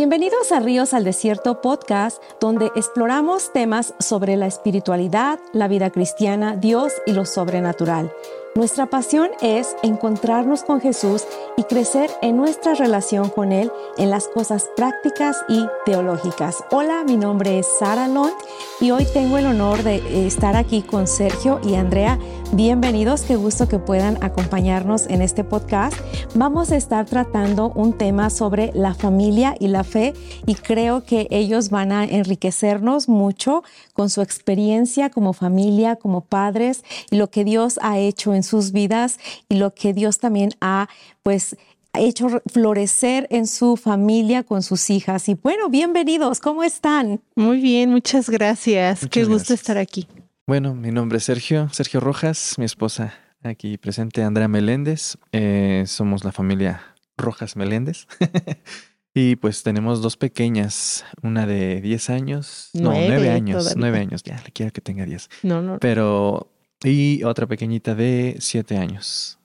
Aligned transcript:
Bienvenidos 0.00 0.50
a 0.50 0.60
Ríos 0.60 0.94
al 0.94 1.04
Desierto 1.04 1.60
podcast, 1.60 2.22
donde 2.40 2.70
exploramos 2.74 3.52
temas 3.52 3.92
sobre 3.98 4.38
la 4.38 4.46
espiritualidad, 4.46 5.38
la 5.52 5.68
vida 5.68 5.90
cristiana, 5.90 6.56
Dios 6.56 6.94
y 7.04 7.12
lo 7.12 7.26
sobrenatural. 7.26 8.10
Nuestra 8.56 8.86
pasión 8.86 9.28
es 9.42 9.76
encontrarnos 9.84 10.64
con 10.64 10.80
Jesús 10.80 11.22
y 11.56 11.62
crecer 11.62 12.10
en 12.20 12.36
nuestra 12.36 12.74
relación 12.74 13.28
con 13.28 13.52
Él 13.52 13.70
en 13.96 14.10
las 14.10 14.26
cosas 14.26 14.68
prácticas 14.76 15.36
y 15.48 15.66
teológicas. 15.86 16.56
Hola, 16.72 17.04
mi 17.04 17.16
nombre 17.16 17.60
es 17.60 17.68
Sara 17.78 18.08
Lont 18.08 18.34
y 18.80 18.90
hoy 18.90 19.06
tengo 19.14 19.38
el 19.38 19.46
honor 19.46 19.84
de 19.84 20.26
estar 20.26 20.56
aquí 20.56 20.82
con 20.82 21.06
Sergio 21.06 21.60
y 21.62 21.76
Andrea. 21.76 22.18
Bienvenidos, 22.52 23.22
qué 23.22 23.36
gusto 23.36 23.68
que 23.68 23.78
puedan 23.78 24.20
acompañarnos 24.20 25.06
en 25.06 25.22
este 25.22 25.44
podcast. 25.44 25.96
Vamos 26.34 26.72
a 26.72 26.76
estar 26.76 27.06
tratando 27.06 27.70
un 27.76 27.92
tema 27.92 28.30
sobre 28.30 28.72
la 28.74 28.94
familia 28.94 29.54
y 29.60 29.68
la 29.68 29.84
fe 29.84 30.12
y 30.44 30.56
creo 30.56 31.04
que 31.04 31.28
ellos 31.30 31.70
van 31.70 31.92
a 31.92 32.04
enriquecernos 32.04 33.08
mucho 33.08 33.62
con 33.92 34.10
su 34.10 34.22
experiencia 34.22 35.08
como 35.08 35.34
familia, 35.34 35.94
como 35.94 36.22
padres 36.22 36.82
y 37.12 37.16
lo 37.16 37.30
que 37.30 37.44
Dios 37.44 37.78
ha 37.82 37.98
hecho 37.98 38.34
en 38.34 38.39
en 38.40 38.42
sus 38.42 38.72
vidas 38.72 39.18
y 39.50 39.56
lo 39.56 39.74
que 39.74 39.92
Dios 39.92 40.18
también 40.18 40.50
ha 40.62 40.88
pues 41.22 41.56
hecho 41.92 42.40
florecer 42.46 43.26
en 43.30 43.46
su 43.46 43.76
familia 43.76 44.44
con 44.44 44.62
sus 44.62 44.88
hijas. 44.88 45.28
Y 45.28 45.34
bueno, 45.34 45.68
bienvenidos, 45.68 46.40
¿cómo 46.40 46.64
están? 46.64 47.20
Muy 47.34 47.60
bien, 47.60 47.90
muchas 47.90 48.30
gracias. 48.30 49.06
Qué 49.10 49.24
gusto 49.24 49.52
estar 49.52 49.76
aquí. 49.76 50.06
Bueno, 50.46 50.74
mi 50.74 50.90
nombre 50.90 51.18
es 51.18 51.24
Sergio, 51.24 51.68
Sergio 51.70 52.00
Rojas, 52.00 52.54
mi 52.58 52.64
esposa 52.64 53.14
aquí 53.42 53.76
presente, 53.76 54.22
Andrea 54.22 54.48
Meléndez. 54.48 55.18
Eh, 55.32 55.84
somos 55.86 56.24
la 56.24 56.32
familia 56.32 56.82
Rojas 57.18 57.56
Meléndez. 57.56 58.06
y 59.14 59.36
pues 59.36 59.62
tenemos 59.62 60.00
dos 60.00 60.16
pequeñas, 60.16 61.04
una 61.22 61.46
de 61.46 61.80
10 61.80 62.10
años, 62.10 62.70
no, 62.72 62.92
9 62.92 63.30
años, 63.30 63.74
9 63.76 63.98
años, 63.98 64.22
ya 64.22 64.40
le 64.44 64.50
quiero 64.52 64.72
que 64.72 64.80
tenga 64.80 65.04
10. 65.04 65.28
No, 65.42 65.60
no. 65.60 65.78
Pero 65.78 66.49
y 66.84 67.22
otra 67.24 67.46
pequeñita 67.46 67.94
de 67.94 68.36
siete 68.40 68.76
años. 68.76 69.38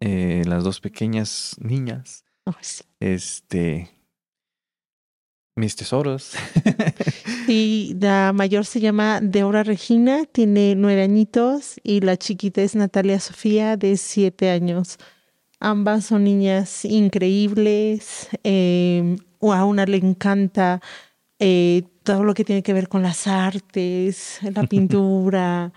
Eh, 0.00 0.42
las 0.46 0.64
dos 0.64 0.80
pequeñas 0.80 1.56
niñas. 1.58 2.24
Este. 3.00 3.90
Mis 5.56 5.76
tesoros. 5.76 6.32
y 7.48 7.96
la 8.00 8.32
mayor 8.32 8.66
se 8.66 8.80
llama 8.80 9.20
Deora 9.20 9.62
Regina, 9.62 10.24
tiene 10.24 10.74
nueve 10.74 11.02
añitos, 11.02 11.80
y 11.84 12.00
la 12.00 12.16
chiquita 12.16 12.60
es 12.60 12.74
Natalia 12.74 13.20
Sofía, 13.20 13.76
de 13.76 13.96
siete 13.96 14.50
años. 14.50 14.98
Ambas 15.60 16.06
son 16.06 16.24
niñas 16.24 16.84
increíbles. 16.84 18.28
Eh, 18.42 19.16
a 19.40 19.64
una 19.64 19.86
le 19.86 19.98
encanta 19.98 20.80
eh, 21.38 21.84
todo 22.02 22.24
lo 22.24 22.34
que 22.34 22.44
tiene 22.44 22.62
que 22.62 22.72
ver 22.72 22.88
con 22.88 23.02
las 23.02 23.26
artes, 23.26 24.40
la 24.42 24.62
pintura 24.68 25.72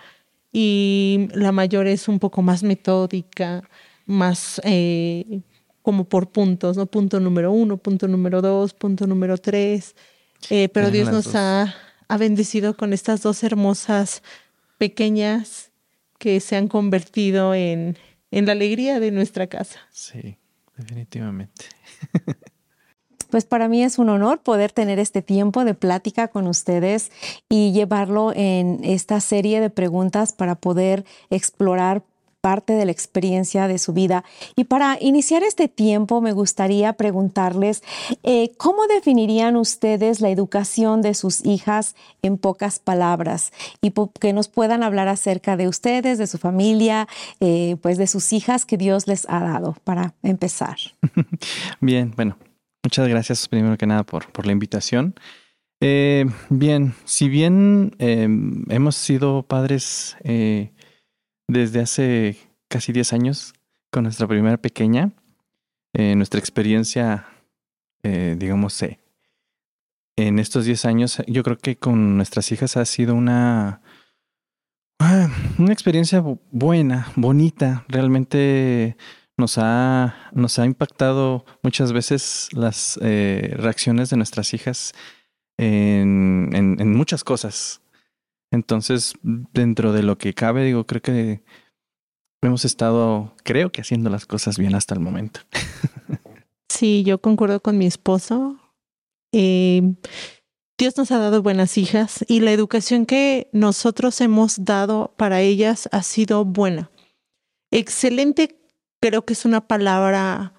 y 0.52 1.28
la 1.34 1.52
mayor 1.52 1.88
es 1.88 2.08
un 2.08 2.20
poco 2.20 2.42
más 2.42 2.64
metódica, 2.64 3.68
más 4.06 4.62
eh, 4.64 5.42
como 5.82 6.06
por 6.06 6.32
puntos, 6.32 6.78
¿no? 6.78 6.86
Punto 6.86 7.20
número 7.20 7.52
uno, 7.52 7.78
punto 7.78 8.08
número 8.08 8.42
dos, 8.42 8.74
punto 8.74 9.08
número 9.08 9.38
tres. 9.38 9.96
Eh, 10.50 10.70
pero 10.70 10.92
Dios 10.92 11.12
nos 11.12 11.36
ha, 11.36 11.76
ha, 12.08 12.18
bendecido 12.18 12.78
con 12.78 12.94
estas 12.94 13.22
dos 13.22 13.44
hermosas 13.44 14.22
pequeñas 14.78 15.72
que 16.20 16.40
se 16.40 16.56
han 16.56 16.68
convertido 16.68 17.54
en, 17.54 17.98
en 18.32 18.46
la 18.46 18.52
alegría 18.52 19.00
de 19.00 19.12
nuestra 19.12 19.48
casa. 19.48 19.80
Sí, 19.92 20.38
definitivamente. 20.76 21.66
Pues 23.30 23.46
para 23.46 23.68
mí 23.68 23.84
es 23.84 24.00
un 24.00 24.10
honor 24.10 24.40
poder 24.40 24.72
tener 24.72 25.00
este 25.00 25.22
tiempo 25.22 25.66
de 25.66 25.74
plática 25.74 26.28
con 26.28 26.48
ustedes 26.48 27.12
y 27.50 27.72
llevarlo 27.72 28.32
en 28.36 28.80
esta 28.84 29.20
serie 29.20 29.60
de 29.60 29.70
preguntas 29.70 30.34
para 30.34 30.56
poder 30.56 31.06
explorar 31.30 32.04
parte 32.42 32.74
de 32.74 32.86
la 32.86 32.92
experiencia 32.92 33.68
de 33.68 33.78
su 33.78 33.92
vida. 33.92 34.24
Y 34.56 34.64
para 34.66 34.98
iniciar 35.02 35.44
este 35.44 35.68
tiempo 35.68 36.22
me 36.22 36.32
gustaría 36.32 36.94
preguntarles, 36.94 37.84
eh, 38.24 38.52
¿cómo 38.58 38.88
definirían 38.88 39.58
ustedes 39.58 40.22
la 40.22 40.30
educación 40.30 41.02
de 41.02 41.14
sus 41.14 41.46
hijas 41.46 41.96
en 42.22 42.38
pocas 42.38 42.80
palabras? 42.80 43.52
Y 43.82 43.92
que 44.20 44.32
nos 44.32 44.48
puedan 44.48 44.82
hablar 44.82 45.10
acerca 45.10 45.58
de 45.58 45.68
ustedes, 45.68 46.20
de 46.20 46.28
su 46.28 46.38
familia, 46.38 47.10
eh, 47.42 47.76
pues 47.82 47.98
de 47.98 48.08
sus 48.08 48.32
hijas 48.32 48.66
que 48.66 48.78
Dios 48.78 49.08
les 49.08 49.28
ha 49.30 49.42
dado, 49.42 49.76
para 49.84 50.14
empezar. 50.24 50.78
Bien, 51.82 52.14
bueno, 52.16 52.38
Muchas 52.88 53.10
gracias 53.10 53.50
primero 53.50 53.78
que 53.78 53.86
nada 53.86 54.06
por, 54.06 54.32
por 54.32 54.46
la 54.46 54.54
invitación. 54.54 55.14
Eh, 55.82 56.26
bien, 56.50 56.94
si 57.04 57.28
bien 57.28 57.94
em, 58.00 58.64
hemos 58.70 58.96
sido 58.96 59.44
padres 59.44 60.16
eh, 60.24 60.72
desde 61.50 61.82
hace 61.82 62.38
casi 62.70 62.94
10 62.94 63.12
años 63.12 63.54
con 63.92 64.04
nuestra 64.04 64.26
primera 64.26 64.56
pequeña, 64.56 65.12
eh, 65.92 66.16
nuestra 66.16 66.40
experiencia, 66.40 67.28
digamos, 68.04 68.82
en 70.16 70.40
estos 70.40 70.64
10 70.64 70.86
años, 70.86 71.22
yo 71.28 71.44
creo 71.44 71.58
que 71.58 71.76
con 71.76 72.16
nuestras 72.16 72.54
hijas 72.54 72.78
ha 72.78 72.86
sido 72.86 73.16
una, 73.16 73.82
ah, 75.00 75.28
una 75.58 75.74
experiencia 75.74 76.24
buena, 76.52 77.12
bonita, 77.18 77.84
realmente 77.90 78.96
nos 79.38 79.58
ha, 79.58 80.16
nos 80.34 80.58
ha 80.60 80.66
impactado 80.66 81.46
muchas 81.62 81.94
veces 81.94 82.50
las 82.54 83.00
eh, 83.02 83.54
reacciones 83.58 84.10
de 84.10 84.18
nuestras 84.18 84.54
hijas 84.54 84.94
en, 85.58 86.50
en, 86.54 86.94
muchas 86.96 87.24
cosas. 87.24 87.82
Entonces, 88.52 89.14
dentro 89.22 89.94
de 89.94 90.04
lo 90.04 90.18
que 90.18 90.34
cabe, 90.34 90.64
digo, 90.64 90.86
creo 90.86 91.02
que 91.02 91.44
hemos 92.42 92.66
estado, 92.66 93.36
creo 93.44 93.72
que 93.72 93.82
haciendo 93.82 94.10
las 94.10 94.26
cosas 94.26 94.58
bien 94.58 94.76
hasta 94.76 94.94
el 94.94 95.00
momento. 95.02 95.42
Sí, 96.70 97.04
yo 97.04 97.20
concuerdo 97.22 97.62
con 97.62 97.78
mi 97.78 97.86
esposo. 97.86 98.58
Eh, 99.32 99.96
Dios 100.78 100.98
nos 100.98 101.12
ha 101.12 101.18
dado 101.18 101.42
buenas 101.42 101.78
hijas 101.78 102.24
y 102.28 102.42
la 102.42 102.52
educación 102.52 103.06
que 103.06 103.50
nosotros 103.52 104.20
hemos 104.22 104.64
dado 104.64 105.14
para 105.18 105.42
ellas 105.42 105.90
ha 105.92 106.04
sido 106.04 106.46
buena. 106.46 106.92
Excelente 107.72 108.57
creo 109.02 109.26
que 109.26 109.34
es 109.34 109.46
una 109.46 109.68
palabra 109.68 110.54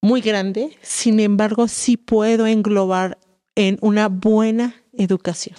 muy 0.00 0.20
grande, 0.20 0.76
sin 0.82 1.20
embargo 1.20 1.68
sí 1.68 1.96
puedo 1.96 2.46
englobar 2.46 3.18
en 3.54 3.78
una 3.80 4.08
buena 4.08 4.74
educación. 4.92 5.56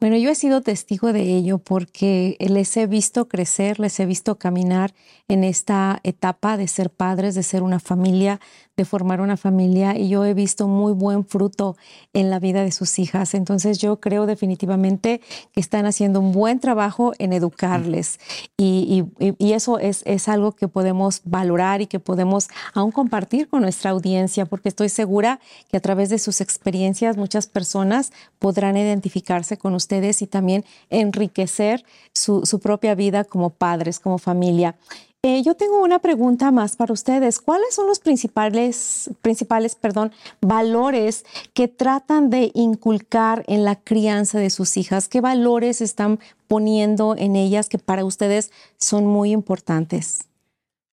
Bueno, 0.00 0.16
yo 0.16 0.30
he 0.30 0.36
sido 0.36 0.60
testigo 0.60 1.12
de 1.12 1.22
ello 1.22 1.58
porque 1.58 2.36
les 2.38 2.76
he 2.76 2.86
visto 2.86 3.26
crecer, 3.26 3.80
les 3.80 3.98
he 3.98 4.06
visto 4.06 4.38
caminar 4.38 4.94
en 5.26 5.42
esta 5.42 5.98
etapa 6.04 6.56
de 6.56 6.68
ser 6.68 6.90
padres, 6.90 7.34
de 7.34 7.42
ser 7.42 7.64
una 7.64 7.80
familia, 7.80 8.38
de 8.76 8.84
formar 8.84 9.20
una 9.20 9.36
familia 9.36 9.98
y 9.98 10.08
yo 10.08 10.24
he 10.24 10.34
visto 10.34 10.68
muy 10.68 10.92
buen 10.92 11.24
fruto 11.24 11.76
en 12.12 12.30
la 12.30 12.38
vida 12.38 12.62
de 12.62 12.70
sus 12.70 13.00
hijas. 13.00 13.34
Entonces 13.34 13.78
yo 13.78 13.98
creo 13.98 14.26
definitivamente 14.26 15.20
que 15.52 15.60
están 15.60 15.84
haciendo 15.84 16.20
un 16.20 16.30
buen 16.30 16.60
trabajo 16.60 17.12
en 17.18 17.32
educarles 17.32 18.20
y, 18.56 19.04
eso 19.40 19.80
es, 19.80 20.02
es 20.06 20.28
algo 20.28 20.52
que 20.52 20.68
podemos 20.68 21.22
valorar 21.24 21.80
y 21.80 21.88
que 21.88 21.98
podemos 21.98 22.48
aún 22.72 22.92
compartir 22.92 23.48
con 23.48 23.62
nuestra 23.62 23.90
audiencia 23.90 24.46
porque 24.46 24.68
estoy 24.68 24.90
segura 24.90 25.40
que 25.68 25.76
a 25.76 25.80
través 25.80 26.08
de 26.08 26.20
sus 26.20 26.40
experiencias 26.40 27.16
muchas 27.16 27.48
personas 27.48 28.12
podrán 28.38 28.76
identificarse 28.76 29.56
con 29.56 29.74
ustedes 29.74 29.87
y 29.90 30.26
también 30.26 30.64
enriquecer 30.90 31.84
su, 32.12 32.42
propia 32.62 32.94
vida 32.94 33.24
como 33.24 33.50
padres, 33.50 34.00
como 34.00 34.18
familia. 34.18 34.76
Eh, 35.22 35.42
yo 35.42 35.54
tengo 35.54 35.82
una 35.82 35.98
pregunta 35.98 36.52
más 36.52 36.76
para 36.76 36.92
ustedes. 36.92 37.40
¿Cuáles 37.40 37.74
son 37.74 37.88
los 37.88 37.98
principales, 37.98 39.10
principales 39.20 39.74
perdón, 39.74 40.12
valores 40.40 41.24
que 41.54 41.66
tratan 41.66 42.30
de 42.30 42.52
inculcar 42.54 43.44
en 43.48 43.64
la 43.64 43.76
crianza 43.76 44.38
de 44.38 44.50
sus 44.50 44.76
hijas? 44.76 45.08
¿Qué 45.08 45.20
valores 45.20 45.80
están 45.80 46.20
poniendo 46.46 47.16
en 47.16 47.34
ellas 47.34 47.68
que 47.68 47.78
para 47.78 48.04
ustedes 48.04 48.52
son 48.76 49.06
muy 49.06 49.32
importantes? 49.32 50.28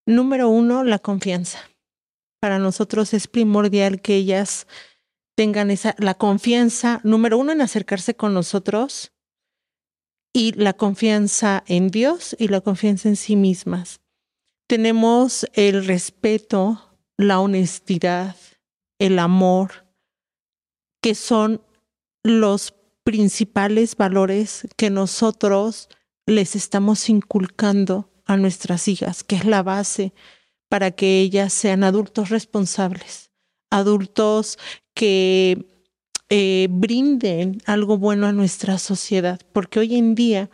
Número 0.07 0.49
uno, 0.49 0.83
la 0.83 0.99
confianza. 0.99 1.59
Para 2.39 2.57
nosotros 2.57 3.13
es 3.13 3.27
primordial 3.27 4.01
que 4.01 4.15
ellas 4.15 4.65
tengan 5.35 5.69
esa, 5.71 5.95
la 5.99 6.15
confianza, 6.15 7.01
número 7.03 7.37
uno, 7.37 7.51
en 7.51 7.61
acercarse 7.61 8.15
con 8.15 8.33
nosotros 8.33 9.11
y 10.33 10.53
la 10.53 10.73
confianza 10.73 11.63
en 11.67 11.89
Dios 11.89 12.35
y 12.39 12.47
la 12.47 12.61
confianza 12.61 13.09
en 13.09 13.15
sí 13.15 13.35
mismas. 13.35 14.01
Tenemos 14.67 15.47
el 15.53 15.85
respeto, 15.85 16.97
la 17.17 17.39
honestidad, 17.39 18.35
el 18.99 19.19
amor, 19.19 19.85
que 21.01 21.15
son 21.15 21.61
los 22.23 22.73
principales 23.03 23.95
valores 23.95 24.67
que 24.75 24.89
nosotros 24.89 25.89
les 26.25 26.55
estamos 26.55 27.07
inculcando 27.09 28.11
a 28.25 28.35
nuestras 28.35 28.87
hijas, 28.87 29.23
que 29.23 29.35
es 29.35 29.45
la 29.45 29.61
base 29.61 30.13
para 30.67 30.91
que 30.91 31.21
ellas 31.21 31.53
sean 31.53 31.83
adultos 31.83 32.29
responsables, 32.29 33.31
adultos 33.69 34.57
que 34.93 35.65
eh, 36.29 36.67
brinden 36.71 37.61
algo 37.65 37.97
bueno 37.97 38.27
a 38.27 38.31
nuestra 38.31 38.77
sociedad, 38.77 39.39
porque 39.53 39.79
hoy 39.79 39.95
en 39.95 40.15
día, 40.15 40.49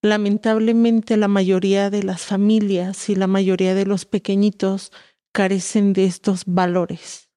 lamentablemente, 0.00 1.16
la 1.16 1.28
mayoría 1.28 1.90
de 1.90 2.02
las 2.02 2.22
familias 2.22 3.08
y 3.08 3.14
la 3.14 3.26
mayoría 3.26 3.74
de 3.74 3.84
los 3.84 4.06
pequeñitos 4.06 4.90
carecen 5.32 5.92
de 5.92 6.04
estos 6.04 6.44
valores. 6.46 7.28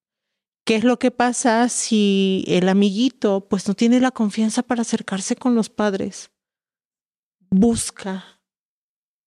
¿Qué 0.66 0.76
es 0.76 0.84
lo 0.84 0.98
que 0.98 1.12
pasa 1.12 1.70
si 1.70 2.44
el 2.48 2.68
amiguito 2.70 3.48
pues 3.48 3.68
no 3.68 3.76
tiene 3.76 4.00
la 4.00 4.10
confianza 4.12 4.64
para 4.64 4.82
acercarse 4.82 5.36
con 5.36 5.54
los 5.54 5.70
padres? 5.70 6.32
Busca 7.52 8.42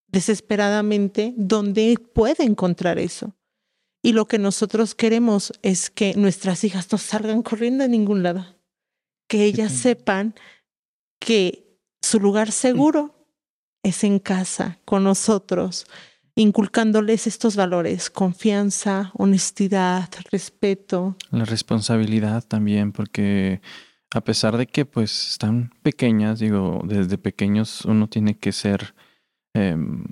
desesperadamente 0.09 1.35
dónde 1.37 1.97
puede 2.13 2.45
encontrar 2.45 2.99
eso. 2.99 3.38
Y 4.03 4.13
lo 4.13 4.27
que 4.27 4.39
nosotros 4.39 4.95
queremos 4.95 5.53
es 5.63 5.91
que 5.91 6.15
nuestras 6.15 6.63
hijas 6.65 6.91
no 6.93 6.99
salgan 6.99 7.43
corriendo 7.43 7.85
a 7.85 7.89
ningún 7.89 8.23
lado, 8.23 8.47
que 9.29 9.45
ellas 9.45 9.73
sepan 9.73 10.35
que 11.19 11.79
su 12.01 12.21
lugar 12.21 12.53
seguro 12.53 13.27
es 13.83 14.05
en 14.05 14.19
casa, 14.19 14.79
con 14.85 15.05
nosotros, 15.05 15.87
inculcándoles 16.37 17.27
estos 17.27 17.57
valores, 17.57 18.11
confianza, 18.11 19.11
honestidad, 19.15 20.09
respeto. 20.31 21.17
La 21.31 21.45
responsabilidad 21.45 22.45
también, 22.47 22.93
porque 22.93 23.61
a 24.15 24.21
pesar 24.21 24.57
de 24.57 24.67
que 24.67 24.85
pues 24.85 25.31
están 25.31 25.73
pequeñas, 25.83 26.39
digo, 26.39 26.83
desde 26.85 27.19
pequeños 27.19 27.85
uno 27.85 28.09
tiene 28.09 28.39
que 28.39 28.53
ser, 28.53 28.95
em, 29.55 30.05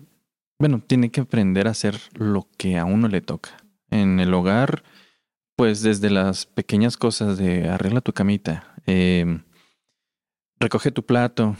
bueno, 0.58 0.82
tiene 0.84 1.10
que 1.10 1.20
aprender 1.20 1.68
a 1.68 1.70
hacer 1.70 1.98
lo 2.14 2.48
que 2.56 2.76
a 2.76 2.84
uno 2.84 3.08
le 3.08 3.20
toca. 3.20 3.56
En 4.02 4.20
el 4.20 4.32
hogar, 4.34 4.82
pues 5.56 5.82
desde 5.82 6.10
las 6.10 6.46
pequeñas 6.46 6.96
cosas 6.96 7.38
de 7.38 7.68
arregla 7.68 8.00
tu 8.00 8.12
camita, 8.12 8.74
em, 8.86 9.42
recoge 10.60 10.90
tu 10.90 11.04
plato, 11.04 11.56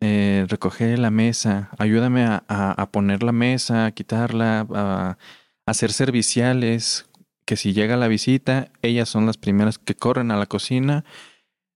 eh, 0.00 0.46
recoger 0.48 0.98
la 0.98 1.10
mesa, 1.10 1.70
ayúdame 1.78 2.24
a, 2.26 2.88
poner 2.90 3.22
la 3.22 3.32
mesa, 3.32 3.86
a 3.86 3.92
quitarla, 3.92 4.66
a, 4.74 5.18
hacer 5.66 5.92
serviciales, 5.92 7.06
que 7.44 7.56
si 7.56 7.72
llega 7.72 7.96
la 7.96 8.08
visita, 8.08 8.70
ellas 8.82 9.08
son 9.08 9.26
las 9.26 9.36
primeras 9.36 9.78
que 9.78 9.94
corren 9.94 10.30
a 10.30 10.36
la 10.36 10.46
cocina, 10.46 11.04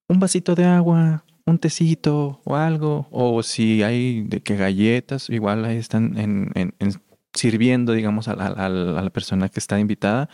un 0.09 0.21
vasito 0.21 0.55
de 0.55 0.65
agua, 0.65 1.25
un 1.45 1.59
tecito 1.59 2.41
o 2.45 2.57
algo, 2.57 3.09
o 3.11 3.43
si 3.43 3.83
hay 3.83 4.23
de 4.23 4.41
que 4.41 4.57
galletas, 4.57 5.29
igual 5.31 5.65
ahí 5.65 5.77
están 5.77 6.17
en, 6.19 6.51
sirviendo, 7.35 7.93
digamos, 7.93 8.29
a, 8.29 8.35
la 8.37 9.11
persona 9.11 9.49
que 9.49 9.61
está 9.61 9.79
invitada. 9.79 10.29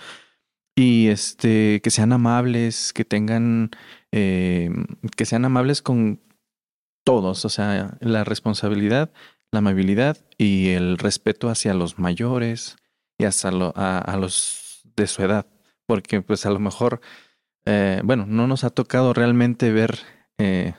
Y 0.76 1.08
este, 1.08 1.81
que 1.82 1.91
sean 1.91 2.12
amables, 2.12 2.93
que 2.93 3.05
tengan, 3.05 3.70
eh, 4.12 4.70
que 5.17 5.26
sean 5.26 5.44
amables 5.44 5.82
con, 5.82 6.20
todos, 7.05 7.44
o 7.44 7.49
sea, 7.49 7.97
la 8.00 8.25
responsabilidad, 8.25 9.11
la 9.50 9.58
amabilidad 9.58 10.19
y 10.38 10.69
el 10.70 10.99
respeto 10.99 11.49
hacia 11.49 11.75
los 11.75 11.99
mayores 11.99 12.76
y 13.19 13.25
hasta 13.25 13.49
a, 13.49 14.17
los 14.17 14.82
de 14.97 15.06
su 15.06 15.23
edad, 15.23 15.47
porque 15.87 16.23
pues 16.23 16.47
a 16.47 16.50
lo 16.50 16.58
mejor, 16.58 17.00
eh, 17.64 18.00
bueno, 18.05 18.26
no 18.26 18.47
nos 18.47 18.64
ha 18.64 18.70
tocado 18.70 19.12
realmente 19.12 19.73
ver 19.73 19.99
eh, 20.38 20.75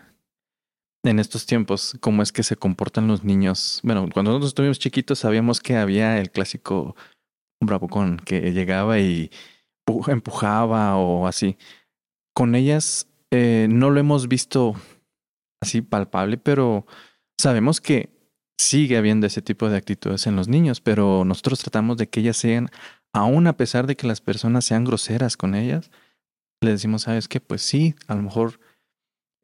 en 1.03 1.19
estos 1.19 1.45
tiempos 1.45 1.97
cómo 1.99 2.21
es 2.21 2.31
que 2.31 2.43
se 2.43 2.55
comportan 2.55 3.07
los 3.07 3.23
niños. 3.23 3.79
Bueno, 3.83 4.07
cuando 4.13 4.31
nosotros 4.31 4.49
estuvimos 4.49 4.79
chiquitos 4.79 5.19
sabíamos 5.19 5.59
que 5.59 5.77
había 5.77 6.19
el 6.19 6.31
clásico 6.31 6.95
bravucón 7.59 8.17
que 8.17 8.51
llegaba 8.51 8.99
y 8.99 9.31
empujaba 10.07 10.97
o 10.97 11.27
así. 11.27 11.57
Con 12.33 12.55
ellas 12.55 13.07
eh, 13.31 13.67
no 13.69 13.89
lo 13.89 13.99
hemos 13.99 14.27
visto 14.27 14.75
así 15.61 15.81
palpable, 15.81 16.37
pero 16.37 16.85
sabemos 17.39 17.81
que 17.81 18.09
sigue 18.59 18.97
habiendo 18.97 19.27
ese 19.27 19.41
tipo 19.41 19.69
de 19.69 19.77
actitudes 19.77 20.27
en 20.27 20.35
los 20.35 20.47
niños, 20.47 20.81
pero 20.81 21.25
nosotros 21.25 21.59
tratamos 21.59 21.97
de 21.97 22.09
que 22.09 22.19
ellas 22.19 22.37
sean, 22.37 22.69
aún 23.13 23.47
a 23.47 23.57
pesar 23.57 23.87
de 23.87 23.95
que 23.95 24.07
las 24.07 24.21
personas 24.21 24.65
sean 24.65 24.85
groseras 24.85 25.35
con 25.37 25.55
ellas, 25.55 25.91
le 26.61 26.71
decimos, 26.71 27.03
¿sabes 27.03 27.27
qué? 27.27 27.41
Pues 27.41 27.63
sí, 27.63 27.95
a 28.07 28.15
lo 28.15 28.21
mejor 28.21 28.59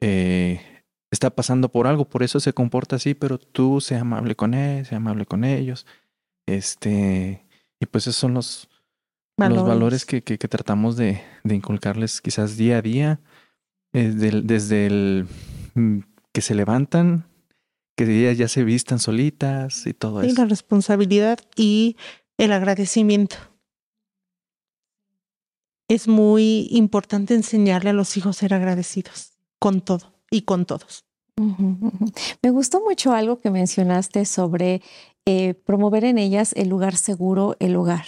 eh, 0.00 0.77
está 1.10 1.30
pasando 1.30 1.70
por 1.70 1.86
algo, 1.86 2.08
por 2.08 2.22
eso 2.22 2.40
se 2.40 2.52
comporta 2.52 2.96
así, 2.96 3.14
pero 3.14 3.38
tú 3.38 3.80
sea 3.80 4.00
amable 4.00 4.34
con 4.34 4.54
él, 4.54 4.84
sea 4.86 4.98
amable 4.98 5.26
con 5.26 5.44
ellos. 5.44 5.86
Este, 6.46 7.46
y 7.80 7.86
pues 7.86 8.06
esos 8.06 8.16
son 8.16 8.34
los 8.34 8.68
valores, 9.36 9.58
los 9.58 9.68
valores 9.68 10.04
que, 10.06 10.22
que, 10.22 10.36
tratamos 10.48 10.96
de, 10.96 11.22
de, 11.44 11.54
inculcarles 11.54 12.20
quizás 12.20 12.56
día 12.56 12.78
a 12.78 12.82
día, 12.82 13.20
eh, 13.92 14.12
desde 14.12 14.86
el 14.86 15.26
Mm, 15.78 16.00
que 16.32 16.42
se 16.42 16.54
levantan, 16.54 17.26
que 17.96 18.04
ellas 18.04 18.36
ya 18.36 18.48
se 18.48 18.64
vistan 18.64 18.98
solitas 18.98 19.86
y 19.86 19.94
todo 19.94 20.22
eso. 20.22 20.30
Y 20.30 20.36
la 20.36 20.44
responsabilidad 20.44 21.38
y 21.56 21.96
el 22.36 22.52
agradecimiento. 22.52 23.36
Es 25.88 26.06
muy 26.06 26.68
importante 26.70 27.34
enseñarle 27.34 27.90
a 27.90 27.94
los 27.94 28.16
hijos 28.16 28.36
a 28.36 28.40
ser 28.40 28.54
agradecidos 28.54 29.32
con 29.58 29.80
todo 29.80 30.17
y 30.30 30.42
con 30.42 30.66
todos. 30.66 31.04
Me 32.42 32.50
gustó 32.50 32.80
mucho 32.80 33.12
algo 33.12 33.38
que 33.38 33.50
mencionaste 33.50 34.24
sobre 34.24 34.82
eh, 35.24 35.54
promover 35.54 36.04
en 36.04 36.18
ellas 36.18 36.52
el 36.56 36.68
lugar 36.68 36.96
seguro, 36.96 37.56
el 37.60 37.76
hogar 37.76 38.04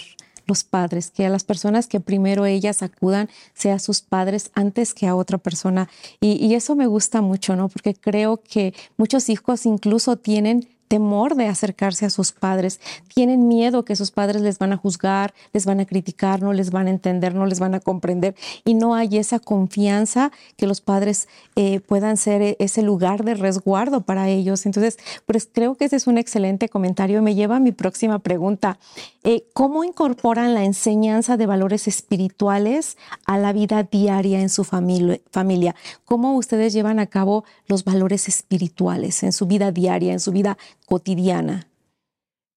los 0.47 0.63
padres, 0.65 1.11
que 1.11 1.25
a 1.25 1.29
las 1.29 1.45
personas 1.45 1.87
que 1.87 2.01
primero 2.01 2.45
ellas 2.45 2.83
acudan 2.83 3.29
sea 3.53 3.79
sus 3.79 4.01
padres 4.01 4.51
antes 4.53 4.93
que 4.93 5.07
a 5.07 5.15
otra 5.15 5.37
persona. 5.37 5.87
Y, 6.19 6.45
y 6.45 6.55
eso 6.55 6.75
me 6.75 6.87
gusta 6.87 7.21
mucho, 7.21 7.55
¿no? 7.55 7.69
Porque 7.69 7.93
creo 7.93 8.41
que 8.41 8.73
muchos 8.97 9.29
hijos 9.29 9.65
incluso 9.65 10.17
tienen 10.17 10.67
temor 10.91 11.35
de 11.35 11.47
acercarse 11.47 12.05
a 12.05 12.09
sus 12.09 12.33
padres, 12.33 12.81
tienen 13.15 13.47
miedo 13.47 13.85
que 13.85 13.95
sus 13.95 14.11
padres 14.11 14.41
les 14.41 14.59
van 14.59 14.73
a 14.73 14.77
juzgar, 14.77 15.33
les 15.53 15.65
van 15.65 15.79
a 15.79 15.85
criticar, 15.85 16.41
no 16.41 16.51
les 16.51 16.69
van 16.69 16.87
a 16.87 16.89
entender, 16.89 17.33
no 17.33 17.45
les 17.45 17.61
van 17.61 17.75
a 17.75 17.79
comprender 17.79 18.35
y 18.65 18.73
no 18.73 18.93
hay 18.93 19.17
esa 19.17 19.39
confianza 19.39 20.33
que 20.57 20.67
los 20.67 20.81
padres 20.81 21.29
eh, 21.55 21.79
puedan 21.79 22.17
ser 22.17 22.41
e-, 22.41 22.57
ese 22.59 22.81
lugar 22.81 23.23
de 23.23 23.35
resguardo 23.35 24.01
para 24.01 24.27
ellos. 24.27 24.65
Entonces, 24.65 24.97
pues 25.25 25.47
creo 25.49 25.75
que 25.75 25.85
ese 25.85 25.95
es 25.95 26.07
un 26.07 26.17
excelente 26.17 26.67
comentario. 26.67 27.21
Me 27.21 27.35
lleva 27.35 27.55
a 27.55 27.61
mi 27.61 27.71
próxima 27.71 28.19
pregunta. 28.19 28.77
Eh, 29.23 29.45
¿Cómo 29.53 29.85
incorporan 29.85 30.53
la 30.53 30.65
enseñanza 30.65 31.37
de 31.37 31.45
valores 31.45 31.87
espirituales 31.87 32.97
a 33.25 33.37
la 33.37 33.53
vida 33.53 33.83
diaria 33.83 34.41
en 34.41 34.49
su 34.49 34.65
familia? 34.65 35.75
¿Cómo 36.03 36.35
ustedes 36.35 36.73
llevan 36.73 36.99
a 36.99 37.05
cabo 37.05 37.45
los 37.67 37.85
valores 37.85 38.27
espirituales 38.27 39.23
en 39.23 39.31
su 39.31 39.45
vida 39.45 39.71
diaria, 39.71 40.11
en 40.11 40.19
su 40.19 40.33
vida 40.33 40.57
cotidiana? 40.91 41.69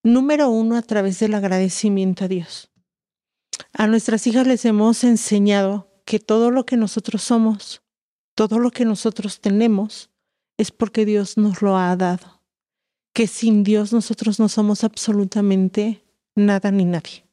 Número 0.03 0.51
uno, 0.51 0.77
a 0.77 0.83
través 0.83 1.21
del 1.21 1.35
agradecimiento 1.35 2.25
a 2.25 2.29
Dios. 2.29 2.69
A 3.73 3.87
nuestras 3.87 4.27
hijas 4.27 4.45
les 4.45 4.65
hemos 4.65 5.05
enseñado 5.05 5.89
que 6.05 6.19
todo 6.19 6.51
lo 6.51 6.67
que 6.67 6.77
nosotros 6.77 7.23
somos, 7.23 7.83
todo 8.35 8.59
lo 8.59 8.73
que 8.73 8.85
nosotros 8.85 9.41
tenemos, 9.41 10.11
es 10.59 10.73
porque 10.73 11.07
Dios 11.07 11.37
nos 11.37 11.63
lo 11.63 11.79
ha 11.79 11.95
dado. 11.95 12.43
Que 13.13 13.29
sin 13.29 13.63
Dios 13.63 13.93
nosotros 13.93 14.41
no 14.41 14.49
somos 14.49 14.83
absolutamente 14.83 16.05
nada 16.35 16.73
ni 16.73 16.85
nadie. 16.85 17.29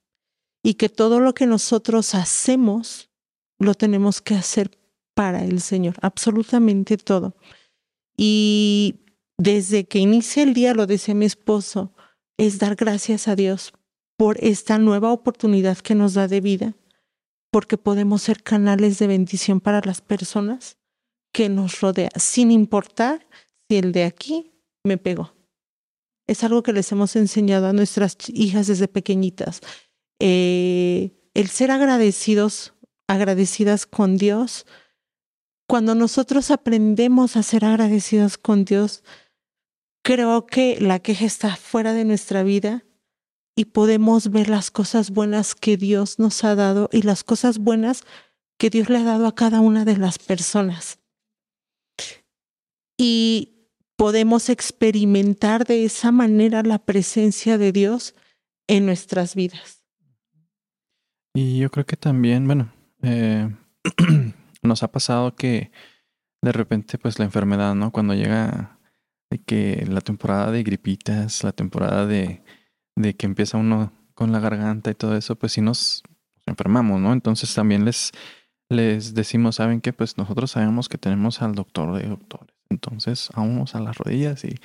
Y 0.62 0.76
que 0.76 0.88
todo 0.88 1.20
lo 1.20 1.34
que 1.34 1.48
nosotros 1.48 2.14
hacemos, 2.14 3.10
lo 3.58 3.74
tenemos 3.74 4.22
que 4.22 4.36
hacer 4.36 4.78
para 5.16 5.44
el 5.44 5.62
Señor, 5.62 5.96
absolutamente 6.02 6.98
todo. 6.98 7.36
Y 8.16 9.02
desde 9.42 9.86
que 9.86 9.98
inicia 9.98 10.44
el 10.44 10.54
día, 10.54 10.76
lo 10.76 10.86
decía 10.86 11.16
mi 11.16 11.26
esposo, 11.26 11.96
es 12.38 12.60
dar 12.60 12.76
gracias 12.76 13.28
a 13.28 13.36
Dios 13.36 13.74
por 14.16 14.38
esta 14.44 14.78
nueva 14.78 15.12
oportunidad 15.12 15.80
que 15.80 15.96
nos 15.96 16.14
da 16.14 16.28
de 16.28 16.42
vida, 16.42 16.76
porque 17.50 17.76
podemos 17.76 18.22
ser 18.22 18.44
canales 18.44 19.00
de 19.00 19.08
bendición 19.08 19.60
para 19.60 19.82
las 19.84 20.00
personas 20.00 20.78
que 21.34 21.50
nos 21.50 21.82
rodean, 21.82 22.12
sin 22.18 22.52
importar 22.52 23.28
si 23.68 23.78
el 23.78 23.94
de 23.94 24.04
aquí 24.04 24.52
me 24.84 25.00
pegó. 25.00 25.34
Es 26.28 26.44
algo 26.44 26.62
que 26.62 26.72
les 26.74 26.92
hemos 26.92 27.16
enseñado 27.16 27.66
a 27.66 27.74
nuestras 27.74 28.18
hijas 28.28 28.68
desde 28.68 28.88
pequeñitas. 28.88 29.62
Eh, 30.20 31.18
el 31.34 31.50
ser 31.50 31.72
agradecidos, 31.72 32.76
agradecidas 33.08 33.88
con 33.88 34.18
Dios, 34.18 34.68
cuando 35.68 35.96
nosotros 35.96 36.52
aprendemos 36.52 37.38
a 37.38 37.42
ser 37.42 37.66
agradecidos 37.66 38.38
con 38.38 38.66
Dios, 38.66 39.04
creo 40.02 40.46
que 40.46 40.80
la 40.80 41.00
queja 41.00 41.26
está 41.26 41.56
fuera 41.56 41.94
de 41.94 42.06
nuestra 42.06 42.44
vida 42.44 42.84
y 43.56 43.66
podemos 43.66 44.32
ver 44.32 44.50
las 44.50 44.72
cosas 44.72 45.12
buenas 45.12 45.56
que 45.56 45.78
Dios 45.78 46.20
nos 46.20 46.44
ha 46.44 46.56
dado 46.56 46.90
y 46.92 47.02
las 47.02 47.24
cosas 47.24 47.60
buenas 47.60 48.04
que 48.58 48.70
Dios 48.70 48.90
le 48.90 48.98
ha 48.98 49.04
dado 49.04 49.28
a 49.28 49.36
cada 49.36 49.60
una 49.60 49.86
de 49.86 49.98
las 49.98 50.20
personas. 50.20 51.00
Y 52.98 53.68
podemos 53.98 54.50
experimentar 54.50 55.66
de 55.66 55.86
esa 55.86 56.12
manera 56.12 56.64
la 56.64 56.80
presencia 56.80 57.58
de 57.58 57.72
Dios 57.72 58.16
en 58.68 58.86
nuestras 58.86 59.36
vidas. 59.36 59.84
Y 61.34 61.60
yo 61.60 61.70
creo 61.72 61.86
que 61.86 61.98
también, 61.98 62.46
bueno, 62.46 62.74
eh, 63.04 63.50
nos 64.62 64.84
ha 64.84 64.92
pasado 64.92 65.36
que 65.36 65.72
de 66.42 66.52
repente, 66.52 66.98
pues 66.98 67.20
la 67.20 67.26
enfermedad, 67.26 67.76
¿no? 67.76 67.92
Cuando 67.92 68.14
llega 68.14 68.80
que 69.40 69.86
la 69.90 70.02
temporada 70.02 70.52
de 70.52 70.64
gripitas, 70.64 71.44
la 71.44 71.52
temporada 71.52 72.06
de, 72.06 72.44
de 72.96 73.16
que 73.16 73.26
empieza 73.26 73.58
uno 73.58 73.94
con 74.14 74.32
la 74.32 74.40
garganta 74.40 74.92
y 74.92 74.96
todo 74.96 75.16
eso, 75.16 75.36
pues 75.36 75.54
sí 75.54 75.62
nos, 75.62 76.04
enfermamos, 76.46 77.00
¿no? 77.00 77.14
Entonces 77.14 77.54
también 77.54 77.86
les, 77.86 78.12
les 78.70 79.14
decimos, 79.14 79.56
¿saben 79.56 79.82
qué? 79.82 79.94
Pues 79.94 80.18
nosotros 80.18 80.52
sabemos 80.52 80.90
que 80.90 80.98
tenemos 80.98 81.42
al 81.42 81.56
doctor 81.56 81.98
de 82.00 82.08
doctores. 82.08 82.56
Entonces 82.70 83.30
vamos 83.36 83.76
a 83.76 83.80
las 83.80 83.98
rodillas 83.98 84.44
y 84.46 84.56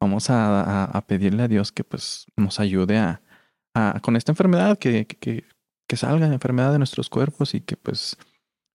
vamos 0.00 0.30
a, 0.30 0.84
a, 0.84 1.06
pedirle 1.06 1.42
a 1.42 1.48
Dios 1.48 1.72
que 1.72 1.84
pues 1.84 2.26
nos 2.36 2.58
ayude 2.58 2.98
a, 2.98 3.20
a 3.74 4.00
con 4.02 4.16
esta 4.16 4.32
enfermedad, 4.32 4.78
que, 4.78 5.06
que, 5.06 5.44
que, 5.86 5.96
salga 5.96 6.26
la 6.26 6.34
enfermedad 6.34 6.72
de 6.72 6.78
nuestros 6.78 7.10
cuerpos 7.10 7.54
y 7.54 7.60
que 7.60 7.76
pues 7.76 8.16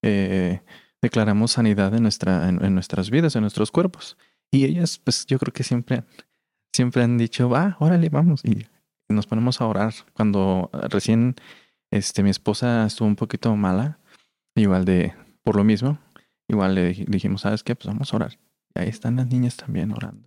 eh, 0.03 0.61
declaramos 1.01 1.53
sanidad 1.53 1.95
en, 1.95 2.03
nuestra, 2.03 2.47
en, 2.49 2.73
nuestras 2.75 3.09
vidas, 3.09 3.35
en 3.35 3.41
nuestros 3.41 3.71
cuerpos. 3.71 4.17
Y 4.55 4.63
ellas 4.63 4.99
pues 5.03 5.25
yo 5.25 5.37
creo 5.37 5.51
que 5.51 5.63
siempre, 5.63 6.05
siempre 6.73 7.03
han 7.03 7.17
dicho, 7.17 7.49
va, 7.49 7.75
órale, 7.81 8.07
vamos. 8.07 8.41
Y 8.45 8.65
nos 9.09 9.27
ponemos 9.27 9.59
a 9.59 9.67
orar. 9.67 9.93
Cuando 10.13 10.69
recién 10.89 11.35
este, 11.91 12.23
mi 12.23 12.29
esposa 12.29 12.85
estuvo 12.85 13.05
un 13.05 13.17
poquito 13.17 13.53
mala, 13.57 13.99
igual 14.55 14.85
de, 14.85 15.13
por 15.43 15.57
lo 15.57 15.65
mismo, 15.65 15.99
igual 16.47 16.73
le 16.73 16.93
dijimos, 16.93 17.41
¿sabes 17.41 17.63
qué? 17.63 17.75
Pues 17.75 17.87
vamos 17.87 18.13
a 18.13 18.15
orar. 18.15 18.39
Y 18.73 18.79
ahí 18.79 18.87
están 18.87 19.17
las 19.17 19.27
niñas 19.27 19.57
también 19.57 19.91
orando. 19.91 20.25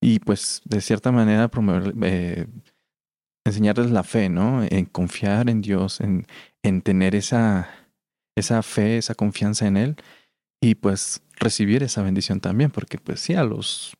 Y 0.00 0.20
pues 0.20 0.62
de 0.64 0.80
cierta 0.80 1.10
manera 1.10 1.48
promover, 1.48 1.92
eh, 2.04 2.46
enseñarles 3.44 3.90
la 3.90 4.04
fe, 4.04 4.28
¿no? 4.28 4.62
En 4.62 4.84
confiar 4.84 5.50
en 5.50 5.60
Dios, 5.60 6.00
en, 6.00 6.24
en 6.62 6.82
tener 6.82 7.16
esa, 7.16 7.68
esa 8.36 8.62
fe, 8.62 8.98
esa 8.98 9.16
confianza 9.16 9.66
en 9.66 9.76
Él 9.76 9.96
y 10.60 10.74
pues 10.74 11.22
recibir 11.36 11.82
esa 11.82 12.02
bendición 12.02 12.40
también, 12.40 12.70
porque 12.70 12.98
pues 12.98 13.20
sí, 13.20 13.34
a 13.34 13.44
los 13.44 13.94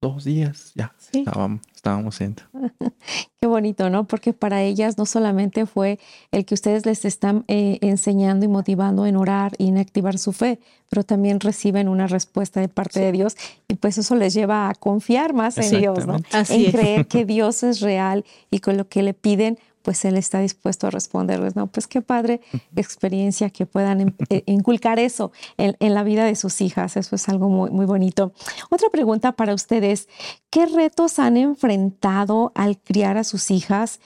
dos 0.00 0.24
días 0.24 0.72
ya 0.74 0.94
estábamos, 1.12 1.60
estábamos 1.74 2.18
Qué 3.40 3.46
bonito, 3.46 3.90
¿no? 3.90 4.04
Porque 4.04 4.32
para 4.32 4.62
ellas 4.62 4.96
no 4.96 5.06
solamente 5.06 5.66
fue 5.66 5.98
el 6.30 6.44
que 6.44 6.54
ustedes 6.54 6.86
les 6.86 7.04
están 7.04 7.44
eh, 7.48 7.78
enseñando 7.80 8.44
y 8.44 8.48
motivando 8.48 9.06
en 9.06 9.16
orar 9.16 9.52
y 9.58 9.68
en 9.68 9.78
activar 9.78 10.18
su 10.18 10.32
fe, 10.32 10.60
pero 10.88 11.02
también 11.02 11.40
reciben 11.40 11.88
una 11.88 12.06
respuesta 12.06 12.60
de 12.60 12.68
parte 12.68 13.00
de 13.00 13.12
Dios 13.12 13.36
y 13.66 13.74
pues 13.74 13.98
eso 13.98 14.14
les 14.14 14.34
lleva 14.34 14.68
a 14.68 14.74
confiar 14.74 15.34
más 15.34 15.58
en 15.58 15.80
Dios, 15.80 16.06
¿no? 16.06 16.16
en 16.32 16.70
creer 16.70 17.06
que 17.06 17.24
Dios 17.24 17.62
es 17.62 17.80
real 17.80 18.24
y 18.50 18.60
con 18.60 18.76
lo 18.76 18.88
que 18.88 19.02
le 19.02 19.14
piden 19.14 19.58
pues 19.88 20.04
Él 20.04 20.18
está 20.18 20.40
dispuesto 20.40 20.86
a 20.86 20.90
responderles, 20.90 21.56
¿no? 21.56 21.66
Pues 21.66 21.86
qué 21.86 22.02
padre 22.02 22.42
experiencia 22.76 23.48
que 23.48 23.64
puedan 23.64 24.02
em, 24.02 24.14
eh, 24.28 24.42
inculcar 24.44 24.98
eso 24.98 25.32
en, 25.56 25.94
la 25.94 26.02
vida 26.02 26.26
de 26.26 26.36
sus 26.36 26.60
hijas, 26.60 26.98
eso 26.98 27.16
es 27.16 27.26
algo 27.30 27.48
muy, 27.48 27.70
muy 27.70 27.86
bonito. 27.86 28.34
Otra 28.68 28.90
pregunta 28.90 29.32
para 29.32 29.54
ustedes, 29.54 30.06
¿qué 30.50 30.66
retos 30.66 31.18
han 31.18 31.38
enfrentado 31.38 32.52
al 32.54 32.76
criar 32.76 33.16
a 33.16 33.24
sus 33.24 33.50
hijas 33.50 34.00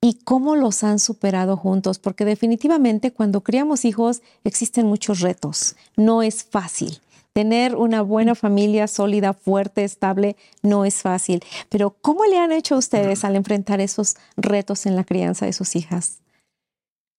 y 0.00 0.14
cómo 0.24 0.56
los 0.56 0.82
han 0.82 0.98
superado 0.98 1.56
juntos? 1.56 2.00
Porque 2.00 2.24
definitivamente 2.24 3.12
cuando 3.12 3.42
criamos 3.42 3.84
hijos 3.84 4.22
existen 4.42 4.86
muchos 4.86 5.20
retos, 5.20 5.76
no 5.94 6.24
es 6.24 6.42
fácil. 6.42 7.00
Tener 7.32 7.76
una 7.76 8.02
buena 8.02 8.34
familia 8.34 8.88
sólida, 8.88 9.34
fuerte, 9.34 9.84
estable, 9.84 10.36
no 10.62 10.84
es 10.84 11.02
fácil. 11.02 11.42
Pero 11.68 11.90
¿cómo 12.00 12.24
le 12.24 12.38
han 12.38 12.52
hecho 12.52 12.76
ustedes 12.76 13.24
al 13.24 13.36
enfrentar 13.36 13.80
esos 13.80 14.16
retos 14.36 14.86
en 14.86 14.96
la 14.96 15.04
crianza 15.04 15.46
de 15.46 15.52
sus 15.52 15.76
hijas? 15.76 16.20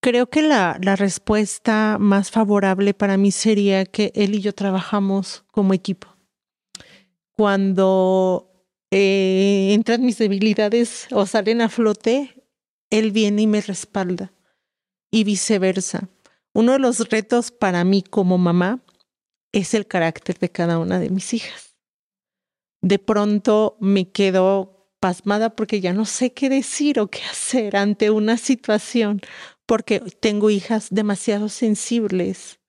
Creo 0.02 0.28
que 0.28 0.42
la, 0.42 0.74
respuesta 0.96 1.96
más 2.00 2.32
favorable 2.32 2.92
para 2.92 3.16
mí 3.16 3.30
sería 3.30 3.84
que 3.86 4.10
él 4.16 4.34
y 4.34 4.40
yo 4.40 4.52
trabajamos 4.52 5.44
como 5.52 5.74
equipo. 5.74 6.08
Cuando 7.36 8.50
eh, 8.90 9.70
entran 9.72 10.04
mis 10.04 10.18
debilidades 10.18 11.06
o 11.12 11.24
salen 11.24 11.60
a 11.60 11.68
flote, 11.68 12.44
él 12.90 13.12
viene 13.12 13.42
y 13.42 13.46
me 13.46 13.60
respalda 13.60 14.32
y 15.12 15.22
viceversa. 15.22 16.08
Uno 16.52 16.72
de 16.72 16.80
los 16.80 17.08
retos 17.08 17.52
para 17.52 17.84
mí 17.84 18.02
como 18.02 18.38
mamá 18.38 18.80
es 19.52 19.74
el 19.74 19.86
carácter 19.86 20.38
de 20.38 20.50
cada 20.50 20.78
una 20.78 20.98
de 20.98 21.10
mis 21.10 21.32
hijas. 21.34 21.76
De 22.82 22.98
pronto 22.98 23.76
me 23.80 24.10
quedo 24.10 24.90
pasmada 25.00 25.54
porque 25.54 25.80
ya 25.80 25.92
no 25.92 26.04
sé 26.04 26.32
qué 26.32 26.48
decir 26.48 27.00
o 27.00 27.08
qué 27.08 27.22
hacer 27.24 27.76
ante 27.76 28.10
una 28.10 28.36
situación, 28.36 29.20
porque 29.66 30.00
tengo 30.00 30.50
hijas 30.50 30.88
demasiado 30.90 31.48
sensibles 31.48 32.60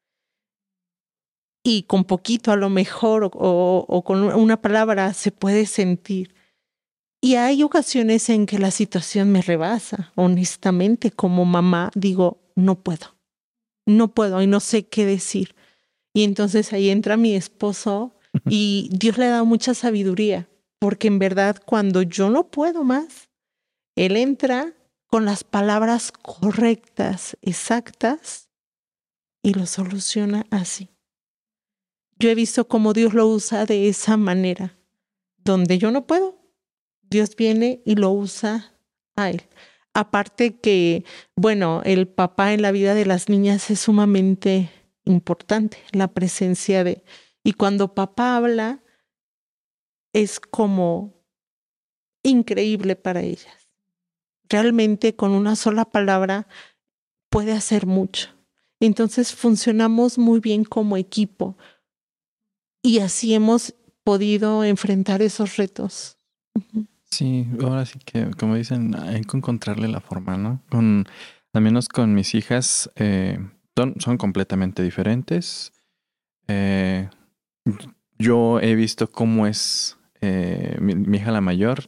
y 1.64 1.84
con 1.84 2.04
poquito 2.04 2.52
a 2.52 2.58
lo 2.58 2.70
mejor 2.70 3.32
o, 3.34 4.04
con 4.06 4.24
una 4.24 4.62
palabra 4.62 5.14
se 5.14 5.32
puede 5.32 5.66
sentir. 5.66 6.36
Y 7.22 7.36
hay 7.36 7.64
ocasiones 7.64 8.30
en 8.30 8.46
que 8.46 8.60
la 8.60 8.70
situación 8.70 9.32
me 9.32 9.42
rebasa, 9.42 10.12
honestamente, 10.16 11.10
como 11.10 11.46
mamá 11.46 11.90
digo, 11.96 12.42
no 12.56 12.84
puedo, 12.84 13.16
no 13.88 14.14
puedo 14.14 14.42
y 14.42 14.48
no 14.48 14.60
sé 14.60 14.88
qué 14.88 15.06
decir. 15.06 15.56
Y 16.14 16.24
entonces 16.24 16.72
ahí 16.74 16.90
entra 16.90 17.18
mi 17.18 17.36
esposo 17.36 18.16
y 18.48 18.90
Dios 18.92 19.18
le 19.18 19.28
da 19.28 19.44
mucha 19.44 19.74
sabiduría, 19.74 20.48
porque 20.80 21.08
en 21.08 21.20
verdad 21.20 21.62
cuando 21.66 22.04
yo 22.04 22.30
no 22.30 22.50
puedo 22.50 22.84
más, 22.84 23.30
Él 23.96 24.18
entra 24.18 24.74
con 25.08 25.26
las 25.26 25.44
palabras 25.44 26.12
correctas, 26.12 27.38
exactas, 27.42 28.50
y 29.44 29.54
lo 29.54 29.66
soluciona 29.66 30.46
así. 30.50 30.90
Yo 32.18 32.30
he 32.30 32.36
visto 32.36 32.68
cómo 32.68 32.94
Dios 32.94 33.14
lo 33.14 33.28
usa 33.28 33.66
de 33.66 33.90
esa 33.90 34.18
manera, 34.18 34.78
donde 35.38 35.78
yo 35.78 35.92
no 35.92 36.08
puedo, 36.08 36.40
Dios 37.02 37.36
viene 37.36 37.82
y 37.86 37.96
lo 37.96 38.12
usa 38.12 38.74
a 39.16 39.30
Él. 39.30 39.44
Aparte 39.94 40.58
que, 40.60 41.04
bueno, 41.36 41.82
el 41.86 42.08
papá 42.08 42.54
en 42.54 42.62
la 42.62 42.72
vida 42.72 42.96
de 42.96 43.06
las 43.06 43.30
niñas 43.30 43.70
es 43.70 43.82
sumamente 43.82 44.72
importante, 45.06 45.78
la 45.92 46.08
presencia 46.10 46.84
de... 46.84 47.04
Y 47.44 47.54
cuando 47.54 47.94
papá 47.94 48.38
habla, 48.38 48.84
es 50.14 50.40
como 50.40 51.24
increíble 52.24 52.96
para 52.96 53.22
ellas. 53.22 53.70
Realmente 54.48 55.16
con 55.16 55.32
una 55.32 55.56
sola 55.56 55.86
palabra 55.86 56.48
puede 57.30 57.52
hacer 57.52 57.86
mucho. 57.86 58.30
Entonces 58.80 59.34
funcionamos 59.34 60.18
muy 60.18 60.40
bien 60.40 60.64
como 60.64 60.98
equipo 60.98 61.58
y 62.82 63.00
así 63.00 63.34
hemos 63.34 63.74
podido 64.04 64.64
enfrentar 64.64 65.22
esos 65.22 65.58
retos. 65.58 66.18
Sí, 67.10 67.48
ahora 67.62 67.86
sí 67.86 68.00
que, 68.00 68.32
como 68.32 68.56
dicen, 68.56 68.96
hay 68.96 69.22
que 69.22 69.38
encontrarle 69.38 69.88
la 69.88 70.02
forma, 70.02 70.36
¿no? 70.38 70.62
Con, 70.70 71.06
al 71.54 71.62
menos 71.62 71.88
con 71.88 72.14
mis 72.14 72.36
hijas, 72.36 72.90
eh, 72.96 73.40
son, 73.76 74.18
completamente 74.18 74.84
diferentes. 74.84 75.74
Eh, 76.48 77.10
yo 78.18 78.60
he 78.60 78.76
visto 78.76 79.12
cómo 79.12 79.48
es 79.48 79.98
eh, 80.22 80.78
mi, 80.80 81.18
hija 81.18 81.32
la 81.32 81.42
mayor, 81.42 81.88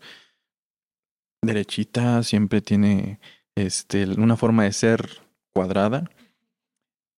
derechita, 1.42 2.24
siempre 2.24 2.62
tiene 2.62 3.20
este, 3.56 4.06
una 4.06 4.36
forma 4.38 4.64
de 4.64 4.74
ser 4.74 5.22
cuadrada. 5.54 6.10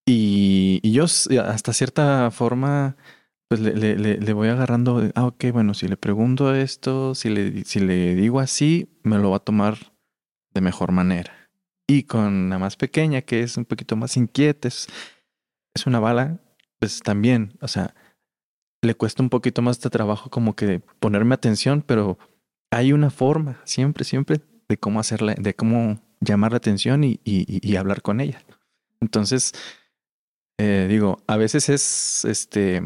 Y, 0.06 0.80
yo 0.92 1.06
hasta 1.06 1.74
cierta 1.74 2.32
forma, 2.32 2.96
pues 3.50 3.62
le, 3.62 3.74
le, 3.76 4.18
le, 4.18 4.34
voy 4.34 4.48
agarrando, 4.48 5.12
ah, 5.16 5.26
ok, 5.26 5.46
bueno, 5.52 5.74
si 5.74 5.88
le 5.88 5.98
pregunto 5.98 6.56
esto, 6.56 7.14
si 7.14 7.30
le, 7.30 7.64
si 7.66 7.80
le 7.80 8.16
digo 8.16 8.40
así, 8.40 8.90
me 9.04 9.18
lo 9.18 9.32
va 9.32 9.38
a 9.38 9.42
tomar 9.42 9.94
de 10.54 10.62
mejor 10.62 10.92
manera. 10.92 11.37
Y 11.88 12.04
con 12.04 12.50
la 12.50 12.60
más 12.60 12.76
pequeña, 12.76 13.22
que 13.22 13.42
es 13.42 13.56
un 13.56 13.64
poquito 13.64 13.96
más 13.96 14.18
inquieta, 14.18 14.68
es, 14.68 14.88
una 15.86 16.00
bala, 16.00 16.40
pues 16.80 17.00
también, 17.02 17.58
o 17.62 17.68
sea, 17.68 17.96
le 18.82 18.94
cuesta 18.96 19.24
un 19.24 19.30
poquito 19.30 19.62
más 19.62 19.80
de 19.80 19.90
trabajo 19.90 20.30
como 20.30 20.56
que 20.56 20.80
ponerme 21.00 21.34
atención, 21.34 21.82
pero 21.82 22.18
hay 22.72 22.92
una 22.92 23.10
forma, 23.10 23.62
siempre, 23.64 24.04
siempre, 24.04 24.42
de 24.68 24.78
cómo 24.78 25.00
hacerla, 25.00 25.36
de 25.36 25.56
cómo 25.56 26.02
llamar 26.20 26.52
la 26.52 26.58
atención 26.58 27.04
y, 27.04 27.22
y, 27.24 27.76
hablar 27.76 28.02
con 28.02 28.20
ella. 28.20 28.44
Entonces, 29.00 29.54
eh, 30.58 30.88
digo, 30.90 31.24
a 31.28 31.38
veces 31.38 31.70
es 31.70 32.26
este 32.26 32.82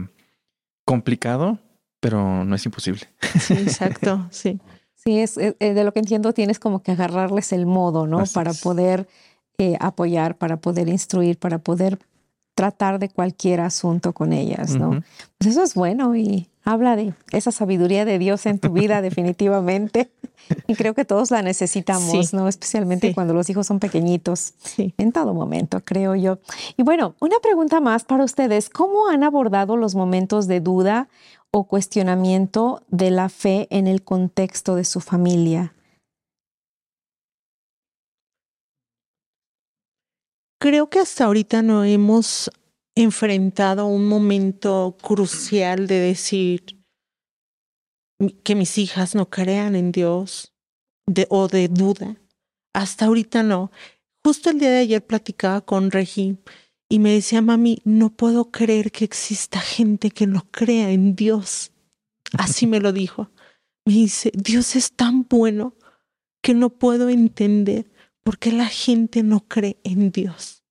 complicado, 0.86 1.60
pero 2.02 2.44
no 2.44 2.56
es 2.56 2.66
imposible. 2.66 3.08
Sí, 3.40 3.54
exacto, 3.54 4.28
sí. 4.32 4.60
Sí, 5.04 5.20
es, 5.20 5.38
eh, 5.38 5.56
eh, 5.60 5.74
de 5.74 5.84
lo 5.84 5.94
que 5.94 6.00
entiendo, 6.00 6.34
tienes 6.34 6.60
como 6.60 6.84
que 6.84 6.92
agarrarles 6.92 7.54
el 7.54 7.66
modo, 7.66 8.06
¿no? 8.06 8.24
para 8.34 8.54
poder 8.54 9.08
eh, 9.58 9.76
apoyar, 9.80 10.38
para 10.38 10.58
poder 10.58 10.90
instruir, 10.90 11.40
para 11.40 11.58
poder 11.58 12.00
tratar 12.54 13.00
de 13.00 13.10
cualquier 13.10 13.62
asunto 13.62 14.14
con 14.14 14.34
ellas, 14.34 14.76
¿no? 14.76 15.02
Pues 15.38 15.52
eso 15.52 15.64
es 15.64 15.74
bueno 15.74 16.16
y 16.16 16.50
habla 16.64 16.96
de 16.96 17.14
esa 17.32 17.52
sabiduría 17.52 18.06
de 18.06 18.20
Dios 18.20 18.46
en 18.46 18.60
tu 18.60 18.72
vida 18.72 19.02
definitivamente. 19.02 20.12
Y 20.68 20.76
creo 20.76 20.94
que 20.94 21.06
todos 21.06 21.32
la 21.32 21.42
necesitamos, 21.42 22.34
¿no? 22.34 22.48
Especialmente 22.48 23.14
cuando 23.14 23.34
los 23.34 23.50
hijos 23.50 23.68
son 23.68 23.80
pequeñitos. 23.80 24.54
Sí. 24.58 24.94
En 24.98 25.12
todo 25.12 25.34
momento, 25.34 25.82
creo 25.84 26.16
yo. 26.16 26.40
Y 26.78 26.84
bueno, 26.84 27.16
una 27.20 27.40
pregunta 27.42 27.80
más 27.80 28.04
para 28.04 28.24
ustedes. 28.24 28.70
¿Cómo 28.70 29.08
han 29.08 29.24
abordado 29.24 29.78
los 29.78 29.96
momentos 29.96 30.48
de 30.48 30.60
duda 30.60 31.08
o 31.54 31.68
cuestionamiento 31.68 32.84
de 32.88 33.12
la 33.12 33.30
fe 33.30 33.68
en 33.70 33.88
el 33.88 34.04
contexto 34.04 34.76
de 34.76 34.86
su 34.86 35.00
familia? 35.00 35.74
Creo 40.60 40.90
que 40.90 41.00
hasta 41.00 41.26
ahorita 41.26 41.62
no 41.62 41.84
hemos 41.84 42.52
enfrentado 42.96 43.88
un 43.88 44.08
momento 44.08 44.96
crucial 45.02 45.88
de 45.88 46.00
decir 46.00 46.82
que 48.44 48.56
mis 48.56 48.78
hijas 48.78 49.16
no 49.16 49.30
crean 49.30 49.76
en 49.76 49.92
Dios 49.92 50.54
de, 51.08 51.26
o 51.30 51.48
de 51.48 51.68
duda. 51.68 52.16
Hasta 52.74 53.06
ahorita 53.06 53.44
no. 53.44 53.72
Justo 54.24 54.52
el 54.52 54.60
día 54.60 54.70
de 54.70 54.80
ayer 54.80 55.06
platicaba 55.06 55.62
con 55.62 55.90
Regi 55.90 56.38
y 56.92 57.00
me 57.00 57.14
decía, 57.14 57.42
mami, 57.42 57.82
no 57.86 58.10
puedo 58.10 58.52
creer 58.52 58.92
que 58.92 59.06
exista 59.06 59.62
gente 59.62 60.12
que 60.12 60.28
no 60.28 60.46
crea 60.52 60.92
en 60.92 61.16
Dios. 61.16 61.72
Así 62.38 62.68
me 62.68 62.82
lo 62.82 62.92
dijo. 62.92 63.32
Me 63.86 63.94
dice, 63.94 64.30
Dios 64.36 64.76
es 64.76 64.92
tan 64.92 65.24
bueno 65.24 65.78
que 66.42 66.54
no 66.54 66.70
puedo 66.70 67.08
entender 67.08 67.90
por 68.24 68.40
qué 68.40 68.52
la 68.52 68.66
gente 68.66 69.24
no 69.24 69.48
cree 69.48 69.80
en 69.86 70.12
Dios. 70.12 70.66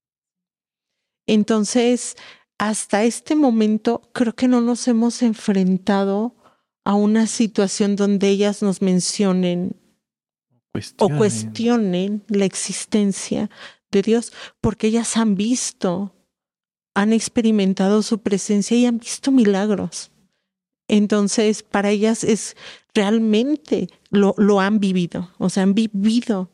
Entonces, 1.26 2.18
hasta 2.58 3.04
este 3.04 3.34
momento, 3.34 4.02
creo 4.12 4.34
que 4.34 4.46
no 4.46 4.60
nos 4.60 4.88
hemos 4.88 5.22
enfrentado 5.22 6.36
a 6.84 6.92
una 6.92 7.26
situación 7.28 7.96
donde 7.96 8.28
ellas 8.28 8.60
nos 8.60 8.82
mencionen 8.82 9.74
o 10.98 11.08
cuestionen 11.16 12.22
la 12.28 12.44
existencia 12.44 13.48
de 13.90 14.02
Dios, 14.02 14.32
porque 14.60 14.88
ellas 14.88 15.16
han 15.16 15.34
visto, 15.34 16.14
han 16.94 17.12
experimentado 17.12 18.02
su 18.02 18.20
presencia 18.20 18.76
y 18.76 18.86
han 18.86 18.98
visto 18.98 19.30
milagros. 19.30 20.10
Entonces, 20.88 21.62
para 21.62 21.90
ellas 21.90 22.24
es 22.24 22.56
realmente 22.94 23.88
lo, 24.10 24.34
lo 24.36 24.60
han 24.60 24.80
vivido, 24.80 25.30
o 25.38 25.48
sea, 25.48 25.62
han 25.62 25.74
vivido 25.74 26.50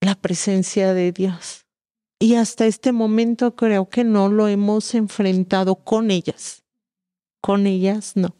la 0.00 0.14
presencia 0.14 0.94
de 0.94 1.12
Dios 1.12 1.68
y 2.20 2.34
hasta 2.34 2.66
este 2.66 2.92
momento 2.92 3.54
creo 3.54 3.88
que 3.88 4.02
no 4.02 4.28
lo 4.28 4.48
hemos 4.48 4.94
enfrentado 4.94 5.76
con 5.76 6.10
ellas. 6.10 6.64
Con 7.40 7.66
ellas 7.66 8.16
no. 8.16 8.34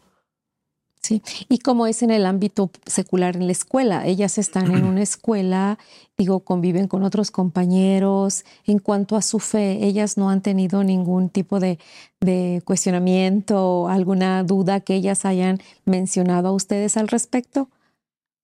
Sí, 1.08 1.22
y 1.48 1.60
como 1.60 1.86
es 1.86 2.02
en 2.02 2.10
el 2.10 2.26
ámbito 2.26 2.70
secular 2.84 3.34
en 3.34 3.46
la 3.46 3.52
escuela, 3.52 4.06
ellas 4.06 4.36
están 4.36 4.70
en 4.76 4.84
una 4.84 5.00
escuela, 5.00 5.78
digo, 6.18 6.40
conviven 6.40 6.86
con 6.86 7.02
otros 7.02 7.30
compañeros. 7.30 8.44
En 8.66 8.78
cuanto 8.78 9.16
a 9.16 9.22
su 9.22 9.38
fe, 9.38 9.78
ellas 9.86 10.18
no 10.18 10.28
han 10.28 10.42
tenido 10.42 10.84
ningún 10.84 11.30
tipo 11.30 11.60
de, 11.60 11.78
de 12.20 12.60
cuestionamiento, 12.66 13.88
alguna 13.88 14.44
duda 14.44 14.80
que 14.80 14.96
ellas 14.96 15.24
hayan 15.24 15.62
mencionado 15.86 16.48
a 16.48 16.52
ustedes 16.52 16.98
al 16.98 17.08
respecto. 17.08 17.70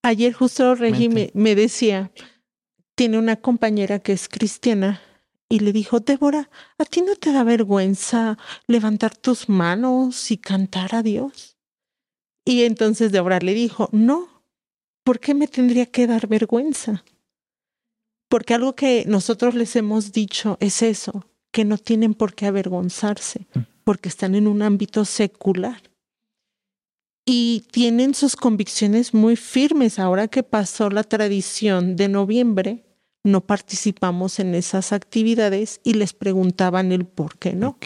Ayer 0.01 0.33
justo 0.33 0.73
Regi 0.73 1.07
me 1.35 1.53
decía, 1.53 2.11
tiene 2.95 3.19
una 3.19 3.35
compañera 3.35 3.99
que 3.99 4.13
es 4.13 4.27
cristiana 4.27 5.01
y 5.49 5.59
le 5.59 5.71
dijo, 5.71 5.99
Débora, 5.99 6.49
¿a 6.79 6.85
ti 6.85 7.03
no 7.03 7.15
te 7.15 7.31
da 7.31 7.43
vergüenza 7.43 8.39
levantar 8.65 9.15
tus 9.15 9.49
manos 9.49 10.31
y 10.31 10.37
cantar 10.37 10.95
a 10.95 11.03
Dios? 11.03 11.54
Y 12.45 12.63
entonces 12.63 13.11
Débora 13.11 13.39
le 13.39 13.55
dijo, 13.55 13.89
no, 13.91 14.43
¿por 15.03 15.19
qué 15.19 15.33
me 15.33 15.47
tendría 15.47 15.87
que 15.87 16.05
dar 16.05 16.27
vergüenza? 16.27 17.03
Porque 18.29 18.53
algo 18.53 18.75
que 18.75 19.05
nosotros 19.07 19.55
les 19.55 19.75
hemos 19.75 20.11
dicho 20.11 20.57
es 20.59 20.83
eso, 20.83 21.25
que 21.51 21.65
no 21.65 21.77
tienen 21.77 22.13
por 22.13 22.35
qué 22.35 22.45
avergonzarse, 22.45 23.47
mm. 23.53 23.59
porque 23.83 24.09
están 24.09 24.35
en 24.35 24.47
un 24.47 24.61
ámbito 24.61 25.05
secular. 25.05 25.81
Y 27.25 27.63
tienen 27.71 28.13
sus 28.13 28.35
convicciones 28.35 29.15
muy 29.15 29.35
firmes. 29.35 29.97
Ahora 29.97 30.27
que 30.27 30.43
pasó 30.43 30.91
la 30.91 31.03
tradición 31.03 31.95
de 31.95 32.07
noviembre, 32.07 32.85
no 33.23 33.41
participamos 33.41 34.39
en 34.39 34.53
esas 34.53 34.91
actividades 34.93 35.81
y 35.83 35.95
les 35.95 36.13
preguntaban 36.13 36.91
el 36.91 37.05
por 37.05 37.39
qué 37.39 37.53
no. 37.53 37.79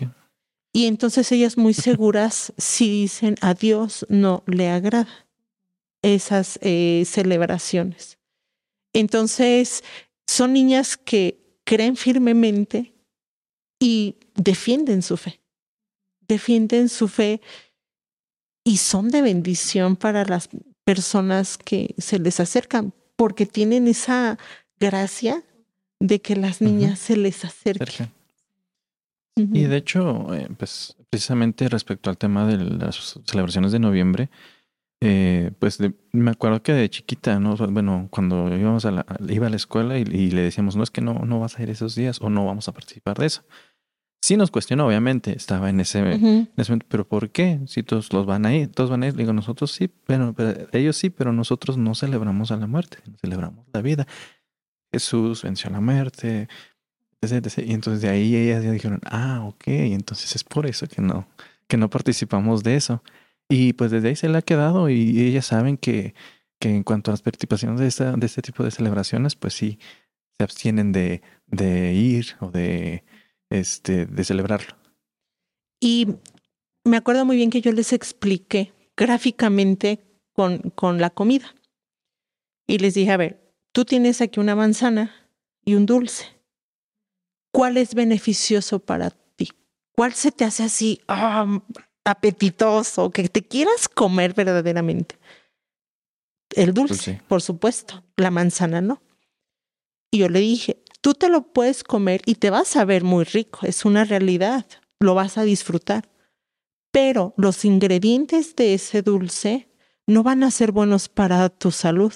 Y 0.72 0.86
entonces 0.86 1.32
ellas 1.32 1.58
muy 1.58 1.74
seguras 1.74 2.54
si 2.58 2.90
dicen 2.90 3.36
a 3.42 3.54
Dios 3.54 4.06
no 4.10 4.44
le 4.46 4.70
agrada 4.70 5.28
esas 6.02 6.60
eh, 6.62 7.04
celebraciones. 7.06 8.18
Entonces 8.94 9.84
son 10.28 10.54
niñas 10.54 10.96
que 10.98 11.40
creen 11.64 11.96
firmemente 11.96 12.94
y 13.80 14.16
defienden 14.36 15.02
su 15.02 15.18
fe. 15.18 15.42
Defienden 16.28 16.90
su 16.90 17.08
fe 17.08 17.42
y 18.64 18.78
son 18.78 19.10
de 19.10 19.22
bendición 19.22 19.96
para 19.96 20.26
las 20.26 20.50
personas 20.84 21.58
que 21.58 21.96
se 21.98 22.20
les 22.20 22.40
acercan 22.40 22.94
porque 23.16 23.46
tienen 23.46 23.88
esa 23.88 24.38
gracia 24.80 25.44
de 26.00 26.22
que 26.22 26.36
las 26.36 26.62
niñas 26.62 27.00
se 27.00 27.18
les 27.18 27.44
acerquen. 27.44 28.12
Y 29.54 29.64
de 29.64 29.78
hecho, 29.78 30.34
eh, 30.34 30.48
pues 30.58 30.96
precisamente 31.10 31.70
respecto 31.70 32.10
al 32.10 32.18
tema 32.18 32.46
de 32.46 32.58
las 32.58 33.20
celebraciones 33.26 33.72
de 33.72 33.80
noviembre, 33.80 34.30
eh, 35.02 35.52
pues 35.60 35.80
me 36.12 36.32
acuerdo 36.32 36.62
que 36.62 36.74
de 36.74 36.90
chiquita, 36.90 37.40
¿no? 37.40 37.56
Bueno, 37.56 38.08
cuando 38.12 38.56
íbamos 38.56 38.86
a 38.86 38.92
la, 38.92 39.06
iba 39.30 39.48
a 39.48 39.50
la 39.50 39.56
escuela 39.56 39.98
y, 39.98 40.04
le 40.04 40.42
decíamos, 40.42 40.76
no 40.76 40.84
es 40.84 40.92
que 40.92 41.02
no, 41.02 41.14
no 41.26 41.40
vas 41.40 41.58
a 41.58 41.64
ir 41.64 41.70
esos 41.70 41.96
días 41.96 42.20
o 42.22 42.30
no 42.30 42.46
vamos 42.46 42.68
a 42.68 42.74
participar 42.74 43.18
de 43.18 43.28
eso. 43.28 43.44
Sí 44.22 44.36
nos 44.36 44.52
cuestionó, 44.52 44.86
obviamente, 44.86 45.36
estaba 45.36 45.70
en 45.70 45.80
ese, 45.80 46.00
en 46.00 46.52
ese 46.58 46.72
momento, 46.72 46.88
pero 46.90 47.08
¿por 47.08 47.30
qué? 47.30 47.62
Si 47.68 47.84
todos 47.84 48.12
los 48.12 48.26
van 48.26 48.46
a 48.46 48.54
ir, 48.54 48.70
todos 48.70 48.90
van 48.90 49.04
a 49.04 49.08
ir, 49.08 49.16
digo, 49.16 49.32
nosotros 49.32 49.72
sí, 49.72 49.90
pero, 50.06 50.34
pero 50.34 50.68
ellos 50.74 50.98
sí, 50.98 51.10
pero 51.10 51.32
nosotros 51.32 51.78
no 51.78 51.96
celebramos 51.96 52.52
a 52.52 52.58
la 52.58 52.68
muerte, 52.68 52.98
celebramos 53.22 53.66
la 53.72 53.82
vida. 53.82 54.06
Jesús 54.92 55.44
venció 55.44 55.70
la 55.70 55.80
muerte, 55.80 56.50
Y 57.22 57.74
entonces 57.74 58.02
de 58.02 58.10
ahí 58.10 58.36
ellas 58.36 58.64
ya 58.64 58.72
dijeron, 58.72 59.02
ah, 59.06 59.44
ok, 59.46 59.68
entonces 59.68 60.36
es 60.36 60.44
por 60.44 60.66
eso 60.66 60.88
que 60.88 61.02
no, 61.02 61.28
que 61.68 61.78
no 61.78 61.90
participamos 61.90 62.64
de 62.64 62.76
eso. 62.76 63.04
Y 63.50 63.74
pues 63.74 63.92
desde 63.92 64.10
ahí 64.10 64.16
se 64.16 64.30
le 64.30 64.38
ha 64.38 64.42
quedado 64.42 64.90
y 64.90 65.20
ellas 65.22 65.48
saben 65.48 65.78
que, 65.78 66.14
que 66.60 66.70
en 66.70 66.84
cuanto 66.84 67.12
a 67.12 67.14
las 67.14 67.22
participaciones 67.22 67.80
de, 67.80 67.88
esta, 67.88 68.14
de 68.14 68.26
este 68.26 68.42
tipo 68.42 68.64
de 68.64 68.72
celebraciones, 68.72 69.36
pues 69.36 69.54
sí, 69.54 69.80
se 70.38 70.44
abstienen 70.44 70.92
de, 70.92 71.22
de 71.48 71.94
ir 71.94 72.38
o 72.40 72.52
de, 72.52 73.04
este, 73.50 74.06
de 74.06 74.24
celebrarlo. 74.24 74.78
Y 75.82 76.08
me 76.86 76.98
acuerdo 76.98 77.26
muy 77.26 77.36
bien 77.36 77.50
que 77.50 77.62
yo 77.62 77.72
les 77.72 77.92
expliqué 77.92 78.74
gráficamente 78.96 80.00
con, 80.34 80.60
con 80.76 81.00
la 81.00 81.10
comida. 81.10 81.54
Y 82.68 82.78
les 82.78 82.94
dije, 82.94 83.12
a 83.12 83.18
ver, 83.18 83.54
tú 83.74 83.84
tienes 83.84 84.22
aquí 84.22 84.40
una 84.40 84.56
manzana 84.56 85.12
y 85.66 85.74
un 85.74 85.86
dulce. 85.86 86.39
¿Cuál 87.52 87.78
es 87.78 87.96
beneficioso 87.96 88.80
para 88.80 89.10
ti? 89.10 89.50
¿Cuál 89.96 90.14
se 90.14 90.32
te 90.32 90.46
hace 90.46 90.64
así 90.64 91.02
ah, 91.08 91.62
apetitoso, 92.06 93.10
que 93.12 93.28
te 93.30 93.44
quieras 93.44 93.90
comer 93.90 94.34
verdaderamente? 94.34 95.18
El 96.56 96.74
dulce, 96.74 97.22
por 97.28 97.42
supuesto, 97.42 98.04
la 98.18 98.32
manzana 98.32 98.82
no. 98.82 99.02
Y 100.12 100.20
yo 100.20 100.30
le 100.30 100.40
dije, 100.40 100.84
tú 101.02 101.14
te 101.14 101.30
lo 101.30 101.54
puedes 101.54 101.84
comer 101.84 102.22
y 102.26 102.36
te 102.36 102.50
vas 102.50 102.76
a 102.76 102.86
ver 102.86 103.04
muy 103.04 103.24
rico, 103.24 103.60
es 103.64 103.86
una 103.86 104.04
realidad, 104.04 104.66
lo 105.00 105.14
vas 105.14 105.38
a 105.38 105.44
disfrutar. 105.44 106.10
Pero 106.92 107.36
los 107.38 107.66
ingredientes 107.66 108.56
de 108.56 108.74
ese 108.74 109.04
dulce 109.04 109.70
no 110.08 110.24
van 110.24 110.44
a 110.44 110.50
ser 110.50 110.72
buenos 110.72 111.08
para 111.08 111.50
tu 111.50 111.70
salud 111.70 112.14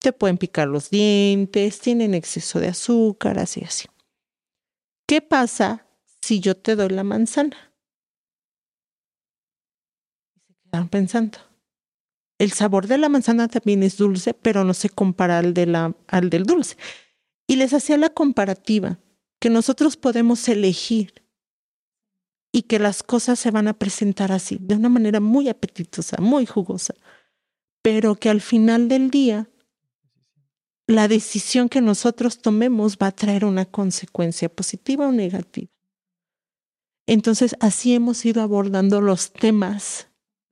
te 0.00 0.12
pueden 0.12 0.38
picar 0.38 0.66
los 0.66 0.90
dientes, 0.90 1.78
tienen 1.78 2.14
exceso 2.14 2.58
de 2.58 2.68
azúcar, 2.68 3.38
así, 3.38 3.62
así. 3.62 3.86
¿Qué 5.10 5.20
pasa 5.20 5.88
si 6.22 6.38
yo 6.38 6.56
te 6.56 6.76
doy 6.76 6.90
la 6.90 7.02
manzana? 7.02 7.56
se 10.46 10.54
quedan 10.62 10.88
pensando. 10.88 11.38
El 12.38 12.52
sabor 12.52 12.86
de 12.86 12.96
la 12.96 13.08
manzana 13.08 13.48
también 13.48 13.82
es 13.82 13.96
dulce, 13.96 14.34
pero 14.34 14.62
no 14.62 14.72
se 14.72 14.88
compara 14.88 15.40
al 15.40 15.52
del 15.52 16.44
dulce. 16.44 16.76
Y 17.48 17.56
les 17.56 17.74
hacía 17.74 17.96
la 17.96 18.10
comparativa, 18.10 19.00
que 19.40 19.50
nosotros 19.50 19.96
podemos 19.96 20.48
elegir 20.48 21.24
y 22.52 22.62
que 22.62 22.78
las 22.78 23.02
cosas 23.02 23.40
se 23.40 23.50
van 23.50 23.66
a 23.66 23.76
presentar 23.76 24.30
así, 24.30 24.58
de 24.60 24.76
una 24.76 24.90
manera 24.90 25.18
muy 25.18 25.48
apetitosa, 25.48 26.18
muy 26.20 26.46
jugosa, 26.46 26.94
pero 27.82 28.14
que 28.14 28.30
al 28.30 28.40
final 28.40 28.88
del 28.88 29.10
día 29.10 29.50
la 30.90 31.06
decisión 31.06 31.68
que 31.68 31.80
nosotros 31.80 32.38
tomemos 32.42 32.98
va 32.98 33.06
a 33.06 33.12
traer 33.12 33.44
una 33.44 33.64
consecuencia 33.64 34.48
positiva 34.48 35.06
o 35.06 35.12
negativa. 35.12 35.68
Entonces, 37.06 37.56
así 37.60 37.94
hemos 37.94 38.24
ido 38.24 38.42
abordando 38.42 39.00
los 39.00 39.32
temas 39.32 40.08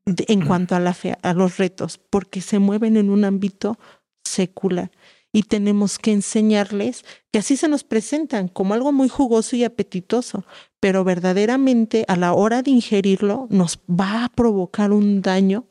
en 0.06 0.46
cuanto 0.46 0.76
a, 0.76 0.80
la 0.80 0.94
fe, 0.94 1.16
a 1.22 1.34
los 1.34 1.58
retos, 1.58 1.98
porque 1.98 2.40
se 2.40 2.60
mueven 2.60 2.96
en 2.96 3.10
un 3.10 3.24
ámbito 3.24 3.78
secular 4.24 4.92
y 5.32 5.42
tenemos 5.42 5.98
que 5.98 6.12
enseñarles 6.12 7.04
que 7.32 7.40
así 7.40 7.56
se 7.56 7.68
nos 7.68 7.82
presentan 7.82 8.46
como 8.46 8.74
algo 8.74 8.92
muy 8.92 9.08
jugoso 9.08 9.56
y 9.56 9.64
apetitoso, 9.64 10.44
pero 10.78 11.02
verdaderamente 11.02 12.04
a 12.06 12.14
la 12.14 12.32
hora 12.32 12.62
de 12.62 12.70
ingerirlo 12.70 13.48
nos 13.50 13.80
va 13.88 14.24
a 14.24 14.28
provocar 14.28 14.92
un 14.92 15.20
daño 15.20 15.66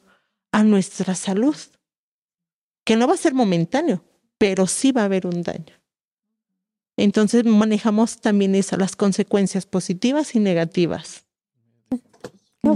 a 0.51 0.63
nuestra 0.63 1.15
salud, 1.15 1.55
que 2.85 2.97
no 2.97 3.07
va 3.07 3.13
a 3.13 3.17
ser 3.17 3.33
momentáneo, 3.33 4.03
pero 4.37 4.67
sí 4.67 4.91
va 4.91 5.01
a 5.01 5.05
haber 5.05 5.27
un 5.27 5.43
daño. 5.43 5.75
Entonces 6.97 7.45
manejamos 7.45 8.19
también 8.21 8.55
esas, 8.55 8.79
las 8.79 8.95
consecuencias 8.95 9.65
positivas 9.65 10.33
y 10.33 10.39
negativas 10.39 11.26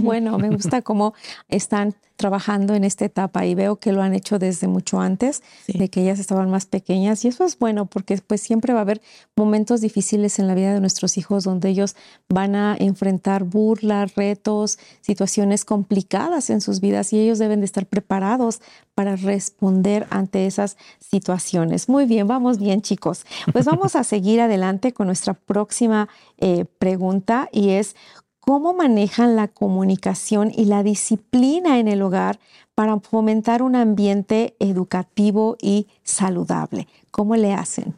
bueno, 0.00 0.38
me 0.38 0.50
gusta 0.50 0.82
cómo 0.82 1.14
están 1.48 1.94
trabajando 2.22 2.74
en 2.74 2.84
esta 2.84 3.04
etapa 3.04 3.44
y 3.46 3.56
veo 3.56 3.76
que 3.76 3.92
lo 3.92 4.00
han 4.00 4.14
hecho 4.14 4.38
desde 4.38 4.68
mucho 4.68 5.00
antes, 5.00 5.42
de 5.66 5.88
que 5.88 6.02
ellas 6.02 6.20
estaban 6.20 6.50
más 6.50 6.66
pequeñas 6.66 7.24
y 7.24 7.28
eso 7.28 7.44
es 7.44 7.58
bueno 7.58 7.86
porque 7.86 8.16
pues 8.24 8.40
siempre 8.40 8.72
va 8.72 8.78
a 8.78 8.82
haber 8.82 9.02
momentos 9.34 9.80
difíciles 9.80 10.38
en 10.38 10.46
la 10.46 10.54
vida 10.54 10.72
de 10.72 10.78
nuestros 10.80 11.18
hijos 11.18 11.42
donde 11.42 11.68
ellos 11.68 11.96
van 12.28 12.54
a 12.54 12.76
enfrentar 12.78 13.42
burlas, 13.42 14.14
retos, 14.14 14.78
situaciones 15.00 15.64
complicadas 15.64 16.48
en 16.50 16.60
sus 16.60 16.80
vidas 16.80 17.12
y 17.12 17.18
ellos 17.18 17.40
deben 17.40 17.58
de 17.58 17.66
estar 17.66 17.86
preparados 17.86 18.60
para 18.94 19.16
responder 19.16 20.06
ante 20.10 20.46
esas 20.46 20.76
situaciones. 21.00 21.88
Muy 21.88 22.06
bien, 22.06 22.28
vamos 22.28 22.58
bien 22.58 22.82
chicos. 22.82 23.24
Pues 23.52 23.64
vamos 23.64 23.96
a 23.96 24.04
seguir 24.04 24.40
adelante 24.40 24.92
con 24.92 25.06
nuestra 25.06 25.34
próxima 25.34 26.08
eh, 26.38 26.66
pregunta 26.78 27.48
y 27.50 27.70
es 27.70 27.96
cómo 28.42 28.74
manejan 28.74 29.36
la 29.36 29.46
comunicación 29.46 30.50
y 30.52 30.64
la 30.64 30.82
disciplina 30.82 31.78
en 31.78 31.86
el 31.86 32.02
hogar 32.02 32.40
para 32.74 32.98
fomentar 32.98 33.62
un 33.62 33.76
ambiente 33.76 34.56
educativo 34.58 35.56
y 35.62 35.86
saludable. 36.02 36.88
¿Cómo 37.12 37.36
le 37.36 37.54
hacen? 37.54 37.94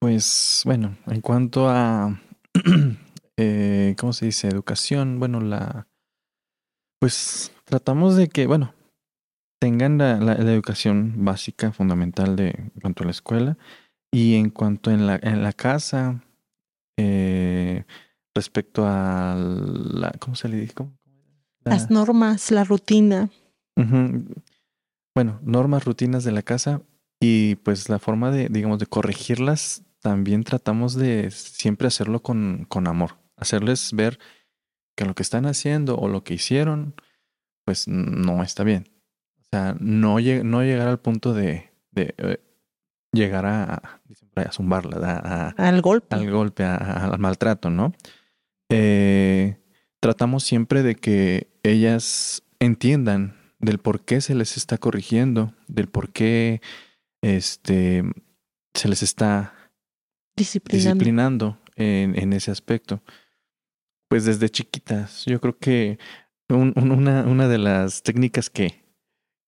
Pues 0.00 0.62
bueno, 0.64 0.96
en 1.06 1.20
cuanto 1.20 1.68
a, 1.68 2.20
eh, 3.36 3.94
¿cómo 3.96 4.12
se 4.12 4.26
dice? 4.26 4.48
Educación, 4.48 5.20
bueno, 5.20 5.40
la, 5.40 5.86
pues 6.98 7.52
tratamos 7.64 8.16
de 8.16 8.28
que, 8.28 8.48
bueno, 8.48 8.74
tengan 9.60 9.98
la, 9.98 10.32
educación 10.32 11.24
básica, 11.24 11.70
fundamental 11.70 12.34
de 12.34 12.48
en 12.48 12.80
cuanto 12.80 13.04
a 13.04 13.06
la 13.06 13.12
escuela 13.12 13.58
y 14.10 14.34
en 14.34 14.50
cuanto 14.50 14.90
en 14.90 15.06
la, 15.06 15.20
en 15.22 15.44
la 15.44 15.52
casa, 15.52 16.24
eh, 17.02 17.84
respecto 18.34 18.84
a 18.86 19.34
la, 19.36 20.12
¿cómo 20.18 20.36
se 20.36 20.48
le 20.48 20.58
dice? 20.58 20.74
Las 21.64 21.90
normas, 21.90 22.50
la 22.50 22.64
rutina. 22.64 23.30
Bueno, 25.14 25.40
normas, 25.42 25.84
rutinas 25.84 26.24
de 26.24 26.32
la 26.32 26.42
casa 26.42 26.82
y 27.20 27.54
pues 27.56 27.88
la 27.88 27.98
forma 27.98 28.30
de, 28.30 28.48
digamos, 28.50 28.78
de 28.78 28.86
corregirlas, 28.86 29.82
también 30.00 30.44
tratamos 30.44 30.94
de 30.94 31.30
siempre 31.30 31.88
hacerlo 31.88 32.22
con, 32.22 32.66
con 32.68 32.86
amor, 32.86 33.18
hacerles 33.36 33.92
ver 33.94 34.18
que 34.94 35.06
lo 35.06 35.14
que 35.14 35.22
están 35.22 35.46
haciendo 35.46 35.96
o 35.96 36.08
lo 36.08 36.22
que 36.22 36.34
hicieron, 36.34 36.94
pues 37.64 37.88
no 37.88 38.42
está 38.42 38.62
bien. 38.62 38.90
O 39.38 39.44
sea, 39.50 39.74
no, 39.80 40.18
no 40.20 40.62
llegar 40.62 40.88
al 40.88 41.00
punto 41.00 41.32
de, 41.32 41.70
de 41.90 42.14
eh, 42.18 42.40
llegar 43.12 43.46
a, 43.46 44.02
a 44.42 44.52
zumbarla, 44.52 45.54
al 45.56 45.80
golpe. 45.80 46.16
Al 46.16 46.30
golpe, 46.30 46.64
al 46.64 47.18
maltrato, 47.18 47.70
¿no? 47.70 47.92
Eh, 48.70 49.58
tratamos 50.00 50.44
siempre 50.44 50.82
de 50.82 50.94
que 50.94 51.50
ellas 51.62 52.42
entiendan 52.58 53.36
del 53.58 53.78
por 53.78 54.04
qué 54.04 54.20
se 54.20 54.34
les 54.34 54.56
está 54.56 54.78
corrigiendo, 54.78 55.54
del 55.68 55.88
por 55.88 56.10
qué 56.10 56.60
este, 57.22 58.04
se 58.74 58.88
les 58.88 59.02
está 59.02 59.54
disciplinando, 60.36 61.58
en, 61.76 62.32
ese 62.32 62.50
aspecto. 62.50 63.02
Pues 64.08 64.24
desde 64.24 64.50
chiquitas, 64.50 65.24
yo 65.26 65.40
creo 65.40 65.58
que 65.58 65.98
una, 66.48 67.22
una 67.22 67.48
de 67.48 67.58
las 67.58 68.02
técnicas 68.02 68.50
que, 68.50 68.84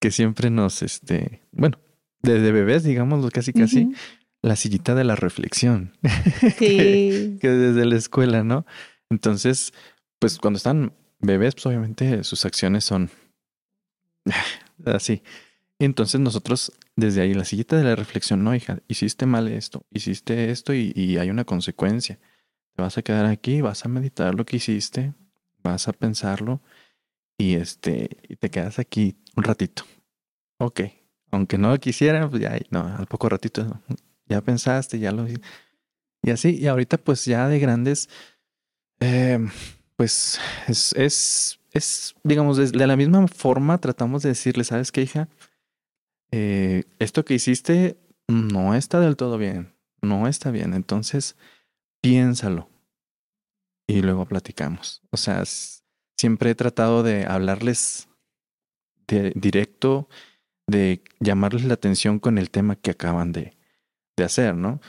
que 0.00 0.10
siempre 0.10 0.50
nos, 0.50 0.82
este, 0.82 1.42
bueno, 1.52 1.78
desde 2.22 2.52
bebés, 2.52 2.84
digamos, 2.84 3.28
casi 3.30 3.52
casi, 3.52 3.92
la 4.42 4.56
sillita 4.56 4.94
de 4.94 5.04
la 5.04 5.16
reflexión. 5.16 5.96
que, 6.58 7.38
desde 7.40 7.86
la 7.86 7.96
escuela, 7.96 8.42
¿no? 8.42 8.66
Entonces, 9.08 9.72
pues 10.18 10.38
cuando 10.38 10.56
están 10.56 10.92
bebés, 11.20 11.54
pues 11.54 11.66
obviamente 11.66 12.24
sus 12.24 12.44
acciones 12.44 12.84
son 12.84 13.10
así. 14.84 15.22
entonces 15.78 16.20
nosotros, 16.20 16.72
desde 16.96 17.22
ahí, 17.22 17.34
la 17.34 17.44
sillita 17.44 17.76
de 17.76 17.84
la 17.84 17.96
reflexión, 17.96 18.42
no, 18.42 18.54
hija, 18.54 18.80
hiciste 18.88 19.26
mal 19.26 19.48
esto, 19.48 19.86
hiciste 19.90 20.50
esto 20.50 20.74
y, 20.74 21.16
hay 21.18 21.30
una 21.30 21.44
consecuencia. 21.44 22.18
Te 22.74 22.82
vas 22.82 22.98
a 22.98 23.02
quedar 23.02 23.26
aquí, 23.26 23.60
vas 23.60 23.84
a 23.84 23.88
meditar 23.88 24.34
lo 24.34 24.44
que 24.44 24.56
hiciste, 24.56 25.14
vas 25.62 25.88
a 25.88 25.92
pensarlo 25.92 26.62
y 27.38 27.54
este, 27.54 28.18
y 28.28 28.36
te 28.36 28.50
quedas 28.50 28.78
aquí 28.78 29.16
un 29.36 29.44
ratito. 29.44 29.84
Ok, 30.58 30.80
aunque 31.30 31.58
no 31.58 31.78
quisiera, 31.78 32.28
pues 32.28 32.42
ya, 32.42 32.58
no, 32.70 32.86
al 32.86 33.06
poco 33.06 33.28
ratito, 33.28 33.80
ya 34.32 34.40
pensaste, 34.40 34.98
ya 34.98 35.12
lo... 35.12 35.26
Y 36.24 36.30
así, 36.30 36.56
y 36.56 36.66
ahorita 36.66 36.98
pues 36.98 37.24
ya 37.24 37.48
de 37.48 37.58
grandes, 37.58 38.08
eh, 39.00 39.38
pues 39.96 40.38
es, 40.68 40.92
es, 40.94 41.60
es, 41.72 42.14
digamos, 42.22 42.56
de, 42.56 42.86
la 42.86 42.96
misma 42.96 43.26
forma 43.28 43.78
tratamos 43.78 44.22
de 44.22 44.30
decirle, 44.30 44.64
¿sabes 44.64 44.92
qué, 44.92 45.02
hija? 45.02 45.28
Eh, 46.30 46.84
esto 46.98 47.24
que 47.24 47.34
hiciste 47.34 47.96
no 48.28 48.74
está 48.74 49.00
del 49.00 49.16
todo 49.16 49.36
bien, 49.36 49.74
no 50.00 50.28
está 50.28 50.50
bien, 50.50 50.74
entonces 50.74 51.36
piénsalo 52.00 52.68
y 53.86 54.00
luego 54.02 54.24
platicamos. 54.26 55.02
O 55.10 55.16
sea, 55.16 55.42
siempre 56.16 56.50
he 56.50 56.54
tratado 56.54 57.02
de 57.02 57.26
hablarles 57.26 58.08
de, 59.08 59.32
directo, 59.34 60.08
de 60.66 61.02
llamarles 61.20 61.64
la 61.64 61.74
atención 61.74 62.18
con 62.18 62.38
el 62.38 62.50
tema 62.50 62.76
que 62.76 62.92
acaban 62.92 63.32
de, 63.32 63.56
de 64.16 64.24
hacer, 64.24 64.54
¿no? 64.54 64.80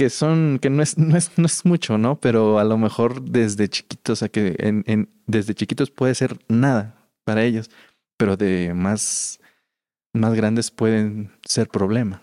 que 0.00 0.08
son, 0.08 0.58
que 0.62 0.70
no 0.70 0.82
es, 0.82 0.96
no 0.98 1.14
es, 1.14 1.30
no 1.36 1.44
es 1.44 1.66
mucho, 1.66 1.98
¿no? 1.98 2.18
Pero 2.18 2.58
a 2.58 2.64
lo 2.64 2.78
mejor 2.78 3.22
desde 3.22 3.68
chiquitos, 3.68 4.14
o 4.14 4.16
sea, 4.16 4.28
que 4.30 4.56
en, 4.58 4.82
en, 4.86 5.10
desde 5.26 5.54
chiquitos 5.54 5.90
puede 5.90 6.14
ser 6.14 6.38
nada 6.48 7.10
para 7.24 7.44
ellos, 7.44 7.70
pero 8.16 8.38
de 8.38 8.72
más, 8.72 9.40
más 10.14 10.32
grandes 10.32 10.70
pueden 10.70 11.32
ser 11.46 11.68
problema. 11.68 12.22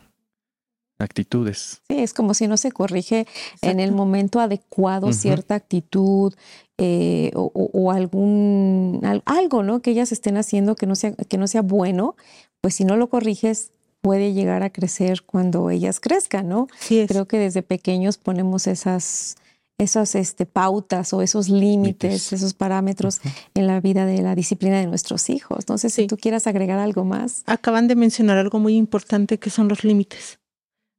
Actitudes. 0.97 1.83
Sí, 1.87 1.99
es 1.99 2.15
como 2.15 2.33
si 2.33 2.47
no 2.47 2.57
se 2.57 2.71
corrige 2.71 3.27
en 3.61 3.79
el 3.79 3.91
momento 3.91 4.39
adecuado 4.39 5.13
cierta 5.13 5.53
actitud 5.53 6.33
eh, 6.79 7.29
o, 7.35 7.51
o, 7.53 7.91
algún 7.91 9.01
algo, 9.25 9.61
¿no? 9.61 9.83
Que 9.83 9.91
ellas 9.91 10.11
estén 10.11 10.37
haciendo 10.37 10.75
que 10.75 10.87
no 10.87 10.95
sea 10.95 11.13
que 11.13 11.37
no 11.37 11.45
sea 11.45 11.61
bueno, 11.61 12.15
pues 12.61 12.73
si 12.73 12.83
no 12.83 12.97
lo 12.97 13.09
corriges 13.09 13.73
puede 14.01 14.33
llegar 14.33 14.63
a 14.63 14.69
crecer 14.69 15.23
cuando 15.23 15.69
ellas 15.69 15.99
crezcan, 15.99 16.47
¿no? 16.47 16.67
Creo 16.87 17.27
que 17.27 17.37
desde 17.37 17.61
pequeños 17.63 18.17
ponemos 18.17 18.67
esas, 18.67 19.35
esas 19.77 20.15
este, 20.15 20.45
pautas 20.45 21.13
o 21.13 21.21
esos 21.21 21.49
límites, 21.49 22.33
esos 22.33 22.53
parámetros 22.53 23.19
en 23.53 23.67
la 23.67 23.79
vida 23.81 24.05
de 24.05 24.21
la 24.21 24.35
disciplina 24.35 24.79
de 24.79 24.87
nuestros 24.87 25.29
hijos. 25.29 25.59
Entonces, 25.59 25.93
si 25.93 26.07
tú 26.07 26.17
quieras 26.17 26.47
agregar 26.47 26.79
algo 26.79 27.05
más. 27.05 27.43
Acaban 27.45 27.87
de 27.87 27.95
mencionar 27.95 28.37
algo 28.37 28.59
muy 28.59 28.75
importante 28.75 29.37
que 29.39 29.49
son 29.49 29.67
los 29.67 29.83
límites. 29.83 30.39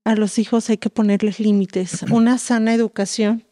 A 0.04 0.14
los 0.14 0.38
hijos 0.38 0.70
hay 0.70 0.78
que 0.78 0.90
ponerles 0.90 1.40
límites. 1.40 2.02
Una 2.10 2.38
sana 2.38 2.74
educación 2.74 3.44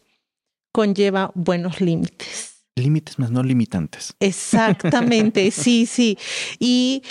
conlleva 0.72 1.32
buenos 1.34 1.80
límites. 1.80 2.64
Límites 2.76 3.18
más 3.18 3.30
no 3.30 3.42
limitantes. 3.42 4.14
Exactamente, 4.20 5.50
sí, 5.50 5.86
sí. 5.86 6.18
Y 6.58 7.02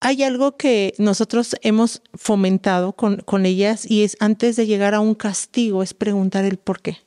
hay 0.00 0.22
algo 0.22 0.56
que 0.56 0.94
nosotros 0.98 1.56
hemos 1.62 2.02
fomentado 2.14 2.92
con, 2.92 3.16
con 3.18 3.46
ellas 3.46 3.90
y 3.90 4.04
es 4.04 4.16
antes 4.20 4.56
de 4.56 4.66
llegar 4.66 4.94
a 4.94 5.00
un 5.00 5.14
castigo, 5.14 5.82
es 5.82 5.94
preguntar 5.94 6.44
el 6.44 6.58
por 6.58 6.80
qué. 6.80 6.98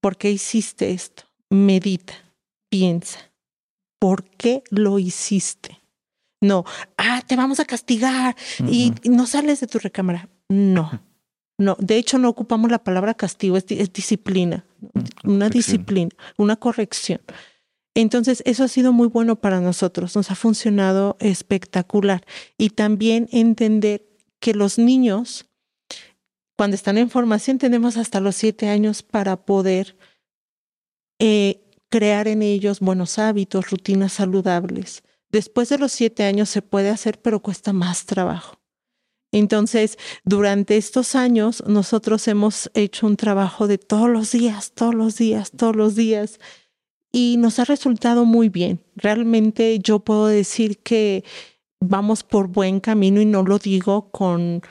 ¿Por 0.00 0.16
qué 0.16 0.30
hiciste 0.30 0.90
esto? 0.90 1.24
Medita, 1.50 2.14
piensa. 2.68 3.18
¿Por 3.98 4.24
qué 4.24 4.64
lo 4.70 4.98
hiciste? 4.98 5.80
No, 6.40 6.64
ah, 6.98 7.22
te 7.24 7.36
vamos 7.36 7.60
a 7.60 7.64
castigar 7.64 8.36
y 8.66 8.92
no 9.04 9.28
sales 9.28 9.60
de 9.60 9.68
tu 9.68 9.78
recámara. 9.78 10.28
No, 10.48 11.00
no. 11.56 11.76
De 11.78 11.96
hecho, 11.96 12.18
no 12.18 12.28
ocupamos 12.28 12.68
la 12.68 12.82
palabra 12.82 13.14
castigo, 13.14 13.56
es, 13.56 13.64
disciplina, 13.92 14.64
una 15.22 15.48
disciplina, 15.48 16.10
una 16.36 16.56
corrección. 16.56 17.20
Entonces, 17.94 18.42
eso 18.46 18.64
ha 18.64 18.68
sido 18.68 18.92
muy 18.92 19.08
bueno 19.08 19.36
para 19.36 19.60
nosotros, 19.60 20.16
nos 20.16 20.30
ha 20.30 20.34
funcionado 20.34 21.16
espectacular. 21.20 22.24
Y 22.56 22.70
también 22.70 23.28
entender 23.32 24.06
que 24.40 24.54
los 24.54 24.78
niños, 24.78 25.46
cuando 26.56 26.74
están 26.74 26.98
en 26.98 27.10
formación 27.10 27.58
tenemos 27.58 27.96
hasta 27.96 28.20
los 28.20 28.34
siete 28.36 28.68
años 28.68 29.02
para 29.02 29.44
poder 29.44 29.96
eh, 31.18 31.62
crear 31.90 32.28
en 32.28 32.42
ellos 32.42 32.80
buenos 32.80 33.18
hábitos, 33.18 33.70
rutinas 33.70 34.14
saludables. 34.14 35.02
Después 35.30 35.68
de 35.68 35.78
los 35.78 35.92
siete 35.92 36.24
años 36.24 36.48
se 36.48 36.62
puede 36.62 36.88
hacer, 36.88 37.20
pero 37.20 37.40
cuesta 37.40 37.72
más 37.72 38.06
trabajo. 38.06 38.58
Entonces, 39.32 39.98
durante 40.24 40.76
estos 40.76 41.14
años, 41.14 41.62
nosotros 41.66 42.28
hemos 42.28 42.70
hecho 42.74 43.06
un 43.06 43.16
trabajo 43.16 43.66
de 43.66 43.78
todos 43.78 44.10
los 44.10 44.32
días, 44.32 44.72
todos 44.72 44.94
los 44.94 45.16
días, 45.16 45.52
todos 45.52 45.74
los 45.74 45.94
días, 45.94 46.38
y 47.12 47.36
nos 47.38 47.58
ha 47.58 47.64
resultado 47.64 48.24
muy 48.24 48.48
bien. 48.48 48.80
Realmente 48.96 49.78
yo 49.78 50.00
puedo 50.00 50.26
decir 50.26 50.78
que 50.78 51.22
vamos 51.78 52.24
por 52.24 52.48
buen 52.48 52.80
camino 52.80 53.20
y 53.20 53.26
no 53.26 53.42
lo 53.42 53.58
digo 53.58 54.10
con 54.10 54.62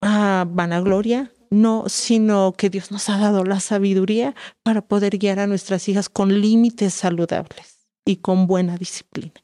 ah, 0.00 0.46
vanagloria, 0.48 1.32
no, 1.50 1.84
sino 1.88 2.52
que 2.56 2.70
Dios 2.70 2.90
nos 2.90 3.08
ha 3.08 3.18
dado 3.18 3.44
la 3.44 3.60
sabiduría 3.60 4.34
para 4.62 4.80
poder 4.80 5.18
guiar 5.18 5.40
a 5.40 5.46
nuestras 5.46 5.88
hijas 5.88 6.08
con 6.08 6.40
límites 6.40 6.94
saludables 6.94 7.88
y 8.04 8.16
con 8.16 8.46
buena 8.46 8.76
disciplina. 8.76 9.34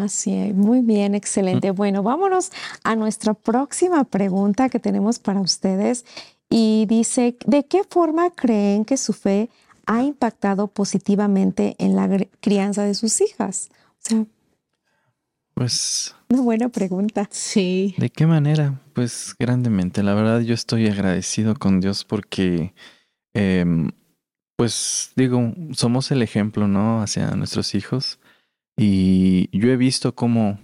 Así 0.00 0.34
es, 0.34 0.54
muy 0.54 0.82
bien, 0.82 1.14
excelente. 1.14 1.70
Bueno, 1.70 2.02
vámonos 2.02 2.52
a 2.84 2.96
nuestra 2.96 3.32
próxima 3.32 4.04
pregunta 4.04 4.68
que 4.68 4.78
tenemos 4.78 5.18
para 5.18 5.40
ustedes 5.40 6.04
y 6.50 6.84
dice, 6.86 7.36
¿de 7.46 7.64
qué 7.64 7.82
forma 7.88 8.30
creen 8.30 8.84
que 8.84 8.98
su 8.98 9.14
fe 9.14 9.48
ha 9.86 10.02
impactado 10.02 10.68
positivamente 10.68 11.76
en 11.78 11.96
la 11.96 12.08
crianza 12.40 12.84
de 12.84 12.94
sus 12.94 13.20
hijas? 13.20 13.70
O 13.92 13.96
sea, 13.98 14.26
pues... 15.54 16.14
Una 16.28 16.42
buena 16.42 16.68
pregunta. 16.68 17.28
Sí. 17.30 17.94
¿De 17.96 18.10
qué 18.10 18.26
manera? 18.26 18.80
Pues 18.92 19.34
grandemente. 19.38 20.02
La 20.02 20.14
verdad 20.14 20.40
yo 20.40 20.52
estoy 20.52 20.86
agradecido 20.86 21.54
con 21.54 21.80
Dios 21.80 22.04
porque, 22.04 22.74
em, 23.34 23.90
pues 24.56 25.12
digo, 25.16 25.54
somos 25.72 26.10
el 26.10 26.22
ejemplo, 26.22 26.68
¿no? 26.68 27.00
Hacia 27.00 27.30
nuestros 27.36 27.74
hijos 27.74 28.18
y 28.76 29.48
yo 29.58 29.70
he 29.70 29.76
visto 29.76 30.14
cómo 30.14 30.58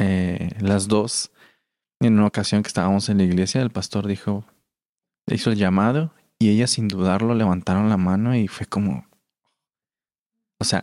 eh, 0.00 0.50
las 0.60 0.88
dos, 0.88 1.30
en 2.00 2.14
una 2.14 2.26
ocasión 2.26 2.62
que 2.62 2.68
estábamos 2.68 3.08
en 3.08 3.18
la 3.18 3.24
iglesia, 3.24 3.62
el 3.62 3.70
pastor 3.70 4.08
dijo, 4.08 4.44
hizo 5.26 5.50
el 5.52 5.56
llamado 5.56 6.12
y 6.42 6.48
ellas 6.48 6.72
sin 6.72 6.88
dudarlo 6.88 7.34
levantaron 7.34 7.88
la 7.88 7.96
mano 7.96 8.34
y 8.34 8.48
fue 8.48 8.66
como, 8.66 9.06
o 10.58 10.64
sea, 10.64 10.82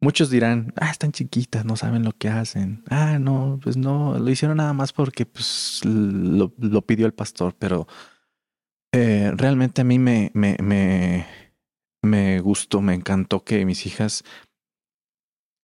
muchos 0.00 0.30
dirán, 0.30 0.72
ah, 0.76 0.90
están 0.90 1.10
chiquitas, 1.10 1.64
no 1.64 1.74
saben 1.74 2.04
lo 2.04 2.12
que 2.12 2.28
hacen. 2.28 2.84
Ah, 2.90 3.18
no, 3.18 3.58
pues 3.60 3.76
no, 3.76 4.16
lo 4.18 4.30
hicieron 4.30 4.58
nada 4.58 4.72
más 4.72 4.92
porque 4.92 5.26
pues, 5.26 5.80
lo, 5.84 6.50
pidió 6.86 7.06
el 7.06 7.14
pastor, 7.14 7.56
pero 7.58 7.88
eh, 8.92 9.32
realmente 9.34 9.80
a 9.80 9.84
mí 9.84 9.98
me, 9.98 10.30
me, 10.34 10.56
me, 10.62 11.26
me 12.02 12.38
gustó, 12.40 12.80
me 12.80 12.94
encantó 12.94 13.42
que 13.42 13.64
mis 13.64 13.86
hijas 13.86 14.22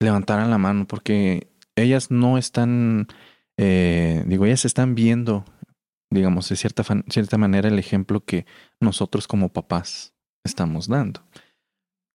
levantaran 0.01 0.49
la 0.49 0.57
mano 0.57 0.87
porque 0.87 1.51
ellas 1.77 2.11
no 2.11 2.37
están, 2.37 3.07
eh, 3.55 4.25
digo, 4.27 4.45
ellas 4.45 4.65
están 4.65 4.93
viendo, 4.93 5.45
digamos, 6.11 6.47
de 6.49 6.55
cierta, 6.55 6.83
cierta 7.09 7.37
manera 7.37 7.69
el 7.69 7.79
ejemplo 7.79 8.23
que 8.23 8.45
nosotros 8.79 9.27
como 9.27 9.49
papás 9.49 10.13
estamos 10.43 10.87
dando. 10.87 11.25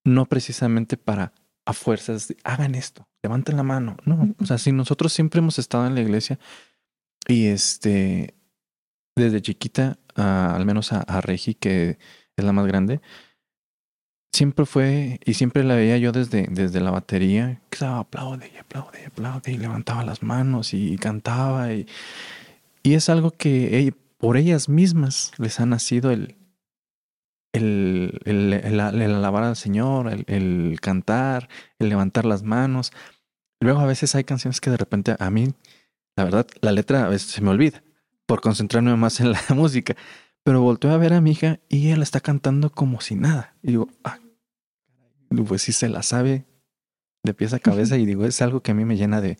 No 0.04 0.26
precisamente 0.26 0.96
para 0.96 1.32
a 1.64 1.72
fuerzas, 1.72 2.32
hagan 2.44 2.76
esto, 2.76 3.08
levanten 3.24 3.56
la 3.56 3.64
mano. 3.64 3.96
No, 4.04 4.36
o 4.40 4.46
sea, 4.46 4.58
si 4.58 4.70
nosotros 4.70 5.12
siempre 5.12 5.40
hemos 5.40 5.58
estado 5.58 5.86
en 5.88 5.96
la 5.96 6.00
iglesia 6.00 6.38
y 7.26 7.46
este, 7.46 8.36
desde 9.16 9.42
chiquita, 9.42 9.98
al 10.14 10.64
menos 10.64 10.92
a, 10.92 11.00
a 11.00 11.20
Regi, 11.20 11.54
que 11.54 11.98
es 12.36 12.44
la 12.44 12.52
más 12.52 12.68
grande, 12.68 13.00
siempre 14.36 14.66
fue, 14.66 15.18
y 15.24 15.34
siempre 15.34 15.64
la 15.64 15.74
veía 15.74 15.96
yo 15.96 16.12
desde, 16.12 16.46
desde 16.50 16.80
la 16.80 16.90
batería, 16.90 17.60
que 17.70 17.76
estaba 17.76 18.00
aplaude 18.00 18.50
y 18.54 18.58
aplaude 18.58 19.00
y 19.02 19.06
aplaude 19.06 19.52
y 19.52 19.56
levantaba 19.56 20.04
las 20.04 20.22
manos 20.22 20.74
y, 20.74 20.96
cantaba. 20.98 21.72
Y, 21.72 21.86
y, 22.86 22.94
es 22.94 23.08
algo 23.08 23.30
que 23.30 23.92
por 24.18 24.36
ellas 24.36 24.68
mismas 24.68 25.32
les 25.38 25.60
ha 25.60 25.66
nacido 25.66 26.10
el, 26.10 26.36
el, 27.52 28.20
el, 28.24 28.80
alabar 28.80 29.44
al 29.44 29.56
Señor, 29.56 30.12
el, 30.12 30.24
el, 30.28 30.80
cantar, 30.80 31.48
el 31.78 31.88
levantar 31.88 32.24
las 32.24 32.42
manos. 32.42 32.92
Luego 33.60 33.80
a 33.80 33.86
veces 33.86 34.14
hay 34.14 34.24
canciones 34.24 34.60
que 34.60 34.70
de 34.70 34.76
repente 34.76 35.16
a 35.18 35.30
mí, 35.30 35.54
la 36.16 36.24
verdad, 36.24 36.46
la 36.60 36.72
letra 36.72 37.06
a 37.06 37.08
veces 37.08 37.30
se 37.30 37.40
me 37.40 37.50
olvida 37.50 37.82
por 38.26 38.40
concentrarme 38.40 38.94
más 38.96 39.20
en 39.20 39.32
la 39.32 39.42
música. 39.54 39.96
Pero 40.42 40.62
volteo 40.62 40.92
a 40.92 40.96
ver 40.96 41.12
a 41.12 41.20
mi 41.20 41.32
hija 41.32 41.58
y 41.68 41.86
ella 41.86 41.96
la 41.96 42.04
está 42.04 42.20
cantando 42.20 42.70
como 42.70 43.00
si 43.00 43.16
nada. 43.16 43.56
Y 43.62 43.68
digo, 43.68 43.88
ah, 44.04 44.20
pues 45.46 45.62
sí 45.62 45.72
se 45.72 45.88
la 45.88 46.02
sabe 46.02 46.44
de 47.24 47.34
pies 47.34 47.52
a 47.52 47.58
cabeza 47.58 47.96
y 47.96 48.06
digo, 48.06 48.24
es 48.24 48.40
algo 48.42 48.60
que 48.62 48.70
a 48.70 48.74
mí 48.74 48.84
me 48.84 48.96
llena 48.96 49.20
de, 49.20 49.38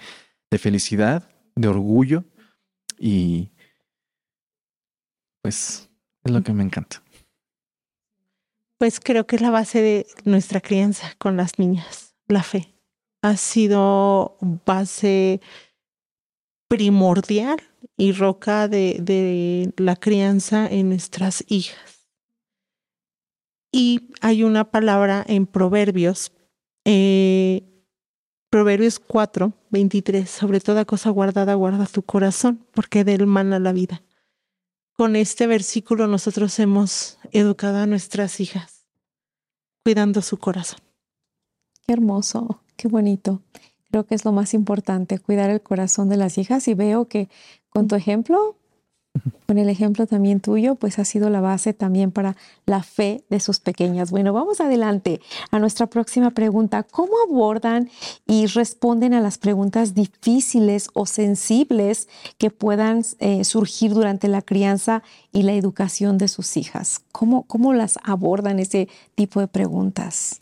de 0.51 0.59
felicidad, 0.59 1.31
de 1.55 1.69
orgullo 1.69 2.25
y 2.99 3.51
pues 5.43 5.91
es 6.25 6.33
lo 6.33 6.43
que 6.43 6.53
me 6.53 6.65
encanta. 6.65 7.03
Pues 8.79 9.01
creo 9.01 9.27
que 9.27 9.37
es 9.37 9.43
la 9.43 9.51
base 9.51 9.81
de 9.81 10.07
nuestra 10.25 10.61
crianza 10.61 11.15
con 11.19 11.37
las 11.37 11.59
niñas, 11.59 12.15
la 12.29 12.43
fe. 12.43 12.75
Ha 13.23 13.37
sido 13.37 14.37
base 14.67 15.41
primordial 16.69 17.63
y 17.97 18.13
roca 18.13 18.69
de, 18.69 18.99
de 19.01 19.73
la 19.77 19.97
crianza 19.97 20.67
en 20.67 20.91
nuestras 20.91 21.45
hijas. 21.49 21.97
Y 23.73 24.09
hay 24.21 24.43
una 24.43 24.71
palabra 24.71 25.25
en 25.27 25.47
Proverbios, 25.47 26.33
eh, 26.85 27.76
Proverbios 28.57 28.99
4, 29.01 29.53
23, 29.69 30.31
sobre 30.31 30.61
toda 30.61 30.87
cosa 30.87 31.11
guardada, 31.11 31.53
guarda 31.53 31.85
tu 31.85 32.01
corazón, 32.01 32.64
porque 32.73 33.05
de 33.05 33.12
él 33.12 33.27
mana 33.27 33.59
la 33.59 33.75
vida. 33.75 34.03
Con 34.95 35.14
este 35.14 35.47
versículo 35.47 36.07
nosotros 36.07 36.59
hemos 36.59 37.19
educado 37.33 37.77
a 37.77 37.87
nuestras 37.87 38.40
hijas, 38.40 38.87
cuidando 39.85 40.23
su 40.23 40.38
corazón. 40.38 40.79
Qué 41.87 41.92
hermoso, 41.92 42.62
qué 42.79 42.88
bonito. 42.88 43.42
Creo 43.90 44.07
que 44.07 44.14
es 44.14 44.25
lo 44.25 44.33
más 44.33 44.55
importante, 44.55 45.19
cuidar 45.19 45.51
el 45.51 45.61
corazón 45.61 46.09
de 46.09 46.16
las 46.16 46.38
hijas 46.38 46.66
y 46.66 46.73
veo 46.73 47.09
que 47.09 47.29
con 47.69 47.88
tu 47.88 47.95
ejemplo 47.95 48.57
con 49.47 49.59
el 49.59 49.69
ejemplo 49.69 50.07
también 50.07 50.41
tuyo, 50.41 50.75
pues 50.75 50.99
ha 50.99 51.05
sido 51.05 51.31
la 51.31 51.41
base 51.41 51.73
también 51.73 52.11
para 52.11 52.37
la 52.67 52.83
fe 52.83 53.25
de 53.31 53.41
sus 53.41 53.61
pequeñas. 53.61 54.11
Bueno, 54.11 54.33
vamos 54.33 54.61
adelante 54.61 55.21
a 55.51 55.59
nuestra 55.59 55.87
próxima 55.87 56.31
pregunta. 56.31 56.83
¿Cómo 56.83 57.13
abordan 57.29 57.91
y 58.27 58.47
responden 58.47 59.15
a 59.15 59.21
las 59.21 59.39
preguntas 59.39 59.95
difíciles 59.95 60.89
o 60.95 61.07
sensibles 61.07 62.09
que 62.39 62.51
puedan 62.51 63.03
eh, 63.19 63.45
surgir 63.45 63.95
durante 63.95 64.29
la 64.29 64.43
crianza 64.43 65.03
y 65.33 65.43
la 65.43 65.53
educación 65.53 66.19
de 66.19 66.29
sus 66.29 66.57
hijas? 66.57 67.01
¿Cómo, 67.13 67.45
cómo 67.45 67.73
las 67.73 67.99
abordan 68.03 68.59
ese 68.59 68.89
tipo 69.15 69.41
de 69.41 69.49
preguntas? 69.49 70.39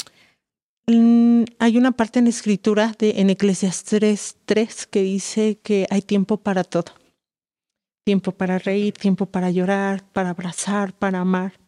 Mm, 0.86 1.44
hay 1.58 1.78
una 1.78 1.92
parte 1.92 2.18
en 2.18 2.26
escritura 2.26 2.94
de 2.98 3.20
en 3.20 3.30
Eclesiastes 3.30 4.36
3 4.44 4.86
que 4.86 5.02
dice 5.02 5.58
que 5.62 5.86
hay 5.90 6.02
tiempo 6.02 6.36
para 6.36 6.62
todo 6.62 7.03
tiempo 8.04 8.32
para 8.32 8.58
reír, 8.58 8.92
tiempo 8.92 9.26
para 9.26 9.50
llorar, 9.50 10.06
para 10.12 10.30
abrazar, 10.30 10.92
para 10.96 11.20
amar. 11.20 11.58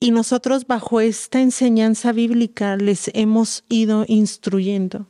Y 0.00 0.10
nosotros 0.10 0.66
bajo 0.66 1.00
esta 1.00 1.40
enseñanza 1.40 2.12
bíblica 2.12 2.76
les 2.76 3.10
hemos 3.14 3.64
ido 3.68 4.04
instruyendo. 4.08 5.06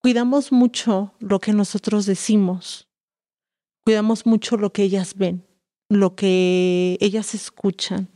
Cuidamos 0.00 0.50
mucho 0.50 1.14
lo 1.20 1.38
que 1.38 1.52
nosotros 1.52 2.06
decimos, 2.06 2.88
cuidamos 3.84 4.26
mucho 4.26 4.56
lo 4.56 4.72
que 4.72 4.82
ellas 4.82 5.14
ven, 5.14 5.46
lo 5.88 6.16
que 6.16 6.96
ellas 7.00 7.34
escuchan. 7.34 8.08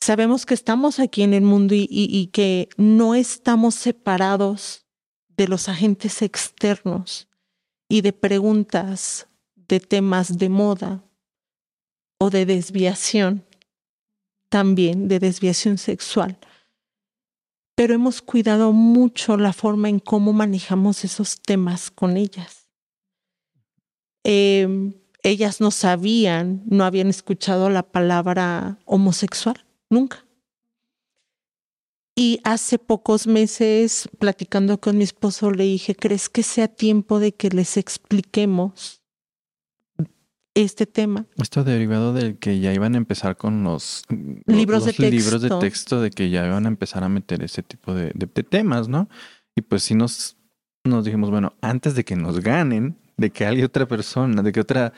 Sabemos 0.00 0.44
que 0.44 0.54
estamos 0.54 1.00
aquí 1.00 1.22
en 1.22 1.32
el 1.32 1.42
mundo 1.42 1.74
y, 1.76 2.28
que 2.32 2.68
no 2.76 3.14
estamos 3.14 3.74
separados 3.74 4.84
de 5.28 5.48
los 5.48 5.68
agentes 5.68 6.20
externos 6.20 7.28
y 7.88 8.00
de 8.00 8.12
preguntas 8.12 9.26
de 9.68 9.80
temas 9.80 10.38
de 10.38 10.48
moda 10.48 11.04
o 12.18 12.30
de 12.30 12.46
desviación, 12.46 13.44
también 14.48 15.08
de 15.08 15.18
desviación 15.18 15.78
sexual. 15.78 16.38
Pero 17.74 17.94
hemos 17.94 18.22
cuidado 18.22 18.72
mucho 18.72 19.36
la 19.36 19.52
forma 19.52 19.88
en 19.88 19.98
cómo 19.98 20.32
manejamos 20.32 21.04
esos 21.04 21.40
temas 21.40 21.90
con 21.90 22.16
ellas. 22.16 22.68
Em, 24.22 24.94
ellas 25.22 25.60
no 25.60 25.70
sabían, 25.70 26.62
no 26.66 26.84
habían 26.84 27.08
escuchado 27.08 27.68
la 27.70 27.82
palabra 27.82 28.78
homosexual, 28.84 29.64
nunca. 29.90 30.23
Y 32.16 32.40
hace 32.44 32.78
pocos 32.78 33.26
meses, 33.26 34.08
platicando 34.18 34.80
con 34.80 34.98
mi 34.98 35.04
esposo, 35.04 35.50
le 35.50 35.64
dije, 35.64 35.96
¿crees 35.96 36.28
que 36.28 36.42
sea 36.42 36.68
tiempo 36.68 37.18
de 37.18 37.32
que 37.32 37.48
les 37.48 37.76
expliquemos 37.76 39.04
este 40.54 40.86
tema. 40.86 41.26
Esto 41.36 41.64
derivado 41.64 42.12
del 42.12 42.38
que 42.38 42.60
ya 42.60 42.72
iban 42.72 42.94
a 42.94 42.98
empezar 42.98 43.36
con 43.36 43.64
los 43.64 44.04
libros, 44.46 44.84
de, 44.84 44.92
texto. 44.92 45.10
libros 45.10 45.42
de 45.42 45.50
texto, 45.60 46.00
de 46.00 46.10
que 46.10 46.30
ya 46.30 46.46
iban 46.46 46.64
a 46.64 46.68
empezar 46.68 47.02
a 47.04 47.08
meter 47.08 47.42
ese 47.42 47.62
tipo 47.62 47.92
de, 47.92 48.12
temas, 48.48 48.88
¿no? 48.88 49.08
Y 49.56 49.62
pues 49.62 49.82
sí 49.82 49.94
nos, 49.94 50.36
nos 50.84 51.04
dijimos, 51.04 51.30
bueno, 51.30 51.54
antes 51.60 51.94
de 51.94 52.04
que 52.04 52.16
nos 52.16 52.40
ganen, 52.40 52.96
de 53.16 53.30
que 53.30 53.46
haya 53.46 53.66
otra 53.66 53.86
persona, 53.86 54.42
de 54.42 54.52
que 54.52 54.60
otra, 54.60 54.92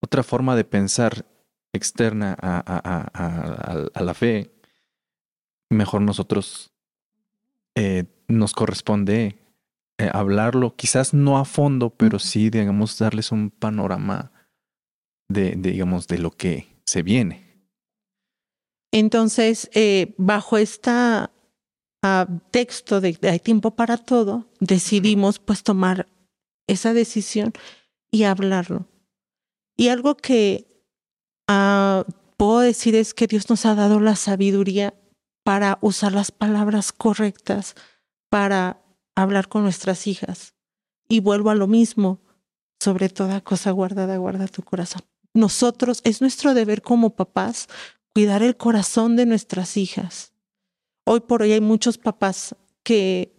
otra 0.00 0.22
forma 0.22 0.56
de 0.56 0.64
pensar 0.64 1.26
externa 1.72 2.36
a, 2.40 2.62
a, 2.66 3.88
a, 3.94 4.02
la 4.02 4.14
fe, 4.14 4.52
mejor 5.72 6.02
nosotros 6.02 6.72
eh, 7.74 8.04
nos 8.28 8.52
corresponde 8.52 9.38
eh, 9.98 10.10
hablarlo, 10.12 10.74
quizás 10.76 11.14
no 11.14 11.38
a 11.38 11.44
fondo, 11.44 11.90
pero 11.90 12.18
sí, 12.18 12.50
digamos, 12.50 12.98
darles 12.98 13.32
un 13.32 13.50
panorama 13.50 14.32
de, 15.28 15.54
digamos, 15.56 16.06
de 16.08 16.18
lo 16.18 16.30
que 16.30 16.68
se 16.84 17.02
viene. 17.02 17.52
Entonces, 18.92 19.70
eh, 19.74 20.14
bajo 20.18 20.58
este 20.58 20.90
texto 22.50 23.00
de, 23.00 23.16
hay 23.22 23.38
tiempo 23.38 23.76
para 23.76 23.96
todo, 23.96 24.50
decidimos 24.60 25.38
pues 25.38 25.62
tomar 25.62 26.08
esa 26.66 26.92
decisión 26.92 27.52
y 28.10 28.24
hablarlo. 28.24 28.88
Y 29.76 29.88
algo 29.88 30.16
que 30.16 30.66
uh, 31.48 32.02
puedo 32.36 32.60
decir 32.60 32.94
es 32.96 33.14
que 33.14 33.26
Dios 33.26 33.48
nos 33.48 33.64
ha 33.66 33.74
dado 33.74 34.00
la 34.00 34.16
sabiduría 34.16 34.94
para 35.44 35.78
usar 35.80 36.12
las 36.12 36.30
palabras 36.30 36.92
correctas, 36.92 37.74
para 38.28 38.82
hablar 39.14 39.48
con 39.48 39.62
nuestras 39.62 40.06
hijas. 40.06 40.54
Y 41.08 41.20
vuelvo 41.20 41.50
a 41.50 41.54
lo 41.54 41.66
mismo, 41.66 42.20
sobre 42.80 43.08
toda 43.08 43.40
cosa 43.40 43.70
guardada, 43.70 44.16
guarda 44.16 44.46
tu 44.48 44.62
corazón 44.62 45.02
nosotros, 45.34 46.00
es 46.04 46.20
nuestro 46.20 46.54
deber 46.54 46.82
como 46.82 47.10
papás 47.10 47.68
cuidar 48.14 48.42
el 48.42 48.56
corazón 48.56 49.16
de 49.16 49.26
nuestras 49.26 49.76
hijas. 49.76 50.32
Hoy 51.04 51.20
por 51.20 51.42
hoy 51.42 51.52
hay 51.52 51.60
muchos 51.60 51.98
papás 51.98 52.54
que 52.82 53.34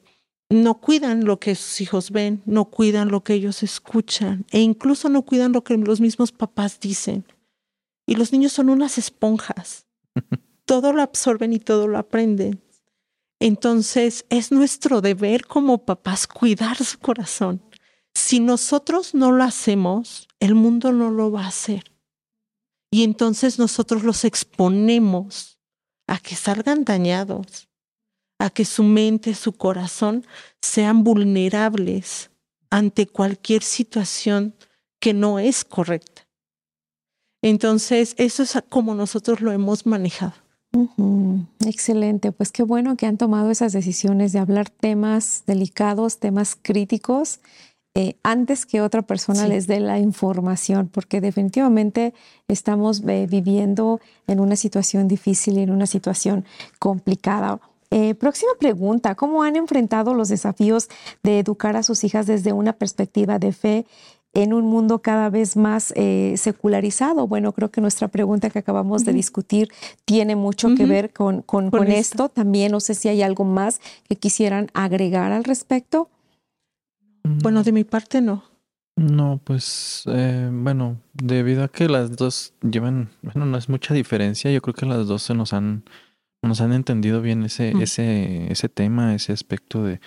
no 0.50 0.80
cuidan 0.80 1.26
lo 1.26 1.40
que 1.40 1.56
sus 1.56 1.82
hijos 1.82 2.12
ven, 2.12 2.42
no 2.46 2.66
cuidan 2.66 3.10
lo 3.10 3.24
que 3.24 3.34
ellos 3.34 3.64
escuchan 3.64 4.46
e 4.52 4.60
incluso 4.60 5.10
no 5.10 5.24
cuidan 5.24 5.52
lo 5.52 5.64
que 5.64 5.78
los 5.78 6.02
mismos 6.02 6.32
papás 6.32 6.80
dicen. 6.80 7.26
Y 8.06 8.16
los 8.16 8.32
niños 8.34 8.52
son 8.52 8.70
unas 8.70 8.98
esponjas. 8.98 9.83
Todo 10.66 10.94
lo 10.94 11.02
absorben 11.02 11.54
y 11.54 11.60
todo 11.60 11.88
lo 11.88 11.98
aprenden. 11.98 12.62
Entonces 13.40 14.26
es 14.30 14.52
nuestro 14.52 15.02
deber 15.02 15.46
como 15.46 15.86
papás 15.86 16.28
cuidar 16.28 16.78
su 16.78 17.00
corazón. 17.00 17.62
Si 18.14 18.40
nosotros 18.40 19.14
no 19.14 19.32
lo 19.32 19.44
hacemos, 19.44 20.28
el 20.40 20.56
mundo 20.56 20.92
no 20.92 21.12
lo 21.12 21.32
va 21.32 21.46
a 21.46 21.48
hacer. 21.48 21.84
Y 22.92 23.04
entonces 23.04 23.58
nosotros 23.58 24.04
los 24.04 24.24
exponemos 24.24 25.60
a 26.08 26.20
que 26.20 26.36
salgan 26.36 26.86
dañados, 26.86 27.68
a 28.40 28.50
que 28.50 28.66
su 28.66 28.84
mente, 28.84 29.34
su 29.34 29.54
corazón 29.54 30.26
sean 30.62 31.04
vulnerables 31.04 32.30
ante 32.70 33.08
cualquier 33.08 33.64
situación 33.64 34.56
que 35.00 35.14
no 35.14 35.40
es 35.40 35.66
correcta. 35.66 36.28
Entonces, 37.42 38.16
eso 38.18 38.44
es 38.44 38.58
como 38.70 38.96
nosotros 38.96 39.42
lo 39.42 39.52
hemos 39.52 39.86
manejado. 39.86 40.43
Excelente, 41.66 42.32
pues 42.32 42.52
qué 42.52 42.64
bueno 42.64 42.98
que 42.98 43.06
han 43.06 43.18
tomado 43.18 43.52
esas 43.52 43.74
decisiones 43.74 44.34
de 44.34 44.40
hablar 44.40 44.70
temas 44.70 45.44
delicados, 45.46 46.20
temas 46.20 46.58
críticos 46.60 47.40
eh, 47.96 48.16
antes 48.24 48.66
que 48.66 48.82
otra 48.82 49.04
persona 49.04 49.48
les 49.48 49.68
dé 49.68 49.80
la 49.80 50.00
información, 50.00 50.90
porque 50.92 51.22
definitivamente 51.22 52.16
estamos 52.48 53.04
eh, 53.08 53.28
viviendo 53.30 54.00
en 54.26 54.40
una 54.40 54.56
situación 54.56 55.08
difícil 55.08 55.60
y 55.60 55.62
en 55.62 55.70
una 55.70 55.86
situación 55.86 56.44
complicada. 56.80 57.60
Eh, 57.92 58.16
próxima 58.16 58.54
pregunta, 58.60 59.14
¿cómo 59.14 59.44
han 59.44 59.56
enfrentado 59.56 60.16
los 60.16 60.30
desafíos 60.30 60.90
de 61.22 61.38
educar 61.38 61.76
a 61.76 61.84
sus 61.84 62.04
hijas 62.04 62.26
desde 62.26 62.52
una 62.52 62.74
perspectiva 62.74 63.38
de 63.38 63.54
fe 63.54 63.86
en 64.34 64.54
un 64.54 64.66
mundo 64.66 65.00
cada 65.00 65.30
vez 65.30 65.56
más 65.56 65.94
secularizado? 66.36 67.28
Bueno, 67.28 67.52
creo 67.52 67.70
que 67.70 67.82
nuestra 67.82 68.08
pregunta 68.08 68.50
que 68.50 68.60
acabamos 68.60 69.06
de 69.06 69.14
discutir 69.14 69.70
tiene 70.06 70.36
mucho 70.36 70.76
que 70.76 70.86
ver 70.86 71.14
con, 71.14 71.42
con, 71.42 71.70
con 71.70 71.88
esto. 71.88 72.30
También 72.30 72.72
no 72.72 72.80
sé 72.80 72.96
si 72.96 73.10
hay 73.10 73.22
algo 73.22 73.44
más 73.44 73.80
que 74.10 74.16
quisieran 74.16 74.70
agregar 74.74 75.32
al 75.32 75.44
respecto. 75.44 76.10
Bueno, 77.24 77.64
de 77.64 77.72
mi 77.72 77.84
parte 77.84 78.22
no. 78.22 78.44
No, 78.96 79.42
pues 79.44 80.04
eh, 80.08 80.50
bueno, 80.52 80.98
debido 81.14 81.64
a 81.64 81.68
que 81.68 81.90
las 81.90 82.16
dos 82.16 82.54
llevan, 82.62 83.10
bueno, 83.24 83.46
no 83.46 83.58
es 83.58 83.68
mucha 83.68 83.94
diferencia, 83.94 84.52
yo 84.52 84.62
creo 84.62 84.76
que 84.76 84.86
las 84.86 85.08
dos 85.08 85.24
se 85.24 85.34
nos 85.34 85.52
han, 85.54 85.84
nos 86.44 86.62
han 86.62 86.74
entendido 86.74 87.22
bien 87.22 87.44
ese, 87.44 87.74
ese, 87.82 88.52
ese 88.52 88.70
tema, 88.70 89.16
ese 89.16 89.34
aspecto 89.34 89.84
de 89.84 90.00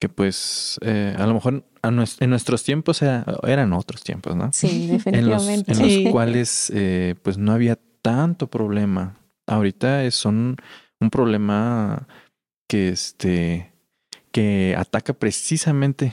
que 0.00 0.08
pues 0.08 0.78
eh, 0.82 1.14
a 1.18 1.26
lo 1.26 1.34
mejor 1.34 1.64
en 1.82 2.30
nuestros 2.30 2.62
tiempos 2.62 3.02
eran 3.02 3.72
otros 3.72 4.02
tiempos, 4.04 4.36
¿no? 4.36 4.52
Sí, 4.52 4.86
definitivamente. 4.86 5.72
En 5.72 6.04
los, 6.04 6.12
cuales 6.12 6.72
eh, 6.74 7.14
pues 7.22 7.38
no 7.38 7.52
había 7.52 7.78
tanto 8.02 8.46
problema. 8.48 9.18
Ahorita 9.46 10.04
es 10.04 10.24
un, 10.24 10.56
un 11.00 11.10
problema 11.10 12.06
que 12.68 12.90
este 12.90 13.72
que 14.30 14.74
ataca 14.76 15.14
precisamente 15.14 16.12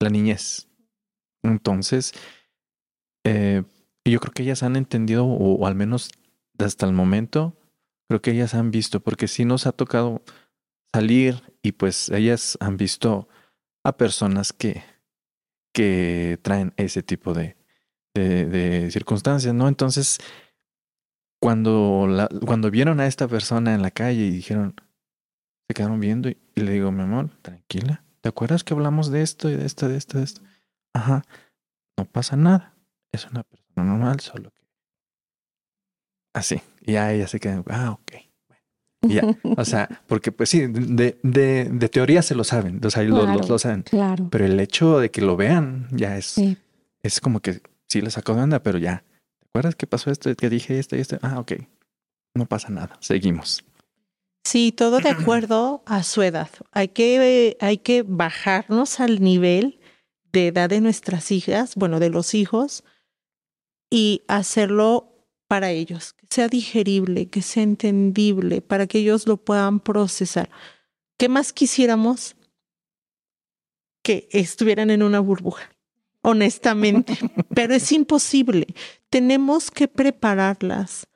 la 0.00 0.10
niñez. 0.10 0.68
Entonces, 1.42 2.12
eh, 3.24 3.62
yo 4.04 4.20
creo 4.20 4.32
que 4.32 4.42
ellas 4.42 4.62
han 4.62 4.76
entendido, 4.76 5.26
o, 5.26 5.66
al 5.66 5.74
menos 5.74 6.10
hasta 6.58 6.86
el 6.86 6.92
momento, 6.92 7.56
creo 8.08 8.20
que 8.20 8.32
ellas 8.32 8.54
han 8.54 8.70
visto, 8.70 9.00
porque 9.00 9.28
sí 9.28 9.44
nos 9.44 9.66
ha 9.66 9.72
tocado 9.72 10.22
salir 10.92 11.42
y 11.62 11.72
pues 11.72 12.08
ellas 12.10 12.56
han 12.60 12.76
visto 12.76 13.28
a 13.84 13.96
personas 13.96 14.52
que, 14.52 14.82
que 15.72 16.38
traen 16.42 16.74
ese 16.76 17.02
tipo 17.02 17.34
de, 17.34 17.56
de, 18.14 18.90
circunstancias, 18.90 19.54
¿no? 19.54 19.68
Entonces, 19.68 20.18
cuando, 21.40 22.06
la, 22.08 22.28
cuando 22.44 22.70
vieron 22.70 23.00
a 23.00 23.06
esta 23.06 23.26
persona 23.26 23.74
en 23.74 23.82
la 23.82 23.90
calle 23.90 24.26
y 24.26 24.30
dijeron, 24.30 24.74
se 25.68 25.74
quedaron 25.74 26.00
viendo 26.00 26.28
y 26.28 26.36
le 26.54 26.72
digo, 26.72 26.92
mi 26.92 27.02
amor, 27.02 27.30
tranquila, 27.42 28.04
¿Te 28.22 28.28
acuerdas 28.28 28.62
que 28.62 28.72
hablamos 28.72 29.10
de 29.10 29.20
esto 29.20 29.50
y 29.50 29.56
de 29.56 29.66
esto, 29.66 29.88
de 29.88 29.96
esto, 29.96 30.18
de 30.18 30.24
esto? 30.24 30.42
Ajá, 30.94 31.24
no 31.98 32.04
pasa 32.04 32.36
nada. 32.36 32.76
Es 33.10 33.26
una 33.26 33.42
persona 33.42 33.82
normal, 33.84 34.20
solo 34.20 34.52
que. 34.52 34.62
Así. 36.32 36.62
Y 36.82 36.92
ya 36.92 37.12
ella 37.12 37.26
se 37.26 37.40
queda, 37.40 37.64
ah, 37.66 37.90
ok. 37.90 38.12
ya, 39.08 39.22
o 39.56 39.64
sea, 39.64 39.88
porque 40.06 40.30
pues 40.30 40.50
sí, 40.50 40.66
de, 40.66 41.18
de, 41.22 41.68
de 41.70 41.88
teoría 41.88 42.22
se 42.22 42.34
lo 42.34 42.44
saben, 42.44 42.80
o 42.84 42.90
sea, 42.90 43.02
lo, 43.02 43.26
lo, 43.26 43.58
saben. 43.58 43.82
Claro. 43.82 44.28
Pero 44.30 44.46
el 44.46 44.58
hecho 44.60 44.98
de 44.98 45.10
que 45.10 45.20
lo 45.20 45.36
vean 45.36 45.88
ya 45.90 46.16
es, 46.16 46.36
es 47.02 47.20
como 47.20 47.40
que 47.40 47.60
sí 47.88 48.00
le 48.00 48.10
sacó 48.10 48.34
de 48.34 48.42
onda, 48.42 48.62
pero 48.62 48.78
ya. 48.78 49.04
¿Te 49.40 49.46
acuerdas 49.48 49.74
que 49.74 49.86
pasó 49.86 50.10
esto, 50.10 50.34
que 50.34 50.48
dije 50.48 50.78
esto 50.78 50.96
y 50.96 51.00
esto? 51.00 51.18
Ah, 51.20 51.40
ok. 51.40 51.52
No 52.34 52.46
pasa 52.46 52.70
nada, 52.70 52.96
seguimos. 53.00 53.64
Sí, 54.44 54.72
todo 54.72 55.00
de 55.00 55.10
acuerdo 55.10 55.82
a 55.86 56.02
su 56.02 56.22
edad. 56.22 56.48
Hay 56.72 56.88
que, 56.88 57.56
hay 57.60 57.78
que 57.78 58.02
bajarnos 58.02 59.00
al 59.00 59.20
nivel 59.20 59.78
de 60.32 60.48
edad 60.48 60.68
de 60.68 60.80
nuestras 60.80 61.30
hijas, 61.30 61.76
bueno, 61.76 62.00
de 62.00 62.10
los 62.10 62.34
hijos, 62.34 62.84
y 63.90 64.22
hacerlo 64.28 65.11
para 65.52 65.70
ellos, 65.70 66.14
que 66.14 66.26
sea 66.30 66.48
digerible, 66.48 67.28
que 67.28 67.42
sea 67.42 67.62
entendible, 67.62 68.62
para 68.62 68.86
que 68.86 69.00
ellos 69.00 69.26
lo 69.26 69.36
puedan 69.36 69.80
procesar. 69.80 70.48
¿Qué 71.18 71.28
más 71.28 71.52
quisiéramos? 71.52 72.36
Que 74.02 74.30
estuvieran 74.32 74.88
en 74.88 75.02
una 75.02 75.20
burbuja, 75.20 75.70
honestamente, 76.22 77.18
pero 77.54 77.74
es 77.74 77.92
imposible. 77.92 78.66
Tenemos 79.10 79.70
que 79.70 79.88
prepararlas 79.88 81.06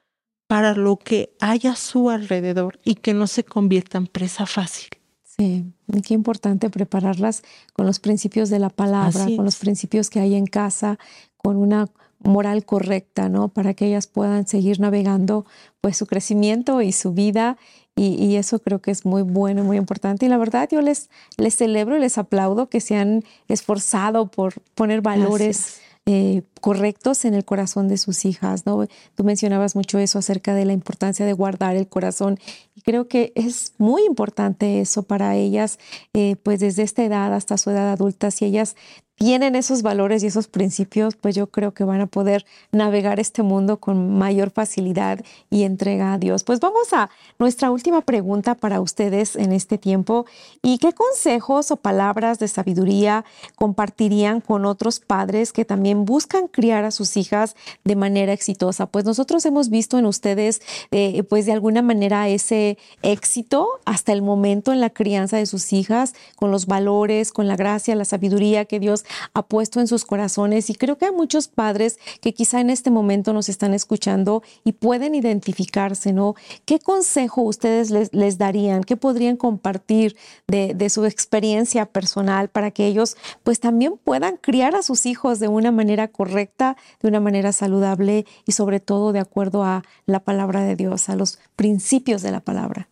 para 0.46 0.75
lo 0.75 0.99
que 0.99 1.35
haya 1.40 1.72
a 1.72 1.77
su 1.77 2.11
alrededor 2.11 2.79
y 2.85 2.96
que 2.96 3.14
no 3.14 3.29
se 3.29 3.42
convierta 3.42 3.96
en 3.96 4.07
presa 4.07 4.44
fácil. 4.44 4.90
Sí, 5.25 5.65
qué 6.04 6.13
importante 6.13 6.69
prepararlas 6.69 7.42
con 7.73 7.87
los 7.87 8.00
principios 8.00 8.50
de 8.50 8.58
la 8.58 8.69
palabra, 8.69 9.25
con 9.35 9.46
los 9.46 9.56
principios 9.56 10.10
que 10.10 10.21
hay 10.21 10.35
en 10.35 10.44
casa, 10.44 10.98
con 11.38 11.56
una 11.56 11.88
moral 12.27 12.64
correcta, 12.64 13.29
¿no? 13.29 13.48
Para 13.48 13.74
que 13.74 13.87
ellas 13.87 14.06
puedan 14.06 14.46
seguir 14.46 14.81
navegando 14.81 15.46
pues 15.81 15.96
su 15.96 16.06
crecimiento 16.06 16.83
y 16.83 16.92
su 16.92 17.12
vida 17.12 17.56
y, 17.98 18.37
eso 18.37 18.58
creo 18.58 18.83
que 18.83 18.90
es 18.90 19.06
muy 19.06 19.22
bueno, 19.22 19.64
muy 19.64 19.79
importante. 19.79 20.27
Y 20.27 20.29
la 20.29 20.37
verdad 20.37 20.68
yo 20.70 20.83
les, 20.83 21.08
les 21.38 21.56
celebro 21.56 21.96
y 21.96 22.00
les 22.00 22.18
aplaudo 22.18 22.68
que 22.68 22.83
se 22.83 22.94
han 22.94 23.24
esforzado 23.48 24.31
por 24.31 24.60
poner 24.74 25.00
valores 25.00 25.81
eh, 26.04 26.42
correctos 26.67 27.25
en 27.25 27.35
el 27.35 27.44
corazón 27.44 27.87
de 27.87 27.96
sus 27.96 28.25
hijas, 28.25 28.67
¿no? 28.67 28.88
Tú 29.14 29.23
mencionabas 29.23 29.77
mucho 29.77 30.00
eso 30.00 30.19
acerca 30.19 30.52
de 30.52 30.64
la 30.64 30.73
importancia 30.73 31.25
de 31.25 31.33
guardar 31.33 31.77
el 31.77 31.87
corazón 31.87 32.40
y 32.75 32.81
creo 32.81 33.06
que 33.06 33.31
es 33.37 33.75
muy 33.79 34.02
importante 34.04 34.81
eso 34.81 35.04
para 35.04 35.37
ellas, 35.37 35.79
eh, 36.12 36.35
pues 36.42 36.58
desde 36.58 36.83
esta 36.83 37.04
edad 37.04 37.33
hasta 37.35 37.56
su 37.56 37.71
edad 37.71 37.92
adulta, 37.92 38.33
si 38.33 38.46
ellas 38.46 38.75
tienen 39.17 39.56
esos 39.56 39.81
valores 39.81 40.23
y 40.23 40.27
esos 40.27 40.46
principios, 40.46 41.17
pues 41.17 41.35
yo 41.35 41.46
creo 41.46 41.73
que 41.73 41.85
van 41.85 42.02
a 42.02 42.06
poder 42.06 42.44
navegar 42.71 43.19
este 43.19 43.42
mundo 43.42 43.79
con 43.79 44.19
mayor 44.19 44.50
facilidad 44.50 45.21
y 45.48 45.62
entrega 45.62 46.12
a 46.12 46.19
Dios. 46.19 46.44
Pues 46.44 46.60
vamos 46.60 46.92
a 46.92 47.08
nuestra 47.38 47.71
última 47.71 48.02
pregunta 48.02 48.54
para 48.54 48.81
ustedes 48.83 49.35
en 49.35 49.52
este 49.52 49.79
tiempo. 49.79 50.27
¿Y 50.62 50.77
qué 50.79 50.92
consejos 50.92 51.71
o 51.71 51.77
palabras 51.77 52.38
de 52.38 52.48
sabiduría 52.48 53.25
compartirían 53.54 54.42
con 54.42 54.67
otros 54.67 55.00
padres 55.00 55.52
que 55.52 55.64
también 55.64 56.04
buscan 56.04 56.46
criar 56.57 56.85
a 56.85 56.90
sus 56.90 57.19
hijas 57.19 57.54
de 57.85 57.96
manera 57.96 58.33
exitosa? 58.33 58.87
Pues 58.87 59.04
nosotros 59.04 59.44
hemos 59.44 59.69
visto 59.69 59.98
en 59.98 60.07
ustedes, 60.07 60.63
eh, 60.90 61.23
pues 61.25 61.44
de 61.44 61.52
alguna 61.52 61.83
manera 61.83 62.29
ese 62.29 62.79
éxito 63.02 63.69
hasta 63.85 64.13
el 64.13 64.23
momento 64.23 64.73
en 64.73 64.81
la 64.81 64.90
crianza 64.90 65.37
de 65.37 65.44
sus 65.44 65.75
hijas, 65.75 66.15
con 66.35 66.50
los 66.50 66.65
valores, 66.65 67.31
con 67.31 67.46
la 67.46 67.57
gracia, 67.57 67.94
la 67.94 68.07
sabiduría 68.07 68.65
que 68.65 68.81
Dios 68.81 69.04
ha 69.35 69.42
puesto 69.42 69.81
en 69.81 69.87
sus 69.87 70.07
corazones. 70.07 70.71
Y 70.71 70.75
creo 70.75 70.96
que 70.96 71.04
hay 71.04 71.13
muchos 71.13 71.48
padres 71.48 71.98
que 72.23 72.33
quizá 72.33 72.61
en 72.61 72.71
este 72.71 72.90
momento 72.90 73.35
nos 73.35 73.50
están 73.50 73.75
escuchando 73.75 74.42
y 74.65 74.73
pueden 74.73 75.15
identificarse, 75.15 76.15
¿no? 76.15 76.35
¿Qué 76.65 76.79
consejo 76.79 77.42
ustedes 77.42 77.90
les, 77.90 78.38
darían? 78.38 78.83
¿Qué 78.83 78.96
podrían 78.96 79.37
compartir 79.37 80.17
de, 80.48 80.75
de 80.75 80.88
su 80.88 81.04
experiencia 81.04 81.87
personal 81.87 82.48
para 82.48 82.71
que 82.71 82.87
ellos 82.87 83.17
pues 83.42 83.61
también 83.61 83.98
puedan 84.02 84.37
criar 84.37 84.75
a 84.75 84.83
sus 84.83 85.07
hijos 85.07 85.38
de 85.40 85.48
una 85.48 85.73
manera 85.73 86.09
correcta, 86.09 86.35
de 86.37 87.08
una 87.08 87.20
manera 87.20 87.52
saludable 87.52 88.26
y 88.44 88.52
sobre 88.52 88.80
todo 88.80 89.12
de 89.12 89.20
acuerdo 89.20 89.64
a 89.64 89.82
la 90.06 90.20
palabra 90.20 90.62
de 90.62 90.76
Dios, 90.76 91.08
a 91.08 91.16
los 91.16 91.38
principios 91.56 92.22
de 92.22 92.30
la 92.30 92.40
palabra? 92.40 92.88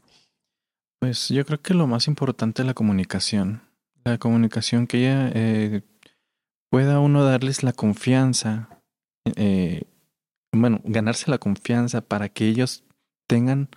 Pues 1.01 1.29
yo 1.29 1.45
creo 1.45 1.61
que 1.61 1.75
lo 1.75 1.87
más 1.87 2.09
importante 2.09 2.63
es 2.63 2.67
la 2.67 2.75
comunicación. 2.75 3.63
La 4.05 4.19
comunicación 4.19 4.87
que 4.87 4.99
ella 4.99 5.31
eh, 5.35 5.83
pueda 6.71 7.01
uno 7.01 7.25
darles 7.25 7.63
la 7.63 7.73
confianza, 7.73 8.69
eh, 9.37 9.83
bueno, 10.53 10.81
ganarse 10.85 11.31
la 11.31 11.39
confianza 11.39 12.01
para 12.01 12.29
que 12.29 12.49
ellos 12.49 12.85
tengan 13.27 13.69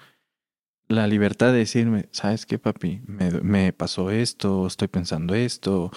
la 0.87 1.07
libertad 1.07 1.51
de 1.51 1.59
decirme, 1.59 2.07
¿sabes 2.11 2.45
qué, 2.45 2.59
papi? 2.59 3.01
Me, 3.05 3.73
pasó 3.73 4.09
esto, 4.09 4.67
estoy 4.67 4.87
pensando 4.87 5.35
esto, 5.35 5.91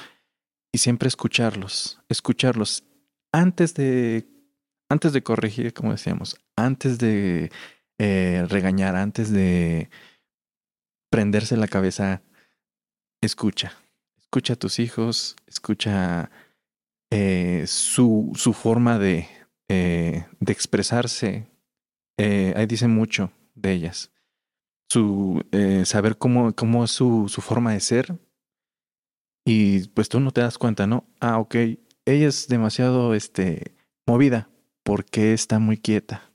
y 0.72 0.78
siempre 0.78 1.08
escucharlos, 1.08 2.00
escucharlos 2.08 2.84
antes 3.33 3.74
de, 3.74 4.26
antes 4.89 5.12
de 5.12 5.22
corregir, 5.22 5.72
como 5.72 5.93
decíamos, 5.93 6.37
antes 6.57 6.99
de 6.99 7.51
eh, 7.99 8.47
regañar, 8.49 8.97
antes 8.97 9.31
de 9.31 9.91
prenderse 11.11 11.57
la 11.57 11.68
cabeza, 11.68 12.22
escucha, 13.20 13.72
escucha 14.18 14.55
a 14.55 14.57
tus 14.57 14.78
hijos, 14.78 15.37
escucha 15.47 16.31
eh, 17.11 17.64
su, 17.66 18.33
su, 18.35 18.53
forma 18.53 18.99
de, 18.99 19.28
eh, 19.68 20.26
de 20.41 20.53
expresarse, 20.53 21.47
ahí 22.18 22.66
dice 22.66 22.87
mucho 22.87 23.33
de 23.55 23.72
ellas. 23.72 24.12
Su 24.91 25.43
saber 25.85 26.18
cómo, 26.18 26.53
cómo 26.55 26.85
es 26.85 26.91
su, 26.91 27.28
su 27.28 27.41
forma 27.41 27.72
de 27.72 27.81
ser. 27.81 28.18
Y 29.47 29.89
pues 29.89 30.09
tú 30.09 30.20
no 30.20 30.33
te 30.33 30.41
das 30.41 30.59
cuenta, 30.59 30.87
¿no? 30.87 31.07
Ah, 31.20 31.39
ok. 31.39 31.57
Ella 32.11 32.28
es 32.28 32.48
demasiado 32.48 33.14
este, 33.14 33.74
movida 34.06 34.48
porque 34.82 35.32
está 35.32 35.58
muy 35.58 35.78
quieta. 35.78 36.30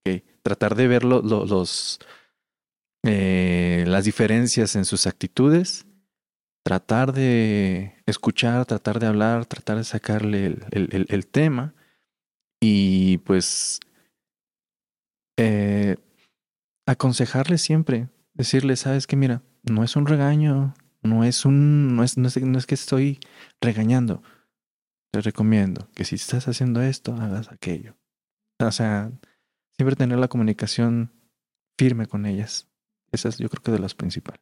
Okay. 0.00 0.24
Tratar 0.42 0.74
de 0.74 0.88
ver 0.88 1.04
los, 1.04 1.98
las 3.02 4.04
diferencias 4.04 4.76
en 4.76 4.84
sus 4.84 5.06
actitudes 5.06 5.86
tratar 6.66 7.12
de 7.12 7.94
escuchar, 8.06 8.66
tratar 8.66 8.98
de 8.98 9.06
hablar, 9.06 9.46
tratar 9.46 9.76
de 9.76 9.84
sacarle 9.84 10.58
el, 10.72 11.26
tema 11.28 11.74
y 12.60 13.18
pues 13.18 13.78
eh, 15.36 15.94
aconsejarle 16.84 17.58
siempre, 17.58 18.08
decirle, 18.34 18.74
sabes 18.74 19.06
que 19.06 19.14
mira, 19.14 19.42
no 19.62 19.84
es 19.84 19.94
un 19.94 20.06
regaño, 20.06 20.74
no 21.02 21.22
es 21.22 21.44
un, 21.44 21.94
no 21.94 22.02
es, 22.02 22.18
no 22.18 22.58
es 22.58 22.66
que 22.66 22.74
estoy 22.74 23.20
regañando. 23.60 24.24
Recomiendo 25.20 25.88
que 25.94 26.04
si 26.04 26.16
estás 26.16 26.48
haciendo 26.48 26.82
esto, 26.82 27.14
hagas 27.14 27.50
aquello. 27.50 27.96
O 28.58 28.70
sea, 28.70 29.12
siempre 29.76 29.96
tener 29.96 30.18
la 30.18 30.28
comunicación 30.28 31.12
firme 31.78 32.06
con 32.06 32.26
ellas. 32.26 32.68
Esa 33.12 33.28
es 33.28 33.38
yo 33.38 33.48
creo 33.48 33.62
que 33.62 33.72
de 33.72 33.78
las 33.78 33.94
principales. 33.94 34.40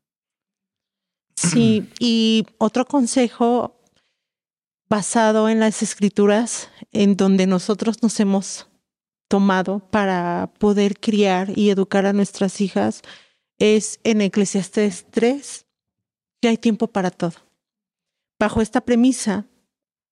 Sí, 1.37 1.91
y 1.99 2.47
otro 2.59 2.87
consejo 2.87 3.81
basado 4.89 5.49
en 5.49 5.61
las 5.61 5.83
escrituras, 5.83 6.71
en 6.93 7.17
donde 7.17 7.47
nosotros 7.47 8.03
nos 8.03 8.19
hemos 8.21 8.69
tomado 9.29 9.81
para 9.81 10.53
poder 10.59 11.01
criar 11.01 11.59
y 11.59 11.71
educar 11.71 12.07
a 12.07 12.13
nuestras 12.13 12.61
hijas, 12.61 13.03
es 13.59 13.99
en 14.05 14.21
Eclesiastes 14.21 15.07
3, 15.11 15.67
que 16.41 16.49
hay 16.49 16.59
tiempo 16.59 16.89
para 16.89 17.11
todo. 17.11 17.35
Bajo 18.39 18.61
esta 18.61 18.83
premisa, 18.83 19.47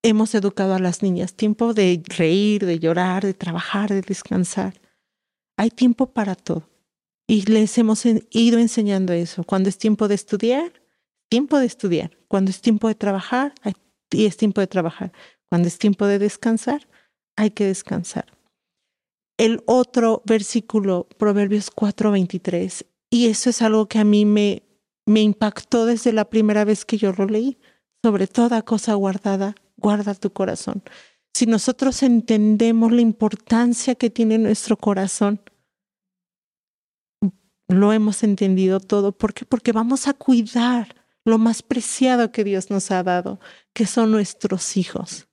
hemos 0.03 0.34
educado 0.34 0.74
a 0.74 0.78
las 0.78 1.03
niñas, 1.03 1.34
tiempo 1.34 1.74
de 1.74 2.03
reír, 2.07 2.66
de 2.66 2.78
llorar, 2.78 3.24
de 3.24 3.34
trabajar, 3.34 3.90
de 3.90 4.03
descansar. 4.03 4.80
Hay 5.57 5.70
tiempo 5.70 6.12
para 6.12 6.34
todo. 6.34 6.68
Y 7.28 7.42
les 7.50 7.78
hemos 7.78 8.05
ido 8.05 8.59
enseñando 8.59 9.12
eso. 9.12 9.44
Cuando 9.44 9.68
es 9.68 9.78
tiempo 9.78 10.09
de 10.09 10.16
estudiar, 10.16 10.72
tiempo 11.30 11.59
de 11.59 11.66
estudiar, 11.66 12.18
cuando 12.28 12.50
es 12.50 12.61
tiempo 12.61 12.88
de 12.88 12.94
trabajar, 12.94 13.55
y 14.11 14.26
es 14.26 14.36
tiempo 14.36 14.61
de 14.61 14.66
trabajar. 14.66 15.12
Cuando 15.48 15.68
es 15.68 15.78
tiempo 15.78 16.07
de 16.07 16.18
descansar, 16.18 16.88
hay 17.36 17.50
que 17.50 17.64
descansar. 17.64 18.26
El 19.38 19.62
otro 19.66 20.22
versículo, 20.26 21.09
Proverbios 21.18 21.70
4:23, 21.70 22.84
y 23.11 23.28
eso 23.28 23.50
es 23.50 23.62
algo 23.62 23.86
que 23.86 23.98
a 23.98 24.05
mí 24.05 24.24
me 24.24 24.62
impactó 25.07 25.86
desde 25.86 26.12
la 26.12 26.28
primera 26.28 26.64
vez 26.64 26.84
que 26.84 26.98
yo 26.98 27.12
lo 27.12 27.26
leí. 27.26 27.59
Sobre 28.05 28.26
toda 28.26 28.62
cosa 28.62 28.94
guardada, 28.94 29.55
guarda 29.82 30.14
tu 30.14 30.32
corazón. 30.32 30.82
Si 31.34 31.46
nosotros 31.46 32.02
entendemos 32.02 32.92
la 32.92 33.00
importancia 33.00 33.94
que 33.94 34.10
tiene 34.10 34.38
nuestro 34.38 34.76
corazón, 34.76 35.40
lo 37.68 37.92
hemos 37.92 38.22
entendido 38.22 38.80
todo. 38.80 39.12
¿Por 39.12 39.34
qué? 39.34 39.44
Porque 39.44 39.72
vamos 39.72 40.08
a 40.08 40.14
cuidar 40.14 40.94
lo 41.24 41.38
más 41.38 41.62
preciado 41.62 42.32
que 42.32 42.44
Dios 42.44 42.70
nos 42.70 42.90
ha 42.90 43.02
dado, 43.02 43.40
que 43.72 43.86
son 43.86 44.10
nuestros 44.10 44.76
hijos. 44.76 45.28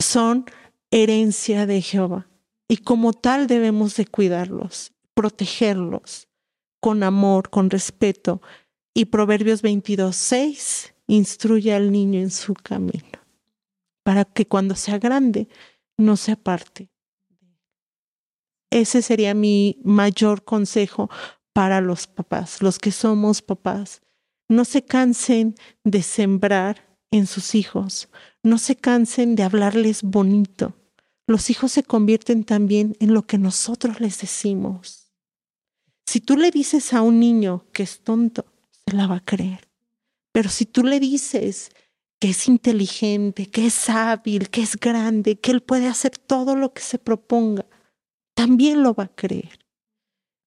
Son 0.00 0.44
herencia 0.90 1.66
de 1.66 1.80
Jehová. 1.80 2.28
Y 2.68 2.78
como 2.78 3.12
tal 3.12 3.46
debemos 3.46 3.96
de 3.96 4.06
cuidarlos, 4.06 4.92
protegerlos 5.14 6.28
con 6.80 7.02
amor, 7.02 7.50
con 7.50 7.70
respeto. 7.70 8.42
Y 8.94 9.06
Proverbios 9.06 9.62
22, 9.62 10.14
6 10.14 10.94
instruye 11.06 11.74
al 11.74 11.92
niño 11.92 12.20
en 12.20 12.30
su 12.30 12.54
camino, 12.54 13.18
para 14.02 14.24
que 14.24 14.46
cuando 14.46 14.74
sea 14.74 14.98
grande 14.98 15.48
no 15.96 16.16
se 16.16 16.32
aparte. 16.32 16.90
Ese 18.70 19.02
sería 19.02 19.34
mi 19.34 19.80
mayor 19.84 20.44
consejo 20.44 21.10
para 21.52 21.80
los 21.80 22.06
papás, 22.06 22.62
los 22.62 22.78
que 22.78 22.90
somos 22.90 23.42
papás 23.42 24.02
no 24.52 24.64
se 24.64 24.84
cansen 24.84 25.54
de 25.82 26.02
sembrar 26.02 26.96
en 27.10 27.26
sus 27.26 27.54
hijos, 27.54 28.08
no 28.42 28.58
se 28.58 28.76
cansen 28.76 29.34
de 29.34 29.42
hablarles 29.42 30.02
bonito. 30.02 30.76
Los 31.26 31.50
hijos 31.50 31.72
se 31.72 31.82
convierten 31.82 32.44
también 32.44 32.96
en 33.00 33.14
lo 33.14 33.26
que 33.26 33.38
nosotros 33.38 34.00
les 34.00 34.20
decimos. 34.20 35.12
Si 36.06 36.20
tú 36.20 36.36
le 36.36 36.50
dices 36.50 36.92
a 36.92 37.02
un 37.02 37.20
niño 37.20 37.66
que 37.72 37.82
es 37.82 38.02
tonto, 38.02 38.44
se 38.86 38.94
la 38.94 39.06
va 39.06 39.16
a 39.16 39.24
creer. 39.24 39.68
Pero 40.32 40.50
si 40.50 40.66
tú 40.66 40.82
le 40.84 41.00
dices 41.00 41.70
que 42.22 42.30
es 42.30 42.46
inteligente, 42.46 43.46
que 43.46 43.66
es 43.66 43.90
hábil, 43.90 44.48
que 44.48 44.62
es 44.62 44.76
grande, 44.76 45.40
que 45.40 45.50
él 45.50 45.60
puede 45.60 45.88
hacer 45.88 46.16
todo 46.16 46.54
lo 46.54 46.72
que 46.72 46.80
se 46.80 47.00
proponga, 47.00 47.66
también 48.34 48.84
lo 48.84 48.94
va 48.94 49.06
a 49.06 49.12
creer. 49.12 49.66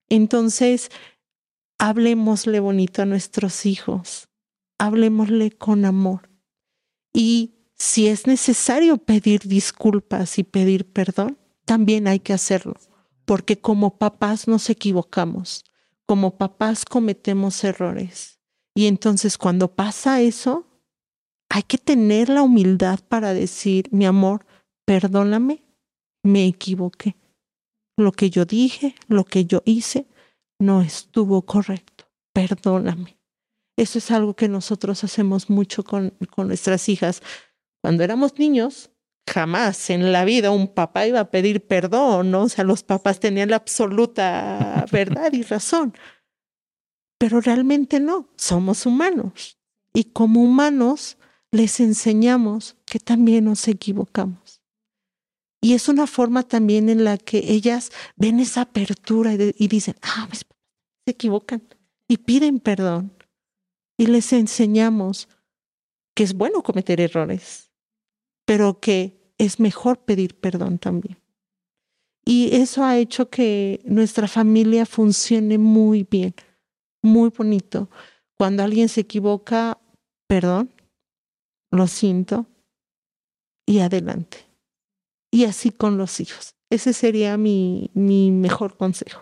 Entonces, 0.08 0.90
hablemosle 1.78 2.62
bonito 2.62 3.02
a 3.02 3.06
nuestros 3.06 3.66
hijos, 3.66 4.30
hablemosle 4.78 5.52
con 5.52 5.84
amor. 5.84 6.30
Y 7.12 7.56
si 7.74 8.08
es 8.08 8.26
necesario 8.26 8.96
pedir 8.98 9.42
disculpas 9.42 10.40
y 10.40 10.46
pedir 10.46 10.90
perdón, 10.94 11.38
también 11.66 12.08
hay 12.08 12.22
que 12.22 12.32
hacerlo, 12.32 12.76
porque 13.26 13.60
como 13.60 13.98
papás 13.98 14.48
nos 14.48 14.70
equivocamos, 14.70 15.66
como 16.06 16.38
papás 16.38 16.86
cometemos 16.86 17.62
errores. 17.66 18.40
Y 18.74 18.88
entonces 18.88 19.38
cuando 19.38 19.76
pasa 19.76 20.22
eso, 20.22 20.72
hay 21.56 21.64
que 21.64 21.78
tener 21.78 22.28
la 22.28 22.42
humildad 22.42 23.00
para 23.08 23.34
decir, 23.34 23.88
mi 23.92 24.06
amor, 24.06 24.46
perdóname 24.86 25.64
me 26.22 26.48
equivoqué. 26.48 27.16
Lo 27.98 28.12
que 28.12 28.30
yo 28.30 28.44
dije, 28.44 28.94
lo 29.08 29.24
que 29.24 29.46
yo 29.46 29.62
hice, 29.64 30.06
no 30.60 30.82
estuvo 30.82 31.44
correcto. 31.44 32.12
Perdóname. 32.34 33.18
Eso 33.78 34.00
es 34.00 34.12
algo 34.12 34.36
que 34.36 34.50
nosotros 34.50 35.06
hacemos 35.06 35.50
mucho 35.50 35.86
con, 35.86 36.10
con 36.30 36.50
nuestras 36.50 36.90
hijas. 36.90 37.22
Cuando 37.82 38.04
éramos 38.04 38.38
niños, 38.38 38.92
jamás 39.26 39.90
en 39.90 40.12
la 40.12 40.26
vida 40.26 40.52
un 40.52 40.68
papá 40.68 41.08
iba 41.08 41.22
a 41.22 41.32
pedir 41.32 41.66
perdón, 41.66 42.32
¿no? 42.32 42.44
O 42.44 42.50
sea, 42.50 42.66
los 42.66 42.84
papás 42.84 43.22
tenían 43.22 43.52
la 43.52 43.56
absoluta 43.56 44.86
verdad 44.92 45.32
y 45.32 45.44
razón. 45.44 45.94
Pero 47.18 47.40
realmente 47.40 48.02
no, 48.02 48.28
somos 48.36 48.86
humanos. 48.86 49.58
Y 49.94 50.04
como 50.06 50.44
humanos 50.44 51.18
les 51.52 51.80
enseñamos 51.80 52.76
que 52.86 53.00
también 53.00 53.46
nos 53.46 53.68
equivocamos. 53.68 54.62
Y 55.62 55.74
es 55.74 55.90
una 55.90 56.06
forma 56.06 56.44
también 56.44 56.90
en 56.90 57.04
la 57.04 57.18
que 57.18 57.40
ellas 57.40 57.92
ven 58.16 58.40
esa 58.40 58.62
apertura 58.62 59.34
y, 59.34 59.68
dicen, 59.68 59.96
ah, 60.04 60.30
se 60.32 60.46
equivocan 61.12 61.64
y 62.08 62.18
piden 62.18 62.60
perdón. 62.60 63.12
Y 63.98 64.08
les 64.08 64.32
enseñamos 64.34 65.28
que 66.14 66.24
es 66.24 66.34
bueno 66.34 66.62
cometer 66.62 67.02
errores, 67.02 67.72
pero 68.46 68.80
que 68.80 69.34
es 69.38 69.60
mejor 69.60 70.00
pedir 70.06 70.40
perdón 70.40 70.78
también. 70.78 71.18
Y 72.26 72.56
eso 72.56 72.84
ha 72.84 72.98
hecho 72.98 73.30
que 73.30 73.82
nuestra 73.86 74.28
familia 74.28 74.86
funcione 74.86 75.58
muy 75.58 76.08
bien, 76.10 76.34
muy 77.02 77.30
bonito. 77.30 77.90
Cuando 78.38 78.64
alguien 78.64 78.90
se 78.90 79.02
equivoca, 79.02 79.80
perdón, 80.28 80.72
lo 81.76 81.88
siento 81.88 82.46
y 83.66 83.80
adelante. 83.80 84.38
Y 85.32 85.46
así 85.46 85.72
con 85.72 85.98
los 85.98 86.20
hijos. 86.20 86.56
Ese 86.70 86.94
sería 86.94 87.38
mi, 87.38 87.92
mi 87.94 88.32
mejor 88.32 88.76
consejo. 88.78 89.22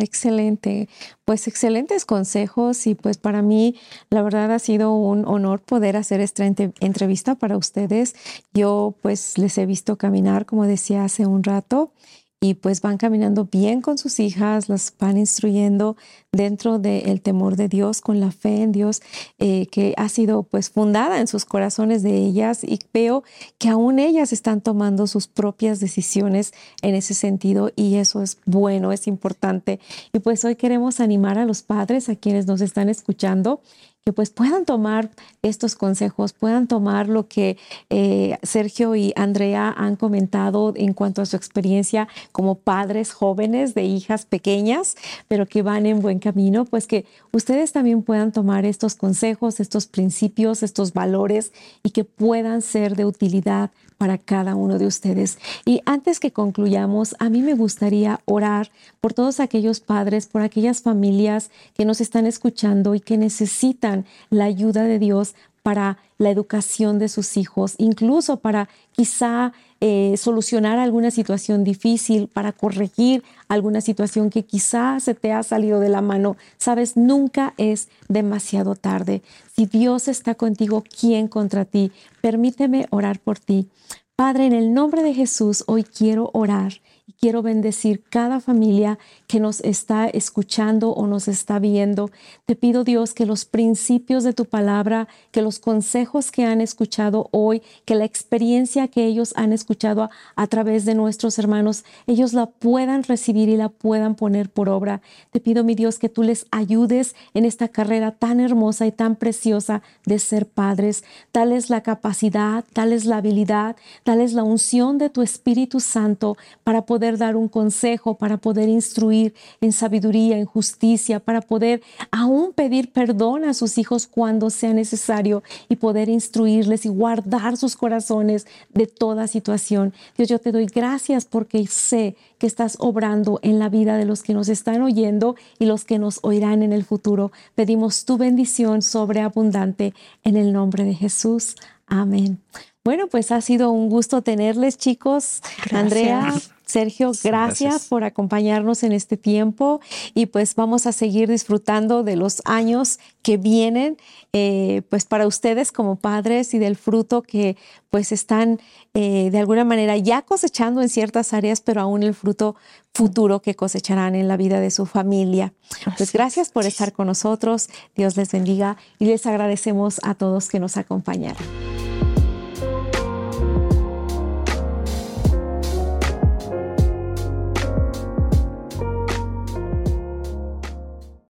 excelente, 0.00 0.88
pues 1.24 1.46
excelentes 1.46 2.04
consejos 2.04 2.86
y 2.86 2.94
pues 2.94 3.18
para 3.18 3.40
mí 3.40 3.76
la 4.10 4.22
verdad 4.22 4.50
ha 4.50 4.58
sido 4.58 4.94
un 4.94 5.24
honor 5.26 5.60
poder 5.60 5.96
hacer 5.96 6.20
esta 6.20 6.44
entrevista 6.44 7.36
para 7.36 7.56
ustedes. 7.56 8.14
Yo 8.52 8.96
pues 9.00 9.38
les 9.38 9.56
he 9.58 9.66
visto 9.66 9.96
caminar, 9.96 10.44
como 10.44 10.66
decía 10.66 11.04
hace 11.04 11.26
un 11.26 11.44
rato, 11.44 11.92
y 12.40 12.54
pues 12.54 12.82
van 12.82 12.98
caminando 12.98 13.46
bien 13.46 13.80
con 13.80 13.96
sus 13.96 14.20
hijas, 14.20 14.68
las 14.68 14.92
van 14.98 15.16
instruyendo 15.16 15.96
dentro 16.32 16.78
del 16.78 17.22
temor 17.22 17.56
de 17.56 17.68
Dios, 17.68 18.02
con 18.02 18.20
la 18.20 18.30
fe 18.30 18.62
en 18.62 18.72
Dios 18.72 19.00
eh, 19.38 19.66
que 19.66 19.94
ha 19.96 20.08
sido 20.10 20.42
pues 20.42 20.68
fundada 20.68 21.20
en 21.20 21.28
sus 21.28 21.46
corazones 21.46 22.02
de 22.02 22.16
ellas 22.16 22.62
y 22.62 22.78
veo 22.92 23.24
que 23.58 23.70
aún 23.70 23.98
ellas 23.98 24.32
están 24.32 24.60
tomando 24.60 25.06
sus 25.06 25.28
propias 25.28 25.80
decisiones 25.80 26.52
en 26.82 26.94
ese 26.94 27.14
sentido 27.14 27.72
y 27.74 27.96
eso 27.96 28.22
es 28.22 28.38
bueno, 28.44 28.92
es 28.92 29.06
importante. 29.06 29.80
Y 30.12 30.18
pues 30.18 30.44
hoy 30.44 30.56
queremos 30.56 31.00
animar 31.00 31.38
a 31.38 31.46
los 31.46 31.62
padres, 31.62 32.08
a 32.10 32.16
quienes 32.16 32.46
nos 32.46 32.60
están 32.60 32.90
escuchando, 32.90 33.62
que 34.06 34.12
pues 34.12 34.30
puedan 34.30 34.64
tomar 34.64 35.10
estos 35.42 35.74
consejos, 35.74 36.32
puedan 36.32 36.68
tomar 36.68 37.08
lo 37.08 37.26
que 37.26 37.58
eh, 37.90 38.38
Sergio 38.44 38.94
y 38.94 39.12
Andrea 39.16 39.74
han 39.76 39.96
comentado 39.96 40.72
en 40.76 40.92
cuanto 40.92 41.22
a 41.22 41.26
su 41.26 41.34
experiencia 41.34 42.06
como 42.30 42.54
padres 42.54 43.12
jóvenes 43.12 43.74
de 43.74 43.82
hijas 43.82 44.24
pequeñas, 44.24 44.94
pero 45.26 45.46
que 45.46 45.62
van 45.62 45.86
en 45.86 45.98
buen 45.98 46.20
camino, 46.20 46.66
pues 46.66 46.86
que 46.86 47.04
ustedes 47.32 47.72
también 47.72 48.04
puedan 48.04 48.30
tomar 48.30 48.64
estos 48.64 48.94
consejos, 48.94 49.58
estos 49.58 49.88
principios, 49.88 50.62
estos 50.62 50.92
valores 50.92 51.50
y 51.82 51.90
que 51.90 52.04
puedan 52.04 52.62
ser 52.62 52.94
de 52.94 53.06
utilidad 53.06 53.72
para 53.98 54.18
cada 54.18 54.54
uno 54.54 54.78
de 54.78 54.86
ustedes. 54.86 55.38
Y 55.64 55.80
antes 55.86 56.20
que 56.20 56.32
concluyamos, 56.32 57.16
a 57.18 57.28
mí 57.28 57.42
me 57.42 57.54
gustaría 57.54 58.20
orar 58.26 58.70
por 59.00 59.14
todos 59.14 59.40
aquellos 59.40 59.80
padres, 59.80 60.26
por 60.26 60.42
aquellas 60.42 60.82
familias 60.82 61.50
que 61.74 61.84
nos 61.84 62.00
están 62.00 62.26
escuchando 62.26 62.94
y 62.94 63.00
que 63.00 63.16
necesitan 63.16 63.95
la 64.30 64.44
ayuda 64.44 64.84
de 64.84 64.98
Dios 64.98 65.34
para 65.62 65.98
la 66.18 66.30
educación 66.30 67.00
de 67.00 67.08
sus 67.08 67.36
hijos, 67.36 67.74
incluso 67.78 68.36
para 68.36 68.68
quizá 68.92 69.52
eh, 69.80 70.14
solucionar 70.16 70.78
alguna 70.78 71.10
situación 71.10 71.64
difícil, 71.64 72.28
para 72.28 72.52
corregir 72.52 73.24
alguna 73.48 73.80
situación 73.80 74.30
que 74.30 74.44
quizá 74.44 75.00
se 75.00 75.14
te 75.14 75.32
ha 75.32 75.42
salido 75.42 75.80
de 75.80 75.88
la 75.88 76.02
mano. 76.02 76.36
Sabes, 76.56 76.96
nunca 76.96 77.52
es 77.56 77.88
demasiado 78.08 78.76
tarde. 78.76 79.22
Si 79.56 79.66
Dios 79.66 80.06
está 80.06 80.36
contigo, 80.36 80.84
¿quién 81.00 81.26
contra 81.26 81.64
ti? 81.64 81.90
Permíteme 82.20 82.86
orar 82.90 83.18
por 83.18 83.40
ti. 83.40 83.68
Padre, 84.14 84.46
en 84.46 84.52
el 84.52 84.72
nombre 84.72 85.02
de 85.02 85.14
Jesús, 85.14 85.64
hoy 85.66 85.82
quiero 85.82 86.30
orar 86.32 86.74
quiero 87.20 87.42
bendecir 87.42 88.02
cada 88.08 88.40
familia 88.40 88.98
que 89.26 89.40
nos 89.40 89.60
está 89.60 90.06
escuchando 90.06 90.90
o 90.90 91.06
nos 91.06 91.28
está 91.28 91.58
viendo. 91.58 92.10
Te 92.44 92.56
pido 92.56 92.84
Dios 92.84 93.14
que 93.14 93.26
los 93.26 93.44
principios 93.44 94.24
de 94.24 94.32
tu 94.32 94.44
palabra, 94.44 95.08
que 95.30 95.42
los 95.42 95.58
consejos 95.58 96.30
que 96.30 96.44
han 96.44 96.60
escuchado 96.60 97.28
hoy, 97.32 97.62
que 97.84 97.94
la 97.94 98.04
experiencia 98.04 98.88
que 98.88 99.06
ellos 99.06 99.32
han 99.36 99.52
escuchado 99.52 100.10
a, 100.36 100.46
través 100.46 100.84
de 100.84 100.94
nuestros 100.94 101.38
hermanos, 101.38 101.84
ellos 102.06 102.32
la 102.32 102.46
puedan 102.46 103.02
recibir 103.02 103.48
y 103.48 103.56
la 103.56 103.68
puedan 103.68 104.14
poner 104.14 104.50
por 104.50 104.68
obra. 104.68 105.00
Te 105.30 105.40
pido 105.40 105.64
mi 105.64 105.74
Dios 105.74 105.98
que 105.98 106.08
tú 106.08 106.22
les 106.22 106.46
ayudes 106.50 107.14
en 107.34 107.44
esta 107.44 107.68
carrera 107.68 108.12
tan 108.12 108.40
hermosa 108.40 108.86
y 108.86 108.92
tan 108.92 109.16
preciosa 109.16 109.82
de 110.04 110.18
ser 110.18 110.46
padres. 110.46 111.04
Dales 111.32 111.70
la 111.70 111.82
capacidad, 111.82 112.64
dales 112.74 113.04
la 113.04 113.18
habilidad, 113.18 113.76
dales 114.04 114.32
la 114.32 114.42
unción 114.44 114.98
de 114.98 115.10
tu 115.10 115.22
Espíritu 115.22 115.80
Santo 115.80 116.36
para 116.64 116.86
poder 116.86 117.05
poder 117.06 117.18
dar 117.18 117.36
un 117.36 117.46
consejo, 117.46 118.18
para 118.18 118.36
poder 118.36 118.68
instruir 118.68 119.32
en 119.60 119.70
sabiduría, 119.70 120.38
en 120.38 120.44
justicia, 120.44 121.20
para 121.20 121.40
poder 121.40 121.80
aún 122.10 122.52
pedir 122.52 122.90
perdón 122.90 123.44
a 123.44 123.54
sus 123.54 123.78
hijos 123.78 124.08
cuando 124.08 124.50
sea 124.50 124.72
necesario 124.72 125.44
y 125.68 125.76
poder 125.76 126.08
instruirles 126.08 126.84
y 126.84 126.88
guardar 126.88 127.56
sus 127.56 127.76
corazones 127.76 128.48
de 128.74 128.88
toda 128.88 129.28
situación. 129.28 129.94
Dios, 130.16 130.28
yo 130.28 130.40
te 130.40 130.50
doy 130.50 130.66
gracias 130.66 131.26
porque 131.26 131.64
sé 131.68 132.16
que 132.38 132.48
estás 132.48 132.76
obrando 132.80 133.38
en 133.42 133.60
la 133.60 133.68
vida 133.68 133.96
de 133.96 134.04
los 134.04 134.24
que 134.24 134.34
nos 134.34 134.48
están 134.48 134.82
oyendo 134.82 135.36
y 135.60 135.66
los 135.66 135.84
que 135.84 136.00
nos 136.00 136.18
oirán 136.22 136.64
en 136.64 136.72
el 136.72 136.82
futuro. 136.82 137.30
Pedimos 137.54 138.04
tu 138.04 138.16
bendición 138.18 138.82
sobreabundante 138.82 139.94
en 140.24 140.36
el 140.36 140.52
nombre 140.52 140.82
de 140.82 140.94
Jesús. 140.94 141.54
Amén. 141.86 142.40
Bueno, 142.86 143.08
pues 143.08 143.32
ha 143.32 143.40
sido 143.40 143.72
un 143.72 143.88
gusto 143.88 144.22
tenerles, 144.22 144.78
chicos. 144.78 145.40
Andrea, 145.72 146.32
Sergio, 146.64 147.10
gracias, 147.24 147.88
por 147.88 148.04
acompañarnos 148.04 148.84
en 148.84 148.92
este 148.92 149.16
tiempo 149.16 149.80
y 150.14 150.26
pues 150.26 150.54
vamos 150.54 150.86
a 150.86 150.92
seguir 150.92 151.28
disfrutando 151.28 152.04
de 152.04 152.14
los 152.14 152.42
años 152.44 153.00
que 153.22 153.38
vienen, 153.38 153.96
eh, 154.32 154.82
pues 154.88 155.04
para 155.04 155.26
ustedes 155.26 155.72
como 155.72 155.96
padres 155.96 156.54
y 156.54 156.60
del 156.60 156.76
fruto 156.76 157.22
que 157.22 157.56
pues 157.90 158.12
están 158.12 158.60
eh, 158.94 159.30
de 159.32 159.38
alguna 159.40 159.64
manera 159.64 159.96
ya 159.96 160.22
cosechando 160.22 160.80
en 160.80 160.88
ciertas 160.88 161.32
áreas, 161.32 161.60
pero 161.60 161.80
aún 161.80 162.04
el 162.04 162.14
fruto 162.14 162.54
futuro 162.94 163.42
que 163.42 163.56
cosecharán 163.56 164.14
en 164.14 164.28
la 164.28 164.36
vida 164.36 164.60
de 164.60 164.70
su 164.70 164.86
familia. 164.86 165.52
Pues 165.96 166.12
gracias 166.12 166.50
por 166.50 166.66
estar 166.66 166.92
con 166.92 167.08
nosotros, 167.08 167.68
Dios 167.96 168.16
les 168.16 168.30
bendiga 168.30 168.76
y 169.00 169.06
les 169.06 169.26
agradecemos 169.26 169.98
a 170.04 170.14
todos 170.14 170.48
que 170.48 170.60
nos 170.60 170.76
acompañaron. 170.76 172.05